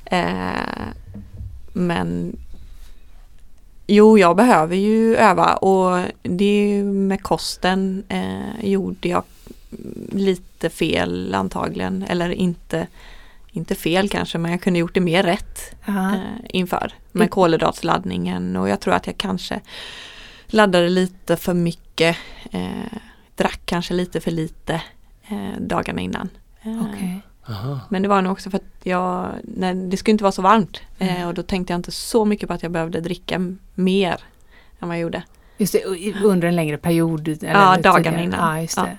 Eh, 0.05 0.87
men 1.73 2.37
Jo, 3.87 4.17
jag 4.17 4.35
behöver 4.35 4.75
ju 4.75 5.15
öva 5.15 5.53
och 5.55 6.05
det 6.23 6.45
är 6.45 6.67
ju 6.67 6.83
med 6.83 7.23
kosten 7.23 8.03
eh, 8.09 8.65
gjorde 8.69 9.09
jag 9.09 9.23
lite 10.11 10.69
fel 10.69 11.35
antagligen 11.35 12.03
eller 12.09 12.29
inte 12.29 12.87
inte 13.55 13.75
fel 13.75 14.09
kanske 14.09 14.37
men 14.37 14.51
jag 14.51 14.61
kunde 14.61 14.79
gjort 14.79 14.93
det 14.93 14.99
mer 15.01 15.23
rätt 15.23 15.75
eh, 15.87 16.15
inför 16.49 16.93
med 17.11 17.29
kolhydratsladdningen 17.31 18.55
och 18.55 18.69
jag 18.69 18.79
tror 18.79 18.93
att 18.93 19.07
jag 19.07 19.17
kanske 19.17 19.61
laddade 20.47 20.89
lite 20.89 21.35
för 21.37 21.53
mycket 21.53 22.17
eh, 22.51 22.97
drack 23.35 23.59
kanske 23.65 23.93
lite 23.93 24.19
för 24.19 24.31
lite 24.31 24.73
eh, 25.27 25.59
dagarna 25.59 26.01
innan. 26.01 26.29
Eh. 26.61 27.17
Aha. 27.49 27.79
men 27.89 28.01
det 28.01 28.07
var 28.07 28.21
nog 28.21 28.31
också 28.31 28.49
för 28.49 28.57
att 28.57 28.63
jag, 28.85 29.29
nej, 29.43 29.75
det 29.75 29.97
skulle 29.97 30.11
inte 30.11 30.23
vara 30.23 30.31
så 30.31 30.41
varmt 30.41 30.81
Mm. 30.99 31.15
eh, 31.21 31.27
och 31.27 31.33
då 31.33 31.43
tänkte 31.43 31.73
jag 31.73 31.77
inte 31.79 31.91
så 31.91 32.25
mycket 32.25 32.47
på 32.47 32.53
att 32.53 32.63
jag 32.63 32.71
behövde 32.71 33.01
dricka 33.01 33.39
mer 33.75 34.15
än 34.79 34.87
vad 34.87 34.97
jag 34.97 35.01
gjorde. 35.01 35.23
Just 35.57 35.73
det, 35.73 36.13
under 36.23 36.47
en 36.47 36.55
längre 36.55 36.77
period? 36.77 37.27
Eller 37.27 37.51
Ja, 37.51 37.77
dagarna 37.83 38.21
innan. 38.21 38.55
Ja, 38.55 38.61
just 38.61 38.77
Ja. 38.77 38.83
det. 38.83 38.97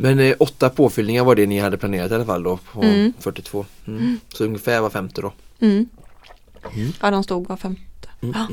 Men 0.00 0.18
eh, 0.18 0.34
åtta 0.38 0.70
påfyllningar 0.70 1.24
var 1.24 1.34
det 1.34 1.46
ni 1.46 1.58
hade 1.58 1.76
planerat 1.76 2.10
i 2.10 2.14
alla 2.14 2.24
fall 2.24 2.42
då 2.42 2.56
på 2.72 2.82
Mm. 2.82 3.12
42. 3.18 3.66
Mm. 3.86 4.20
Så 4.28 4.44
ungefär 4.44 4.80
var 4.80 4.90
femte 4.90 5.20
då. 5.20 5.32
Mm. 5.60 5.88
Mm. 6.74 6.92
Ja, 7.00 7.10
de 7.10 7.24
stod 7.24 7.48
var 7.48 7.56
femte. 7.56 7.82
Ja. 8.20 8.48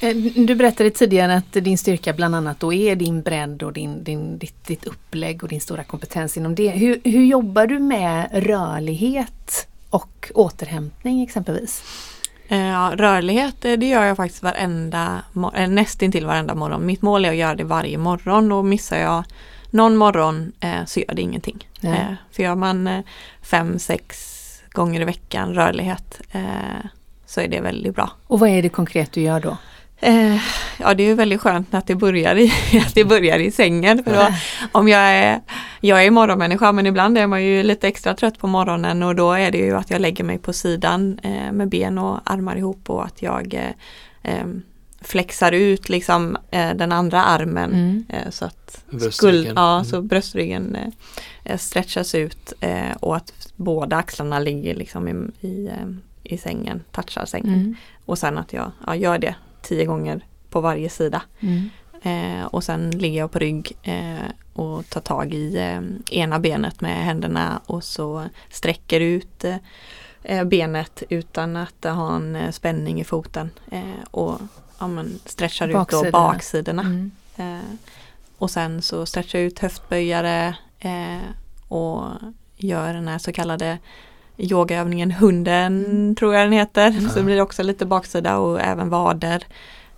Eh, 0.00 0.16
Du 0.16 0.54
berättade 0.54 0.90
tidigare 0.90 1.34
att 1.36 1.52
din 1.52 1.78
styrka 1.78 2.12
bland 2.12 2.34
annat 2.34 2.60
då 2.60 2.72
är 2.72 2.96
din 2.96 3.22
bredd 3.22 3.62
och 3.62 3.72
din, 3.72 4.04
din, 4.04 4.38
ditt, 4.38 4.66
ditt 4.66 4.84
upplägg 4.86 5.42
och 5.42 5.48
din 5.48 5.60
stora 5.60 5.84
kompetens 5.84 6.36
inom 6.36 6.54
det. 6.54 6.70
Hur, 6.70 7.00
hur 7.04 7.24
jobbar 7.24 7.66
du 7.66 7.78
med 7.78 8.28
rörlighet 8.32 9.66
och 9.90 10.30
återhämtning 10.34 11.22
exempelvis? 11.22 11.82
Eh, 12.48 12.58
Ja, 12.66 12.92
rörlighet 12.96 13.64
eh, 13.64 13.72
det 13.72 13.86
gör 13.88 14.04
jag 14.04 14.16
faktiskt 14.16 14.42
varenda, 14.42 15.22
nästintill 15.68 16.26
varenda 16.26 16.54
morgon. 16.54 16.86
Mitt 16.86 17.02
mål 17.02 17.24
är 17.24 17.30
att 17.30 17.36
göra 17.36 17.54
det 17.54 17.64
varje 17.64 17.98
morgon 17.98 18.52
och 18.52 18.64
missar 18.64 18.98
jag 18.98 19.24
någon 19.70 19.96
morgon 19.96 20.52
eh, 20.60 20.84
så 20.86 21.00
gör 21.00 21.14
det 21.14 21.22
ingenting. 21.22 21.68
Nej. 21.80 21.98
Eh, 21.98 22.14
för 22.32 22.42
gör 22.42 22.54
man 22.54 22.86
eh, 22.86 23.00
fem, 23.42 23.78
sex 23.78 24.34
gånger 24.70 25.00
i 25.00 25.04
veckan 25.04 25.54
rörlighet 25.54 26.20
eh, 26.32 26.86
så 27.26 27.40
är 27.40 27.48
det 27.48 27.60
väldigt 27.60 27.94
bra. 27.94 28.10
Och 28.26 28.40
vad 28.40 28.48
är 28.48 28.62
det 28.62 28.68
konkret 28.68 29.12
du 29.12 29.20
gör 29.20 29.40
då? 29.40 29.56
Eh, 30.00 30.36
ja 30.78 30.94
det 30.94 31.02
är 31.02 31.06
ju 31.06 31.14
väldigt 31.14 31.40
skönt 31.40 31.74
att 31.74 31.86
det 31.86 31.94
börjar 31.94 32.36
i, 32.36 32.52
att 32.86 32.94
det 32.94 33.04
börjar 33.04 33.38
i 33.38 33.50
sängen. 33.50 34.04
För 34.04 34.14
då, 34.14 34.28
om 34.72 34.88
jag 34.88 35.00
är, 35.00 35.40
jag 35.80 36.04
är 36.04 36.10
morgonmänniska 36.10 36.72
men 36.72 36.86
ibland 36.86 37.18
är 37.18 37.26
man 37.26 37.44
ju 37.44 37.62
lite 37.62 37.88
extra 37.88 38.14
trött 38.14 38.38
på 38.38 38.46
morgonen 38.46 39.02
och 39.02 39.14
då 39.14 39.32
är 39.32 39.50
det 39.50 39.58
ju 39.58 39.76
att 39.76 39.90
jag 39.90 40.00
lägger 40.00 40.24
mig 40.24 40.38
på 40.38 40.52
sidan 40.52 41.18
eh, 41.22 41.52
med 41.52 41.68
ben 41.68 41.98
och 41.98 42.20
armar 42.24 42.56
ihop 42.56 42.90
och 42.90 43.04
att 43.04 43.22
jag 43.22 43.54
eh, 43.54 44.32
eh, 44.34 44.46
flexar 45.00 45.52
ut 45.52 45.88
liksom 45.88 46.36
eh, 46.50 46.74
den 46.74 46.92
andra 46.92 47.22
armen 47.24 47.70
Mm. 47.72 48.04
eh, 48.08 48.30
så 48.30 48.44
att 48.44 48.84
skuld, 49.10 49.52
ja, 49.56 49.74
Mm. 49.74 49.84
så 49.84 50.02
bröstryggen 50.02 50.74
eh, 50.76 50.88
eh, 51.44 51.58
stretchas 51.58 52.14
ut 52.14 52.52
eh, 52.60 52.92
och 53.00 53.16
att 53.16 53.52
båda 53.56 53.96
axlarna 53.96 54.38
ligger 54.38 54.74
liksom 54.74 55.08
i, 55.08 55.46
i, 55.46 55.66
eh, 55.66 55.88
i 56.22 56.38
sängen, 56.38 56.82
touchar 56.92 57.24
sängen. 57.26 57.54
Mm. 57.54 57.74
Och 58.04 58.18
sen 58.18 58.38
att 58.38 58.52
jag 58.52 58.70
ja, 58.86 58.94
gör 58.94 59.18
det 59.18 59.34
tio 59.62 59.84
gånger 59.84 60.24
på 60.50 60.60
varje 60.60 60.88
sida. 60.88 61.22
Mm. 61.40 61.70
Eh, 62.02 62.44
och 62.46 62.64
sen 62.64 62.90
ligger 62.90 63.18
jag 63.18 63.30
på 63.30 63.38
rygg 63.38 63.72
eh, 63.82 64.30
och 64.52 64.88
tar 64.90 65.00
tag 65.00 65.34
i 65.34 65.56
eh, 65.56 65.80
ena 66.18 66.38
benet 66.38 66.80
med 66.80 67.04
händerna 67.04 67.60
och 67.66 67.84
så 67.84 68.24
sträcker 68.50 69.00
ut 69.00 69.44
benet 70.46 71.02
utan 71.08 71.56
att 71.56 71.84
ha 71.84 72.16
en 72.16 72.52
spänning 72.52 73.00
i 73.00 73.04
foten. 73.04 73.50
Eh, 73.70 74.04
och 74.10 74.40
ja, 74.78 74.86
men 74.88 75.18
stretchar 75.24 75.68
ut 75.68 75.72
då 75.74 75.78
Baksidorna. 75.78 76.10
baksidorna. 76.10 76.82
Mm. 76.82 77.10
Eh, 77.36 77.64
och 78.38 78.50
sen 78.50 78.82
så 78.82 79.06
stretchar 79.06 79.38
jag 79.38 79.46
ut 79.46 79.58
höftböjare 79.58 80.56
eh, 80.78 81.18
och 81.68 82.04
gör 82.56 82.94
den 82.94 83.08
här 83.08 83.18
så 83.18 83.32
kallade 83.32 83.78
yogaövningen 84.36 85.10
hunden 85.12 86.14
tror 86.18 86.34
jag 86.34 86.44
den 86.44 86.52
heter. 86.52 87.08
Så 87.14 87.22
blir 87.22 87.36
det 87.36 87.42
också 87.42 87.62
lite 87.62 87.86
baksida 87.86 88.36
och 88.38 88.60
även 88.60 88.88
vader. 88.88 89.44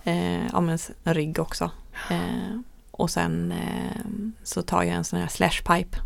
Eh, 0.05 0.47
ja 0.53 0.61
men 0.61 0.79
rygg 1.05 1.39
också. 1.39 1.71
Eh, 2.11 2.59
och 2.91 3.11
sen 3.11 3.53
eh, 3.53 4.01
så 4.43 4.63
tar 4.63 4.83
jag 4.83 4.95
en 4.97 5.05
sån 5.05 5.19
här 5.21 5.29
slashpipe 5.29 5.99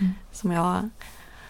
Mm. 0.00 0.12
som 0.32 0.52
jag 0.52 0.60
har 0.60 0.90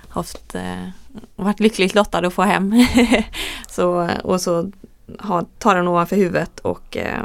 haft, 0.09 0.55
eh, 0.55 0.89
varit 1.37 1.61
lyckligt 1.61 1.95
lottad 1.95 2.18
att 2.26 2.35
få 2.35 2.43
hem. 2.43 2.74
så, 3.70 4.11
och 4.24 4.41
så 4.41 4.70
ha, 5.18 5.46
tar 5.58 5.74
den 5.74 5.88
ovanför 5.88 6.16
huvudet 6.16 6.61
och 6.61 6.96
eh, 6.96 7.24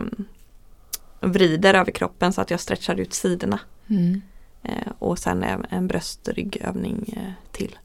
vrider 1.20 1.74
över 1.74 1.92
kroppen 1.92 2.34
så 2.34 2.42
att 2.42 2.52
jag 2.52 2.60
stretchar 2.60 2.96
ut 3.00 3.14
sidorna. 3.14 3.60
Mm. 3.88 4.22
Eh, 4.64 4.92
och 5.00 5.20
sen 5.20 5.44
en, 5.44 5.66
en 5.70 5.88
bröstryggövning 5.88 7.14
eh, 7.18 7.32
till. 7.52 7.78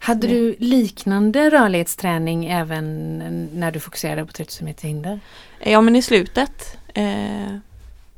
Hade 0.00 0.26
du 0.26 0.56
liknande 0.58 1.50
rörlighetsträning 1.50 2.46
även 2.46 3.08
när 3.54 3.72
du 3.72 3.80
fokuserade 3.80 4.26
på 4.26 4.32
30 4.32 4.64
meter 4.64 4.88
hinder? 4.88 5.20
Ja 5.64 5.80
men 5.80 5.96
i 5.96 6.02
slutet 6.02 6.76
eh, 6.94 7.56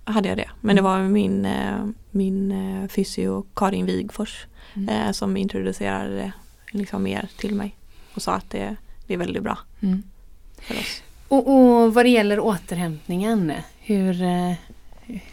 hade 0.05 0.29
jag 0.29 0.37
det. 0.39 0.51
Men 0.61 0.77
det 0.77 0.81
Mm. 0.81 0.93
var 0.93 1.01
min, 1.09 1.45
eh, 1.47 1.87
min 2.11 2.53
eh, 2.53 2.89
fysio 2.89 3.47
Karin 3.55 3.87
Wigfors 3.87 4.47
Mm. 4.75 5.13
som 5.15 5.37
introducerade 5.37 6.15
det 6.15 6.33
liksom 6.73 7.03
mer 7.03 7.29
till 7.39 7.55
mig 7.55 7.77
och 8.15 8.23
sa 8.23 8.33
att 8.35 8.51
det, 8.51 8.77
det 9.07 9.15
är 9.15 9.19
väldigt 9.19 9.43
bra 9.43 9.59
Mm. 9.81 10.03
För 10.61 10.75
oss. 10.75 11.03
Och, 11.29 11.49
och 11.49 11.95
vad 11.95 12.05
det 12.05 12.11
gäller 12.11 12.41
återhämtningen, 12.41 13.53
hur, 13.81 14.13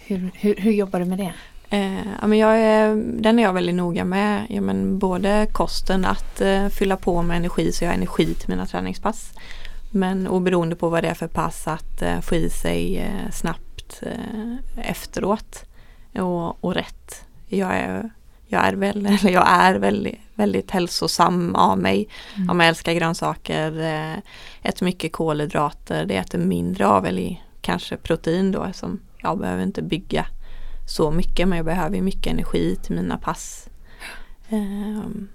hur, 0.05 0.31
hur, 0.33 0.55
hur 0.55 0.71
jobbar 0.71 0.99
du 0.99 1.05
med 1.05 1.17
det? 1.17 1.33
Eh, 1.69 2.05
ja, 2.21 2.27
men 2.27 2.37
jag 2.37 2.59
är, 2.59 2.95
den 2.95 3.39
är 3.39 3.43
jag 3.43 3.53
väldigt 3.53 3.75
noga 3.75 4.05
med. 4.05 4.45
Ja, 4.49 4.61
men 4.61 4.99
både 4.99 5.47
kosten, 5.51 6.05
att 6.05 6.41
eh, 6.41 6.67
fylla 6.67 6.97
på 6.97 7.21
med 7.21 7.37
energi 7.37 7.71
så 7.71 7.83
jag 7.83 7.89
har 7.89 7.95
energi 7.95 8.33
till 8.33 8.49
mina 8.49 8.65
träningspass. 8.65 9.33
Men 9.91 10.27
oberoende 10.27 10.75
på 10.75 10.89
vad 10.89 11.03
det 11.03 11.09
är 11.09 11.13
för 11.13 11.27
pass 11.27 11.67
att 11.67 12.01
eh, 12.01 12.19
få 12.21 12.35
i 12.35 12.49
sig 12.49 12.97
eh, 12.97 13.31
snabbt 13.31 14.01
eh, 14.01 14.89
efteråt. 14.89 15.63
Och, 16.19 16.63
och 16.63 16.73
rätt. 16.73 17.25
Jag 17.47 17.75
är, 17.75 18.09
jag 18.47 18.65
är, 18.65 18.73
väl, 18.73 19.05
eller 19.05 19.29
jag 19.29 19.47
är 19.47 19.75
väldigt, 19.75 20.19
väldigt 20.35 20.71
hälsosam 20.71 21.55
av 21.55 21.79
mig. 21.79 22.07
Mm. 22.35 22.49
Om 22.49 22.59
jag 22.59 22.69
älskar 22.69 22.93
grönsaker, 22.93 23.79
eh, 23.79 24.17
äter 24.69 24.85
mycket 24.85 25.11
kolhydrater, 25.11 26.05
det 26.05 26.17
äter 26.17 26.39
mindre 26.39 26.87
av 26.87 27.05
eller 27.05 27.43
kanske 27.61 27.97
protein 27.97 28.51
då 28.51 28.67
som 28.73 28.99
jag 29.17 29.39
behöver 29.39 29.63
inte 29.63 29.81
bygga 29.81 30.25
så 30.87 31.11
mycket 31.11 31.47
men 31.47 31.57
jag 31.57 31.65
behöver 31.65 32.01
mycket 32.01 32.33
energi 32.33 32.75
till 32.83 32.95
mina 32.95 33.17
pass. 33.17 33.69
Ehm, 34.49 35.27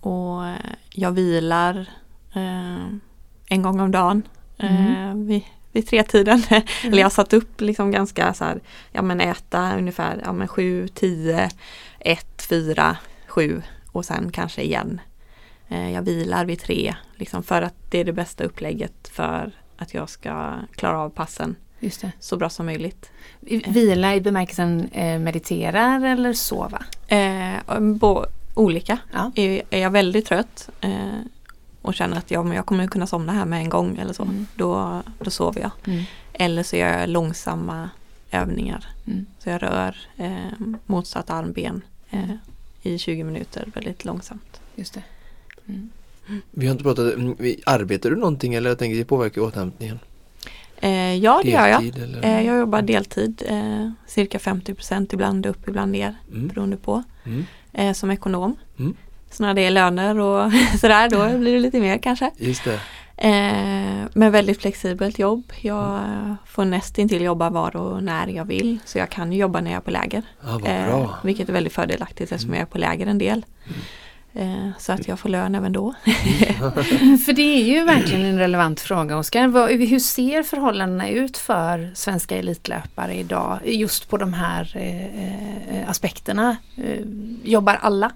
och 0.00 0.42
jag 0.90 1.12
vilar 1.12 1.88
ehm, 2.34 3.00
en 3.48 3.62
gång 3.62 3.80
om 3.80 3.90
dagen 3.90 4.22
mm. 4.58 5.26
vid, 5.26 5.42
vid 5.72 5.86
tretiden. 5.86 6.42
Eller 6.84 6.98
jag 6.98 7.04
har 7.04 7.10
satt 7.10 7.32
upp 7.32 7.60
liksom 7.60 7.90
ganska 7.90 8.34
så 8.34 8.44
här, 8.44 8.60
ja 8.92 9.02
men 9.02 9.20
äta 9.20 9.76
ungefär 9.76 10.22
ja, 10.24 10.32
men 10.32 10.48
7, 10.48 10.88
10, 10.88 11.50
1, 11.98 12.42
4, 12.48 12.96
7 13.28 13.62
och 13.92 14.04
sen 14.04 14.30
kanske 14.32 14.62
igen. 14.62 15.00
Eh, 15.68 15.90
jag 15.90 16.02
vilar 16.02 16.44
vid 16.44 16.60
tre 16.60 16.94
liksom 17.16 17.42
för 17.42 17.62
att 17.62 17.74
det 17.90 17.98
är 17.98 18.04
det 18.04 18.12
bästa 18.12 18.44
upplägget 18.44 19.08
för 19.08 19.52
att 19.76 19.94
jag 19.94 20.08
ska 20.08 20.54
klara 20.76 20.98
av 20.98 21.10
passen 21.10 21.56
så 22.20 22.36
bra 22.36 22.48
som 22.48 22.66
möjligt. 22.66 23.10
Vila 23.66 24.14
i 24.14 24.20
bemärkelsen 24.20 24.88
eh, 24.92 25.18
mediterar 25.18 26.04
eller 26.04 26.32
sova? 26.32 26.84
Eh, 27.08 27.80
bo, 27.80 28.24
olika. 28.54 28.98
Ja. 29.12 29.32
Är, 29.34 29.62
är 29.70 29.78
jag 29.80 29.90
väldigt 29.90 30.26
trött 30.26 30.68
eh, 30.80 31.20
och 31.82 31.94
känner 31.94 32.16
att 32.18 32.30
ja, 32.30 32.42
men 32.42 32.56
jag 32.56 32.66
kommer 32.66 32.86
kunna 32.86 33.06
somna 33.06 33.32
här 33.32 33.44
med 33.44 33.58
en 33.60 33.68
gång 33.68 33.98
eller 33.98 34.12
så, 34.12 34.22
Mm. 34.22 34.46
då, 34.54 35.02
då 35.18 35.30
sover 35.30 35.60
jag. 35.60 35.70
Mm. 35.86 36.04
Eller 36.32 36.62
så 36.62 36.76
gör 36.76 36.98
jag 36.98 37.08
långsamma 37.08 37.90
övningar. 38.36 38.84
Mm. 39.06 39.26
Så 39.38 39.48
jag 39.50 39.62
rör 39.62 39.96
eh, 40.16 40.66
motsatt 40.86 41.30
armben 41.30 41.82
eh, 42.10 42.30
i 42.82 42.98
20 42.98 43.24
minuter 43.24 43.68
väldigt 43.74 44.04
långsamt. 44.04 44.60
Just 44.74 44.94
det. 44.94 45.02
Mm. 45.68 45.90
Vi 46.50 46.66
har 46.66 46.72
inte 46.72 46.84
pratat, 46.84 47.14
mm, 47.14 47.36
arbetar 47.66 48.10
du 48.10 48.16
någonting 48.16 48.54
eller 48.54 48.70
jag 48.70 48.78
tänker 48.78 48.98
det 48.98 49.04
påverkar 49.04 49.40
återhämtningen? 49.42 49.98
Eh, 50.80 51.14
ja, 51.14 51.40
det 51.44 51.50
gör 51.50 51.66
jag. 51.68 51.86
Eller? 51.98 52.24
Eh, 52.24 52.46
jag 52.46 52.58
jobbar 52.58 52.82
deltid, 52.82 53.42
eh, 53.46 53.90
cirka 54.06 54.38
50% 54.38 55.14
ibland 55.14 55.46
upp, 55.46 55.68
ibland 55.68 55.92
ner 55.92 56.14
Mm. 56.32 56.48
beroende 56.48 56.76
på. 56.76 57.02
Mm. 57.24 57.44
Eh, 57.72 57.92
som 57.92 58.10
ekonom. 58.10 58.56
Mm. 58.78 58.94
Så 59.30 59.42
när 59.42 59.54
det 59.54 59.60
är 59.62 59.70
löner 59.70 60.18
och 60.18 60.52
sådär 60.80 61.08
då 61.10 61.38
blir 61.38 61.52
det 61.52 61.60
lite 61.60 61.80
mer 61.80 61.98
kanske. 61.98 62.30
Just 62.36 62.64
det. 62.64 62.80
Eh, 63.18 64.06
men 64.12 64.32
väldigt 64.32 64.60
flexibelt 64.60 65.18
jobb. 65.18 65.52
Jag 65.60 66.00
får 66.46 66.64
nästintill 66.64 67.22
jobba 67.22 67.50
var 67.50 67.76
och 67.76 68.02
när 68.02 68.26
jag 68.26 68.44
vill. 68.44 68.78
Så 68.84 68.98
jag 68.98 69.10
kan 69.10 69.32
jobba 69.32 69.60
när 69.60 69.70
jag 69.70 69.78
är 69.78 69.84
på 69.84 69.90
läger. 69.90 70.22
Ja, 70.40 70.58
vad 70.62 70.70
Eh, 70.70 71.14
vilket 71.22 71.48
är 71.48 71.52
väldigt 71.52 71.72
fördelaktigt 71.72 72.32
eftersom 72.32 72.54
jag 72.54 72.62
är 72.62 72.66
på 72.66 72.78
läger 72.78 73.06
en 73.06 73.18
del. 73.18 73.44
Eh, 74.34 74.68
så 74.78 74.92
att 74.92 75.08
jag 75.08 75.18
får 75.18 75.28
lön 75.28 75.54
även 75.54 75.72
då. 75.72 75.94
För 77.24 77.32
det 77.32 77.42
är 77.42 77.64
ju 77.64 77.84
verkligen 77.84 78.24
en 78.24 78.38
relevant 78.38 78.80
fråga 78.80 79.16
Oskar. 79.16 79.68
Hur 79.86 79.98
ser 79.98 80.42
förhållandena 80.42 81.08
ut 81.08 81.38
för 81.38 81.90
svenska 81.94 82.36
elitlöpare 82.36 83.14
idag 83.14 83.58
just 83.64 84.08
på 84.08 84.16
de 84.16 84.32
här 84.32 84.72
eh, 84.74 85.80
eh, 85.80 85.90
aspekterna? 85.90 86.56
Eh, 86.76 87.00
jobbar 87.44 87.78
alla? 87.82 88.10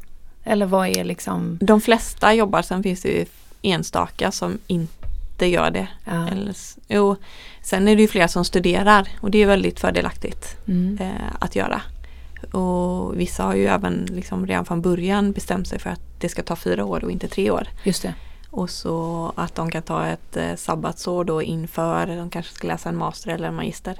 Eller 0.44 0.66
vad 0.66 0.88
är 0.88 1.04
liksom... 1.04 1.58
De 1.60 1.80
flesta 1.80 2.34
jobbar, 2.34 2.62
sen 2.62 2.82
finns 2.82 3.02
det 3.02 3.08
ju 3.08 3.26
enstaka 3.62 4.32
som 4.32 4.58
inte 4.66 5.46
gör 5.46 5.70
det. 5.70 5.88
Ja. 6.04 6.28
Eller, 6.28 6.54
jo, 6.88 7.16
sen 7.62 7.88
är 7.88 7.96
det 7.96 8.02
ju 8.02 8.08
flera 8.08 8.28
som 8.28 8.44
studerar 8.44 9.08
och 9.20 9.30
det 9.30 9.38
är 9.42 9.46
väldigt 9.46 9.80
fördelaktigt 9.80 10.56
Mm. 10.68 10.98
eh, 11.00 11.32
att 11.38 11.56
göra. 11.56 11.82
Och 12.52 13.20
vissa 13.20 13.42
har 13.44 13.54
ju 13.54 13.66
även 13.66 14.08
liksom 14.12 14.46
redan 14.46 14.64
från 14.64 14.82
början 14.82 15.32
bestämt 15.32 15.68
sig 15.68 15.78
för 15.78 15.90
att 15.90 16.00
det 16.20 16.28
ska 16.28 16.42
ta 16.42 16.56
fyra 16.56 16.84
år 16.84 17.04
och 17.04 17.10
inte 17.10 17.28
tre 17.28 17.50
år. 17.50 17.68
Just 17.84 18.02
det. 18.02 18.14
Och 18.50 18.70
så 18.70 19.32
att 19.36 19.54
de 19.54 19.70
kan 19.70 19.82
ta 19.82 20.06
ett 20.06 20.36
eh, 20.36 20.54
sabbatsår 20.56 21.24
då 21.24 21.42
inför, 21.42 22.06
de 22.06 22.30
kanske 22.30 22.54
ska 22.54 22.68
läsa 22.68 22.88
en 22.88 22.96
master 22.96 23.30
eller 23.30 23.48
en 23.48 23.54
magister. 23.54 23.98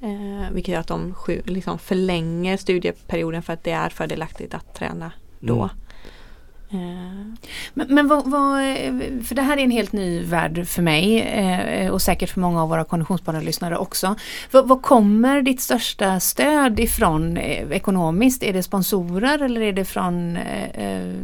Eh, 0.00 0.50
vilket 0.52 0.72
gör 0.72 0.80
att 0.80 0.86
de 0.86 1.14
sju, 1.14 1.42
liksom 1.44 1.78
förlänger 1.78 2.56
studieperioden 2.56 3.42
för 3.42 3.52
att 3.52 3.64
det 3.64 3.70
är 3.70 3.88
fördelaktigt 3.88 4.54
att 4.54 4.74
träna 4.74 5.12
då. 5.40 5.64
Eh, 5.64 5.70
Men, 7.74 7.86
men 7.88 8.08
vad, 8.08 8.30
vad, 8.30 8.60
för 9.24 9.34
det 9.34 9.42
här 9.42 9.56
är 9.56 9.62
en 9.62 9.70
helt 9.70 9.92
ny 9.92 10.22
värld 10.22 10.66
för 10.66 10.82
mig 10.82 11.20
eh, 11.20 11.90
och 11.90 12.02
säkert 12.02 12.30
för 12.30 12.40
många 12.40 12.62
av 12.62 12.68
våra 12.68 12.84
konditionsbanan-lyssnare 12.84 13.76
också. 13.76 14.14
Vad, 14.50 14.68
vad 14.68 14.82
kommer 14.82 15.42
ditt 15.42 15.60
största 15.60 16.20
stöd 16.20 16.80
ifrån 16.80 17.36
eh, 17.36 17.70
ekonomiskt? 17.70 18.42
Är 18.42 18.52
det 18.52 18.62
sponsorer 18.62 19.42
eller 19.42 19.60
är 19.60 19.72
det 19.72 19.84
från 19.84 20.36
eh, 20.36 20.68
eh, 20.70 21.14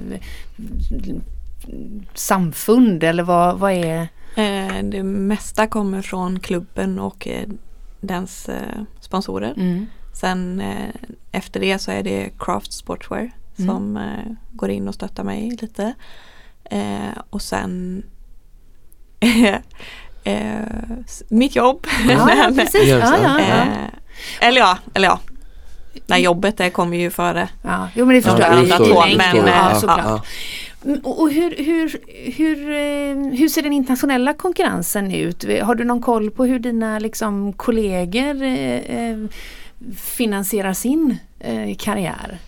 samfund 2.15 3.05
eller 3.05 3.23
vad, 3.23 3.59
vad 3.59 3.73
är? 3.73 4.09
eh, 4.37 4.83
det 4.83 5.03
mesta 5.03 5.67
kommer 5.67 6.03
från 6.03 6.41
klubben 6.41 6.99
och 6.99 7.29
eh, 7.29 7.49
dens 8.01 8.49
eh, 8.49 8.83
sponsorer. 9.01 9.55
Mm. 9.57 9.87
Sen 10.13 10.61
eh, 10.61 10.95
efter 11.33 11.61
det 11.61 11.79
så 11.79 11.91
är 11.91 12.03
det 12.03 12.31
Craft 12.39 12.73
Sportswear. 12.73 13.31
Som 13.57 13.97
eh, 13.97 14.33
går 14.53 14.71
in 14.71 14.89
och 14.89 14.95
stöttar 14.95 15.25
mig 15.25 15.57
lite. 15.61 15.95
Eh, 16.65 17.19
och 17.31 17.43
sen 17.43 18.03
eh, 20.25 20.59
mitt 21.29 21.57
jobb. 21.57 21.87
Ja, 22.09 22.27
Men, 22.47 22.57
precis. 22.57 22.89
Ja, 22.89 22.99
ja, 23.23 23.41
ja. 23.41 23.63
eh, 23.63 24.49
eller 24.49 24.61
ja, 24.61 24.79
eller 24.95 25.09
ja. 25.09 25.19
Nej, 26.07 26.23
jobbet 26.23 26.57
det 26.57 26.71
kommer 26.71 26.97
ju 26.97 27.11
före. 27.11 27.49
Ja, 27.63 27.89
jo 27.95 28.07
men 28.07 28.15
det 28.15 28.23
förstår 28.23 28.41
Ja, 28.41 28.55
jag. 28.57 28.69
förstår 28.69 28.89
jag, 28.89 29.09
längd, 29.09 29.19
men, 29.35 29.47
ja, 29.47 29.71
eh, 29.71 29.79
såklart. 29.79 30.01
ja. 30.05 30.23
Mm, 30.85 31.01
Och 31.01 31.31
hur, 31.31 31.57
hur, 31.65 31.99
hur, 32.37 32.71
eh, 32.71 33.39
hur 33.39 33.49
ser 33.49 33.63
den 33.63 33.73
internationella 33.73 34.35
konkurrensen 34.35 35.13
ut? 35.13 35.45
Har 35.63 35.75
du 35.75 35.85
någon 35.85 36.03
koll 36.03 36.31
på 36.31 36.45
hur 36.45 36.59
dina 36.59 36.99
liksom, 36.99 37.53
kollegor 37.53 38.43
eh, 38.43 38.75
eh, 38.79 39.17
finansierar 39.97 40.73
sin 40.73 41.17
eh, 41.41 41.75
karriär? 41.79 42.39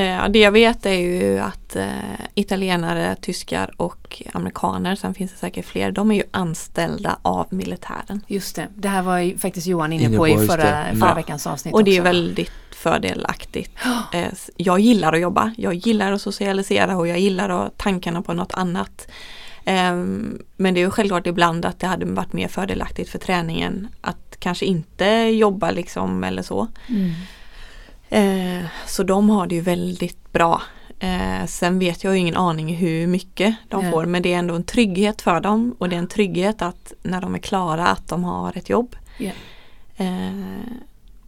Eh, 0.00 0.28
det 0.28 0.38
jag 0.38 0.52
vet 0.52 0.86
är 0.86 0.92
ju 0.94 1.38
att 1.38 1.76
eh, 1.76 1.86
italienare, 2.34 3.16
tyskar 3.20 3.70
och 3.76 4.22
amerikaner, 4.32 4.94
sen 4.94 5.14
finns 5.14 5.30
det 5.32 5.36
säkert 5.38 5.64
fler, 5.66 5.92
de 5.92 6.10
är 6.10 6.14
ju 6.14 6.22
anställda 6.30 7.18
av 7.22 7.46
militären. 7.50 8.20
Just 8.26 8.56
det, 8.56 8.66
det 8.76 8.88
här 8.88 9.02
var 9.02 9.18
ju 9.18 9.38
faktiskt 9.38 9.66
Johan 9.66 9.92
inne, 9.92 10.04
Inne 10.04 10.16
på, 10.16 10.22
på, 10.22 10.28
i 10.28 10.46
förra, 10.46 10.84
förra 10.84 11.08
Ja. 11.08 11.14
veckans 11.14 11.46
avsnitt 11.46 11.74
Och 11.74 11.84
det 11.84 11.90
är 11.90 12.00
också. 12.00 12.04
väldigt 12.04 12.50
fördelaktigt. 12.70 13.70
Eh, 14.12 14.26
Jag 14.56 14.80
gillar 14.80 15.12
att 15.12 15.20
jobba, 15.20 15.54
jag 15.56 15.74
gillar 15.74 16.12
att 16.12 16.22
socialisera 16.22 16.96
och 16.96 17.08
jag 17.08 17.18
gillar 17.18 17.48
att 17.48 17.76
tankarna 17.78 18.22
på 18.22 18.32
något 18.32 18.52
annat. 18.52 19.08
Ehm, 19.64 20.42
Men 20.56 20.74
det 20.74 20.80
är 20.80 20.84
ju 20.84 20.90
självklart 20.90 21.26
ibland 21.26 21.64
att 21.66 21.80
det 21.80 21.86
hade 21.86 22.06
varit 22.06 22.32
mer 22.32 22.48
fördelaktigt 22.48 23.10
för 23.10 23.18
träningen 23.18 23.88
att 24.00 24.36
kanske 24.38 24.64
inte 24.66 25.04
jobba 25.32 25.70
liksom 25.70 26.24
eller 26.24 26.42
så. 26.42 26.68
Mm. 26.88 27.10
Eh, 28.10 28.64
Så 28.86 29.02
de 29.02 29.30
har 29.30 29.46
det 29.46 29.54
ju 29.54 29.60
väldigt 29.60 30.32
bra. 30.32 30.62
Eh, 30.98 31.46
Sen 31.46 31.78
vet 31.78 32.04
jag 32.04 32.12
ju 32.14 32.18
ingen 32.20 32.36
aning 32.36 32.74
hur 32.76 33.06
mycket 33.06 33.54
de 33.68 33.82
Nej. 33.82 33.92
får 33.92 34.04
men 34.06 34.22
det 34.22 34.32
är 34.34 34.38
ändå 34.38 34.54
en 34.54 34.64
trygghet 34.64 35.22
för 35.22 35.40
dem 35.40 35.74
och 35.78 35.88
det 35.88 35.96
är 35.96 35.98
en 35.98 36.08
trygghet 36.08 36.62
att 36.62 36.92
när 37.02 37.20
de 37.20 37.34
är 37.34 37.38
klara 37.38 37.86
att 37.86 38.08
de 38.08 38.24
har 38.24 38.58
ett 38.58 38.68
jobb. 38.68 38.96
Ja. 39.18 39.30
Eh, 39.96 40.30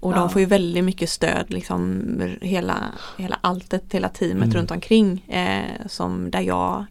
och 0.01 0.13
Ja. 0.13 0.17
de 0.17 0.31
får 0.31 0.41
ju 0.41 0.47
väldigt 0.47 0.85
mycket 0.85 1.11
stöd, 1.11 1.45
liksom 1.49 2.03
hela, 2.41 2.77
hela 3.19 3.39
alltet, 3.41 3.85
hela 3.91 4.09
teamet 4.09 4.45
Mm. 4.45 4.57
runt 4.57 4.71
omkring. 4.71 5.25
Eh, 5.29 5.87
som 5.87 6.31
där 6.31 6.41
jag 6.41 6.85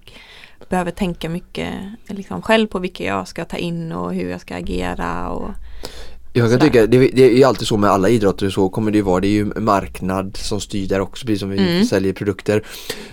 behöver 0.70 0.92
tänka 0.92 1.30
mycket 1.30 1.74
liksom 2.08 2.42
själv 2.42 2.68
på 2.68 2.80
vilka 2.80 3.04
jag 3.04 3.28
ska 3.28 3.46
ta 3.46 3.58
in 3.58 3.92
och 3.92 4.14
hur 4.14 4.30
jag 4.32 4.42
ska 4.42 4.56
agera. 4.56 5.30
Och, 5.30 5.50
Jag 6.34 6.50
kan 6.52 6.60
tycka, 6.60 6.86
det, 6.88 6.98
det 7.14 7.24
är 7.24 7.38
ju 7.38 7.44
alltid 7.44 7.68
så 7.68 7.78
med 7.78 7.90
alla 7.90 8.10
idrotter, 8.10 8.50
så 8.50 8.70
kommer 8.70 8.92
det 8.92 8.98
ju 8.98 9.02
vara. 9.02 9.20
Det 9.20 9.28
är 9.28 9.32
ju 9.32 9.46
marknad 9.46 10.38
som 10.38 10.62
styr 10.62 10.88
där 10.88 11.00
också, 11.00 11.26
precis 11.26 11.40
som 11.40 11.50
vi 11.50 11.58
Mm. 11.58 11.86
säljer 11.86 12.14
produkter. 12.14 12.64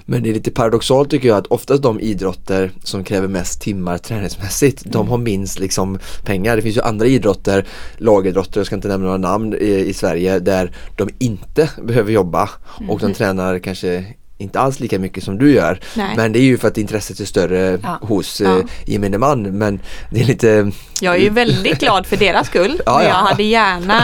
Men 0.04 0.22
det 0.22 0.30
är 0.30 0.34
lite 0.34 0.50
paradoxalt 0.50 1.10
tycker 1.10 1.28
jag 1.28 1.38
att 1.38 1.46
oftast 1.46 1.82
de 1.82 2.00
idrotter 2.00 2.70
som 2.84 3.04
kräver 3.04 3.28
mest 3.28 3.60
timmar 3.60 3.98
träningsmässigt, 3.98 4.82
Mm. 4.84 4.92
de 4.92 5.08
har 5.08 5.18
minst 5.18 5.58
liksom 5.58 5.98
pengar. 6.24 6.56
Det 6.56 6.62
finns 6.62 6.76
ju 6.76 6.80
andra 6.80 7.06
idrotter, 7.06 7.66
lagidrotter, 7.96 8.60
jag 8.60 8.66
ska 8.66 8.74
inte 8.76 8.88
nämna 8.88 9.04
några 9.06 9.18
namn 9.18 9.54
i, 9.54 9.74
i 9.74 9.92
Sverige, 9.92 10.38
där 10.38 10.72
de 10.96 11.08
inte 11.18 11.70
behöver 11.82 12.12
jobba 12.12 12.50
och 12.88 13.00
de 13.00 13.14
tränar 13.14 13.58
kanske 13.58 14.04
inte 14.38 14.60
alls 14.60 14.80
lika 14.80 14.98
mycket 14.98 15.24
som 15.24 15.38
du 15.38 15.52
gör. 15.52 15.80
Nej. 15.96 16.16
Men 16.16 16.32
det 16.32 16.38
är 16.38 16.42
ju 16.42 16.58
för 16.58 16.68
att 16.68 16.78
intresset 16.78 17.20
är 17.20 17.24
större 17.24 17.78
Ja. 17.82 17.98
hos 18.02 18.40
eh, 18.40 18.50
Ja. 18.50 18.62
gemene 18.84 19.18
man. 19.18 19.42
Men 19.42 19.80
det 20.10 20.20
är 20.20 20.24
lite 20.24 20.70
Jag 21.00 21.14
är 21.14 21.20
ju 21.20 21.30
väldigt 21.30 21.78
glad 21.78 22.06
för 22.06 22.16
deras 22.16 22.46
skull. 22.46 22.80
Ja, 22.86 22.96
men 22.96 23.04
ja. 23.04 23.10
jag 23.10 23.16
hade 23.16 23.42
gärna 23.42 23.94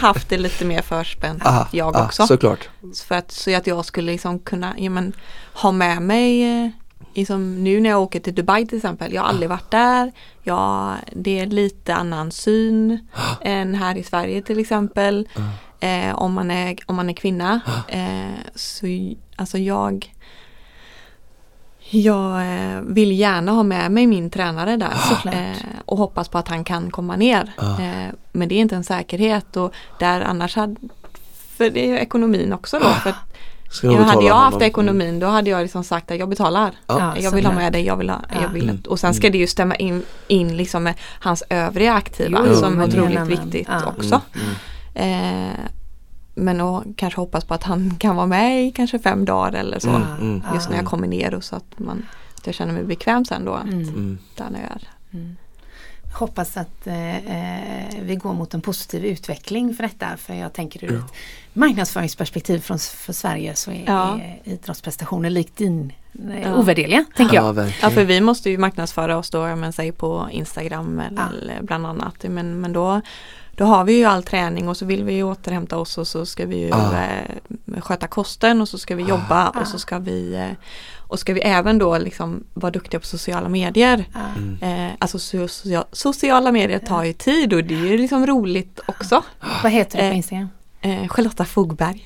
haft 0.00 0.28
det 0.28 0.38
lite 0.38 0.64
mer 0.64 0.82
förspänt 0.82 1.46
aha, 1.46 1.68
jag 1.72 1.96
också. 1.96 2.26
Såklart. 2.26 2.68
För 3.06 3.14
att, 3.14 3.32
så 3.32 3.56
att 3.56 3.66
jag 3.66 3.84
skulle 3.84 4.12
liksom 4.12 4.38
kunna 4.38 4.74
ja, 4.78 4.90
men, 4.90 5.12
ha 5.52 5.72
med 5.72 6.02
mig 6.02 6.64
eh, 6.64 6.70
liksom, 7.14 7.64
nu 7.64 7.80
när 7.80 7.90
jag 7.90 8.02
åker 8.02 8.20
till 8.20 8.34
Dubai 8.34 8.66
till 8.66 8.76
exempel. 8.78 9.12
Jag 9.12 9.22
har 9.22 9.28
aldrig 9.28 9.48
varit 9.48 9.70
där. 9.70 10.12
Jag, 10.42 10.94
det 11.12 11.40
är 11.40 11.46
lite 11.46 11.94
annan 11.94 12.30
syn 12.30 13.08
än 13.42 13.74
här 13.74 13.96
i 13.96 14.02
Sverige 14.02 14.42
till 14.42 14.58
exempel. 14.58 15.28
Eh, 15.84 16.14
om, 16.14 16.32
man 16.32 16.50
är, 16.50 16.76
om 16.86 16.96
man 16.96 17.10
är 17.10 17.14
kvinna. 17.14 17.60
Eh, 17.88 18.38
så 18.54 18.86
alltså 19.36 19.58
jag 19.58 20.12
jag 21.90 22.40
eh, 22.40 22.80
vill 22.80 23.12
gärna 23.12 23.52
ha 23.52 23.62
med 23.62 23.90
mig 23.92 24.06
min 24.06 24.30
tränare 24.30 24.76
där 24.76 24.90
Såklart. 25.08 25.34
eh, 25.34 25.52
och 25.84 25.98
hoppas 25.98 26.28
på 26.28 26.38
att 26.38 26.48
han 26.48 26.64
kan 26.64 26.90
komma 26.90 27.16
ner. 27.16 27.52
Eh, 27.58 28.14
men 28.32 28.48
det 28.48 28.54
är 28.54 28.60
inte 28.60 28.76
en 28.76 28.84
säkerhet 28.84 29.56
och 29.56 29.72
där 29.98 30.20
annars 30.20 30.56
hade, 30.56 30.76
för 31.56 31.70
det 31.70 31.84
är 31.84 31.88
ju 31.88 31.98
ekonomin 31.98 32.52
också 32.52 32.78
då. 32.78 32.88
För 32.88 33.14
Ska 33.70 33.86
nog 33.86 33.96
jag 33.96 34.02
hade 34.04 34.26
jag 34.26 34.34
haft 34.34 34.52
honom. 34.54 34.66
ekonomin 34.66 35.18
då 35.20 35.26
hade 35.26 35.50
jag 35.50 35.62
liksom 35.62 35.84
sagt 35.84 36.10
att 36.10 36.18
jag 36.18 36.28
betalar. 36.28 36.72
Ja. 36.86 36.98
Ja, 36.98 37.22
jag 37.22 37.30
vill 37.30 37.46
ha 37.46 37.52
med 37.54 37.72
dig, 37.72 37.84
jag 37.86 37.96
vill 37.96 38.10
ha, 38.10 38.20
jag 38.34 38.42
Ja. 38.42 38.48
vill 38.48 38.68
Mm. 38.68 38.82
och 38.88 39.00
sen 39.00 39.14
ska 39.14 39.30
det 39.30 39.38
ju 39.38 39.46
stämma 39.46 39.74
in, 39.76 40.02
in 40.28 40.56
liksom 40.56 40.82
med 40.82 40.94
hans 41.20 41.42
övriga 41.50 41.94
aktiva 41.94 42.44
Jo, 42.48 42.54
som 42.54 42.80
är 42.80 42.88
otroligt 42.88 43.26
viktigt 43.26 43.68
Ja. 43.70 43.86
också. 43.86 44.20
Mm, 44.34 44.46
mm. 44.46 45.50
Eh, 45.50 45.58
men 46.34 46.60
och 46.60 46.84
kanske 46.96 47.20
hoppas 47.20 47.44
på 47.44 47.54
att 47.54 47.62
han 47.62 47.96
kan 47.96 48.16
vara 48.16 48.26
med 48.26 48.66
i 48.66 48.70
kanske 48.70 48.98
fem 48.98 49.24
dagar 49.24 49.52
eller 49.52 49.78
så. 49.78 49.88
Mm, 49.88 50.02
mm, 50.20 50.42
Just 50.54 50.70
när 50.70 50.76
jag 50.76 50.86
kommer 50.86 51.08
ner 51.08 51.34
och 51.34 51.44
så 51.44 51.56
att, 51.56 51.78
man, 51.78 52.06
att 52.34 52.46
jag 52.46 52.54
känner 52.54 52.72
mig 52.72 52.84
bekväm 52.84 53.24
sen 53.24 53.44
då. 53.44 53.54
Mm. 53.54 53.80
mm. 53.80 54.18
Där 54.36 54.50
när 54.50 54.60
jag 54.60 54.70
är. 54.70 54.88
Hoppas 56.14 56.56
att 56.56 56.86
eh, 56.86 57.16
eh, 57.16 58.02
vi 58.02 58.16
går 58.16 58.32
mot 58.32 58.54
en 58.54 58.60
positiv 58.60 59.04
utveckling 59.04 59.74
för 59.74 59.82
detta. 59.82 60.16
För 60.16 60.34
jag 60.34 60.52
tänker 60.52 60.84
ur 60.84 60.96
ett 60.98 61.12
marknadsföringsperspektiv 61.54 62.58
från, 62.60 62.78
för 62.78 63.12
Sverige 63.12 63.54
så 63.54 63.70
är, 63.70 63.84
Ja. 63.86 64.20
idrottsprestationer 64.44 65.30
likt 65.30 65.56
din 65.56 65.92
eh, 66.30 66.42
Ja. 66.42 66.54
ovärderliga, 66.54 67.04
tänker 67.16 67.34
jag. 67.34 67.44
Ja, 67.44 67.46
Ja 67.48 67.52
verkligen. 67.52 67.90
för 67.90 68.04
vi 68.04 68.20
måste 68.20 68.50
ju 68.50 68.58
marknadsföra 68.58 69.16
oss 69.18 69.30
då, 69.30 69.56
men 69.56 69.72
säg 69.72 69.92
på 69.92 70.28
Instagram 70.32 70.98
eller 71.00 71.62
bland 71.62 71.86
annat. 71.86 72.14
Men, 72.28 72.60
men 72.60 72.72
då, 72.72 73.00
då 73.56 73.64
har 73.64 73.84
vi 73.84 73.92
ju 73.98 74.04
all 74.04 74.22
träning 74.22 74.68
och 74.68 74.76
så 74.76 74.84
vill 74.86 75.04
vi 75.04 75.12
ju 75.14 75.22
återhämta 75.22 75.76
oss 75.78 75.98
och 75.98 76.06
så 76.06 76.26
ska 76.26 76.46
vi 76.46 76.56
ju 76.58 76.72
Ah. 76.72 76.92
eh, 77.02 77.80
sköta 77.80 78.06
kosten 78.06 78.60
och 78.60 78.68
så 78.68 78.78
ska 78.78 78.96
vi 78.96 79.02
jobba 79.02 79.48
och 79.48 79.66
så 79.66 79.78
ska 79.78 79.98
vi 79.98 80.34
eh, 80.34 80.50
och 81.08 81.18
ska 81.18 81.34
vi 81.34 81.40
även 81.40 81.78
då 81.78 81.98
liksom 81.98 82.44
vara 82.54 82.70
duktiga 82.70 83.00
på 83.00 83.06
sociala 83.06 83.48
medier. 83.48 84.04
Ja. 84.14 84.20
Mm. 84.36 84.86
Eh, 84.86 84.92
alltså 84.98 85.18
so, 85.18 85.48
socia- 85.48 85.84
sociala 85.92 86.52
medier 86.52 86.78
tar 86.78 87.04
ju 87.04 87.12
tid 87.12 87.52
och 87.52 87.64
det 87.64 87.74
är 87.74 87.86
ju 87.86 87.98
liksom 87.98 88.26
roligt 88.26 88.80
också. 88.86 89.22
Vad 89.62 89.72
heter 89.72 90.02
du 90.02 90.08
på 90.10 90.14
Instagram? 90.16 90.48
Eh, 90.84 91.08
Charlotta 91.08 91.44
Fogberg. 91.44 92.04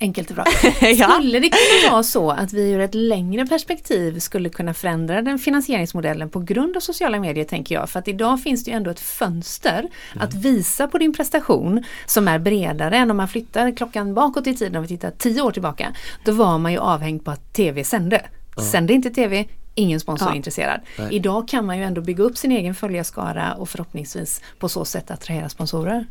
Enkelt 0.00 0.30
och 0.30 0.36
bra. 0.36 0.44
ja. 0.80 1.18
Skulle 1.20 1.40
det 1.40 1.48
kunna 1.48 1.92
vara 1.92 2.02
så 2.02 2.30
att 2.30 2.52
vi 2.52 2.70
ur 2.70 2.80
ett 2.80 2.94
längre 2.94 3.46
perspektiv 3.46 4.18
skulle 4.18 4.48
kunna 4.48 4.74
förändra 4.74 5.22
den 5.22 5.38
finansieringsmodellen 5.38 6.30
på 6.30 6.40
grund 6.40 6.76
av 6.76 6.80
sociala 6.80 7.20
medier 7.20 7.44
tänker 7.44 7.74
jag. 7.74 7.90
För 7.90 7.98
att 7.98 8.08
idag 8.08 8.42
finns 8.42 8.64
det 8.64 8.70
ju 8.70 8.76
ändå 8.76 8.90
ett 8.90 9.00
fönster 9.00 9.88
att 10.14 10.34
visa 10.34 10.88
på 10.88 10.98
din 10.98 11.12
prestation 11.12 11.84
som 12.06 12.28
är 12.28 12.38
bredare 12.38 12.96
än 12.96 13.10
om 13.10 13.16
man 13.16 13.28
flyttar 13.28 13.76
klockan 13.76 14.14
bakåt 14.14 14.46
i 14.46 14.56
tiden, 14.56 14.76
om 14.76 14.82
vi 14.82 14.88
tittar 14.88 15.10
tio 15.10 15.42
år 15.42 15.50
tillbaka. 15.50 15.94
Då 16.24 16.32
var 16.32 16.58
man 16.58 16.72
ju 16.72 16.78
avhängd 16.78 17.24
på 17.24 17.30
att 17.30 17.52
TV 17.52 17.84
sände. 17.84 18.22
Sände 18.62 18.92
inte 18.92 19.10
TV, 19.10 19.44
ingen 19.78 20.00
sponsor 20.00 20.28
Ja. 20.28 20.32
är 20.32 20.36
intresserad. 20.36 20.80
Idag 21.10 21.48
kan 21.48 21.66
man 21.66 21.78
ju 21.78 21.84
ändå 21.84 22.00
bygga 22.00 22.24
upp 22.24 22.36
sin 22.38 22.52
egen 22.52 22.74
följarskara 22.74 23.54
och 23.54 23.68
förhoppningsvis 23.68 24.42
på 24.58 24.68
så 24.68 24.84
sätt 24.84 25.10
attrahera 25.10 25.48
sponsorer. 25.48 26.06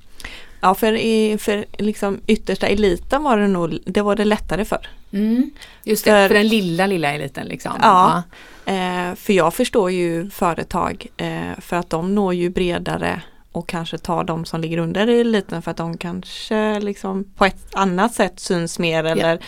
Ja, 0.62 0.76
för, 0.76 0.94
i, 0.94 1.38
för 1.38 1.66
liksom 1.78 2.22
yttersta 2.28 2.68
eliten 2.68 3.24
var 3.24 3.38
det 3.38 3.48
nog, 3.48 3.80
det 3.86 4.02
var 4.02 4.16
det 4.16 4.26
lättare 4.26 4.66
för. 4.66 4.88
Mm. 5.12 5.52
Just 5.84 6.06
det, 6.06 6.12
För- 6.12 6.28
för 6.28 6.36
den 6.36 6.48
lilla, 6.48 6.86
lilla 6.88 7.14
eliten 7.14 7.48
liksom. 7.48 7.72
Ja. 7.82 8.24
Eh, 8.66 9.16
för 9.16 9.34
jag 9.34 9.54
förstår 9.54 9.92
ju 9.92 10.30
företag 10.30 11.08
eh, 11.18 11.60
för 11.60 11.76
att 11.76 11.90
de 11.90 12.16
når 12.16 12.34
ju 12.34 12.50
bredare 12.50 13.22
och 13.52 13.68
kanske 13.70 13.98
tar 13.98 14.24
de 14.24 14.46
som 14.46 14.62
ligger 14.62 14.78
under 14.78 15.08
eliten 15.08 15.62
för 15.62 15.72
att 15.72 15.78
de 15.78 15.98
kanske 15.98 16.80
liksom 16.80 17.24
på 17.36 17.46
ett 17.46 17.76
annat 17.76 18.14
sätt 18.14 18.40
syns 18.40 18.80
mer 18.80 19.04
eller 19.04 19.40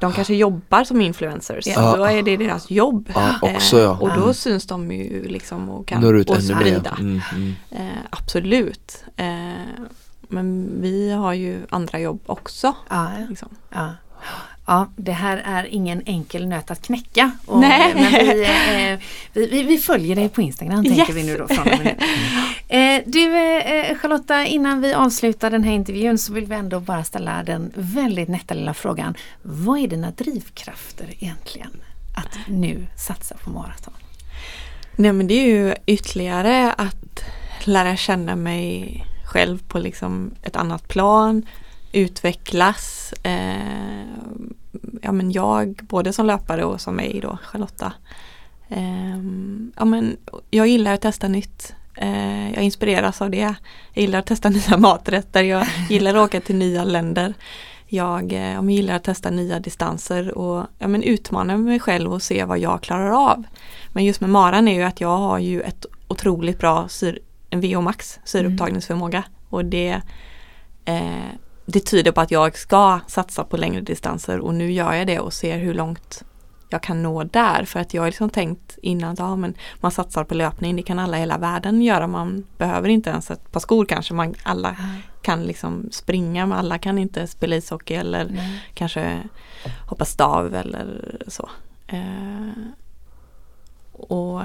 de 0.00 0.12
kanske 0.12 0.34
jobbar 0.34 0.84
som 0.84 1.00
influencers. 1.00 1.66
Ja. 1.66 1.96
Då 1.96 2.04
är 2.04 2.22
det 2.22 2.36
deras 2.36 2.70
jobb. 2.70 3.12
Ja, 3.14 3.34
också, 3.42 3.78
ja. 3.80 3.98
Och 4.00 4.08
då 4.08 4.22
Mm. 4.22 4.34
syns 4.34 4.66
de 4.66 4.92
ju 4.92 5.28
liksom 5.28 5.68
och 5.70 5.86
kan 5.86 6.00
Når 6.00 6.16
ut 6.16 6.30
och 6.30 6.42
sprida. 6.42 6.96
Mm, 7.00 7.20
mm. 7.34 7.54
Eh, 7.70 7.98
absolut. 8.10 9.04
Eh, 9.16 9.26
men 10.28 10.70
vi 10.80 11.10
har 11.12 11.32
ju 11.32 11.58
andra 11.70 11.98
jobb 11.98 12.20
också. 12.26 12.74
Ja, 12.88 13.10
Liksom. 13.28 13.48
Ja. 14.70 14.88
Det 14.96 15.12
här 15.12 15.42
är 15.44 15.64
ingen 15.64 16.02
enkel 16.06 16.46
nöt 16.48 16.70
att 16.70 16.82
knäcka. 16.82 17.30
Och, 17.46 17.60
Nej. 17.60 17.94
Men 17.94 18.12
vi, 18.12 18.44
eh, 18.44 18.98
vi, 19.32 19.46
vi, 19.46 19.62
vi 19.62 19.78
följer 19.78 20.16
dig 20.16 20.28
på 20.28 20.42
Instagram 20.42 20.84
tänker 20.84 21.00
Yes. 21.00 21.10
vi 21.10 21.22
nu 21.22 21.36
då. 21.36 21.48
Från 21.48 21.58
och 21.58 21.78
med 21.78 21.84
nu. 21.84 21.96
Eh, 22.76 23.02
du 23.06 23.36
eh, 23.36 23.98
Charlotta, 23.98 24.46
innan 24.46 24.80
vi 24.80 24.94
avslutar 24.94 25.50
den 25.50 25.64
här 25.64 25.72
intervjun 25.72 26.18
så 26.18 26.32
vill 26.32 26.46
vi 26.46 26.54
ändå 26.54 26.80
bara 26.80 27.04
ställa 27.04 27.42
den 27.42 27.72
väldigt 27.74 28.28
nätta 28.28 28.54
lilla 28.54 28.74
frågan. 28.74 29.14
Vad 29.42 29.78
är 29.78 29.88
dina 29.88 30.10
drivkrafter 30.10 31.06
egentligen 31.10 31.70
att 32.16 32.38
nu 32.48 32.86
satsa 32.96 33.34
på 33.44 33.50
maraton? 33.50 33.94
Nej 34.96 35.12
men 35.12 35.26
det 35.26 35.34
är 35.34 35.46
ju 35.46 35.74
ytterligare 35.86 36.72
att 36.72 37.24
lära 37.64 37.96
känna 37.96 38.36
mig 38.36 39.04
själv 39.24 39.58
på 39.68 39.78
liksom 39.78 40.30
ett 40.42 40.56
annat 40.56 40.88
plan, 40.88 41.46
utvecklas. 41.92 43.14
Eh, 43.22 44.04
ja 45.02 45.12
men 45.12 45.32
jag, 45.32 45.80
både 45.82 46.12
som 46.12 46.26
löpare 46.26 46.64
och 46.64 46.80
som 46.80 46.96
mig 46.96 47.20
då, 47.22 47.38
Charlotta. 47.42 47.92
Eh, 48.68 49.18
ja 49.76 49.84
men 49.84 50.16
jag 50.50 50.68
gillar 50.68 50.94
att 50.94 51.00
testa 51.00 51.28
nytt. 51.28 51.74
Eh, 51.94 52.52
jag 52.54 52.62
inspireras 52.62 53.22
av 53.22 53.30
det. 53.30 53.54
Jag 53.92 54.02
gillar 54.02 54.18
att 54.18 54.26
testa 54.26 54.48
nya 54.48 54.76
maträtter. 54.76 55.42
Jag 55.42 55.66
gillar 55.88 56.14
att 56.14 56.28
åka 56.28 56.40
till 56.40 56.56
nya 56.56 56.84
länder. 56.84 57.34
Jag 57.92 58.32
eh, 58.32 58.70
gillar 58.70 58.94
att 58.94 59.04
testa 59.04 59.30
nya 59.30 59.60
distanser 59.60 60.38
och 60.38 60.66
ja, 60.78 60.88
men 60.88 61.02
utmana 61.02 61.56
mig 61.56 61.80
själv 61.80 62.12
och 62.12 62.22
se 62.22 62.44
vad 62.44 62.58
jag 62.58 62.82
klarar 62.82 63.30
av. 63.30 63.44
Men 63.92 64.04
just 64.04 64.20
med 64.20 64.30
maran 64.30 64.68
är 64.68 64.74
ju 64.74 64.82
att 64.82 65.00
jag 65.00 65.16
har 65.16 65.38
ju 65.38 65.60
ett 65.60 65.86
otroligt 66.08 66.58
bra 66.58 66.88
syr, 66.88 67.18
en 67.50 67.60
VO 67.60 67.80
max 67.80 68.18
syreupptagningsförmåga 68.24 69.24
och 69.48 69.64
det, 69.64 70.00
eh, 70.84 71.30
det 71.72 71.80
tyder 71.80 72.12
på 72.12 72.20
att 72.20 72.30
jag 72.30 72.56
ska 72.56 73.00
satsa 73.06 73.44
på 73.44 73.56
längre 73.56 73.80
distanser 73.80 74.38
och 74.38 74.54
nu 74.54 74.72
gör 74.72 74.92
jag 74.92 75.06
det 75.06 75.18
och 75.18 75.32
ser 75.32 75.58
hur 75.58 75.74
långt 75.74 76.24
jag 76.68 76.82
kan 76.82 77.02
nå 77.02 77.24
där 77.24 77.64
för 77.64 77.80
att 77.80 77.94
jag 77.94 78.02
har 78.02 78.06
liksom 78.06 78.30
tänkt 78.30 78.78
innan 78.82 79.10
att 79.12 79.18
ja, 79.18 79.36
men 79.36 79.54
man 79.80 79.90
satsar 79.90 80.24
på 80.24 80.34
löpning, 80.34 80.76
det 80.76 80.82
kan 80.82 80.98
alla 80.98 81.16
i 81.16 81.20
hela 81.20 81.38
världen 81.38 81.82
göra, 81.82 82.06
man 82.06 82.46
behöver 82.58 82.88
inte 82.88 83.10
ens 83.10 83.30
ett 83.30 83.52
par 83.52 83.60
skor 83.60 83.84
kanske, 83.84 84.14
man, 84.14 84.34
alla 84.42 84.76
kan 85.22 85.42
liksom 85.42 85.88
springa 85.90 86.46
men 86.46 86.58
alla 86.58 86.78
kan 86.78 86.98
inte 86.98 87.26
spela 87.26 87.56
ishockey 87.56 87.94
eller 87.94 88.24
Nej. 88.24 88.62
kanske 88.74 89.22
hoppa 89.86 90.04
stav 90.04 90.54
eller 90.54 91.16
så. 91.28 91.50
Eh, 91.86 92.50
och, 93.92 94.42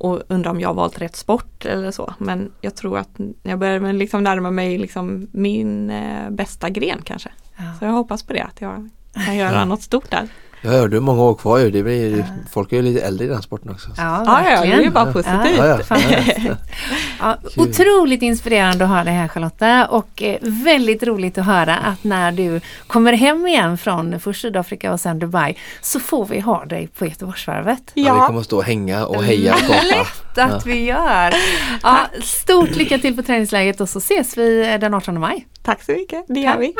och 0.00 0.22
undrar 0.28 0.50
om 0.50 0.60
jag 0.60 0.68
har 0.68 0.74
valt 0.74 1.00
rätt 1.00 1.16
sport 1.16 1.66
eller 1.66 1.90
så. 1.90 2.14
Men 2.18 2.52
jag 2.60 2.74
tror 2.74 2.98
att 2.98 3.20
jag 3.42 3.58
börjar 3.58 3.92
liksom 3.92 4.22
närma 4.22 4.50
mig 4.50 4.78
liksom 4.78 5.28
min 5.32 5.90
eh, 5.90 6.30
bästa 6.30 6.70
gren 6.70 7.02
kanske. 7.04 7.30
Ja. 7.56 7.64
Så 7.78 7.84
jag 7.84 7.92
hoppas 7.92 8.22
på 8.22 8.32
det, 8.32 8.42
att 8.42 8.60
jag 8.60 8.88
kan 9.26 9.36
göra 9.36 9.64
något 9.64 9.82
stort 9.82 10.10
där. 10.10 10.28
Ja, 10.62 10.86
du 10.88 10.96
har 10.96 11.00
många 11.00 11.22
år 11.22 11.34
kvar 11.34 11.58
ju. 11.58 11.70
Det 11.70 11.82
blir, 11.82 12.24
Folk 12.52 12.72
är 12.72 12.76
ju 12.76 12.82
lite 12.82 13.00
äldre 13.00 13.24
i 13.24 13.28
den 13.28 13.42
sporten 13.42 13.70
också. 13.70 13.88
Ja, 13.96 14.22
Ja, 14.26 14.50
ja, 14.50 14.60
det 14.60 14.72
är 14.72 14.80
ju 14.80 14.90
bara 14.90 15.12
positivt. 15.12 15.56
Ja, 15.58 15.66
ja. 15.66 15.96
Ja, 17.20 17.36
Kul. 17.54 17.62
otroligt 17.68 18.22
inspirerande 18.22 18.84
att 18.84 18.90
ha 18.90 19.04
dig 19.04 19.14
här 19.14 19.28
Charlotta 19.28 19.86
och 19.86 20.22
eh, 20.22 20.36
väldigt 20.42 21.02
roligt 21.02 21.38
att 21.38 21.46
höra 21.46 21.76
att 21.76 22.04
när 22.04 22.32
du 22.32 22.60
kommer 22.86 23.12
hem 23.12 23.46
igen 23.46 23.78
från 23.78 24.20
först 24.20 24.42
Sydafrika 24.42 24.92
och 24.92 25.00
sen 25.00 25.18
Dubai 25.18 25.56
så 25.80 26.00
får 26.00 26.26
vi 26.26 26.40
ha 26.40 26.64
dig 26.64 26.88
på 26.98 27.06
Göteborgsvarvet. 27.06 27.82
Ja. 27.94 28.14
vi 28.14 28.20
Ja, 28.20 28.26
kommer 28.26 28.40
att 28.40 28.46
stå 28.46 28.56
och 28.56 28.64
hänga 28.64 29.06
och 29.06 29.24
heja 29.24 29.54
och. 29.54 29.84
Lätt 29.84 30.38
att 30.38 30.66
vi 30.66 30.84
gör! 30.84 31.34
Ja, 31.82 31.98
stort 32.22 32.76
lycka 32.76 32.98
till 32.98 33.16
på 33.16 33.22
träningsläget 33.22 33.80
och 33.80 33.88
så 33.88 33.98
ses 33.98 34.38
vi 34.38 34.78
den 34.80 34.94
18 34.94 35.20
maj. 35.20 35.46
tack 35.62 35.82
så 35.82 35.92
mycket. 35.92 36.24
Det 36.28 36.40
gör 36.40 36.58
vi. 36.58 36.74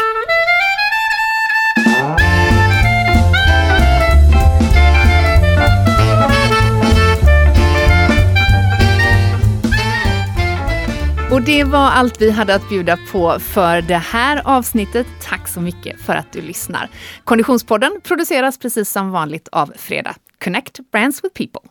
Och 11.41 11.47
det 11.47 11.65
var 11.65 11.91
allt 11.91 12.23
vi 12.23 12.31
hade 12.31 12.55
att 12.55 12.69
bjuda 12.69 12.99
på 13.13 13.39
för 13.39 13.83
det 13.83 13.97
här 13.97 14.43
avsnittet. 14.45 15.07
Tack 15.23 15.49
så 15.49 15.61
mycket 15.61 16.01
för 16.01 16.15
att 16.15 16.33
du 16.33 16.41
lyssnar. 16.41 16.89
Konditionspodden 17.25 18.01
produceras 18.03 18.59
precis 18.59 18.91
som 18.91 19.11
vanligt 19.11 19.49
av 19.53 19.73
Fredag. 19.77 20.15
Connect 20.45 20.91
Brands 20.93 21.25
with 21.25 21.35
People. 21.35 21.71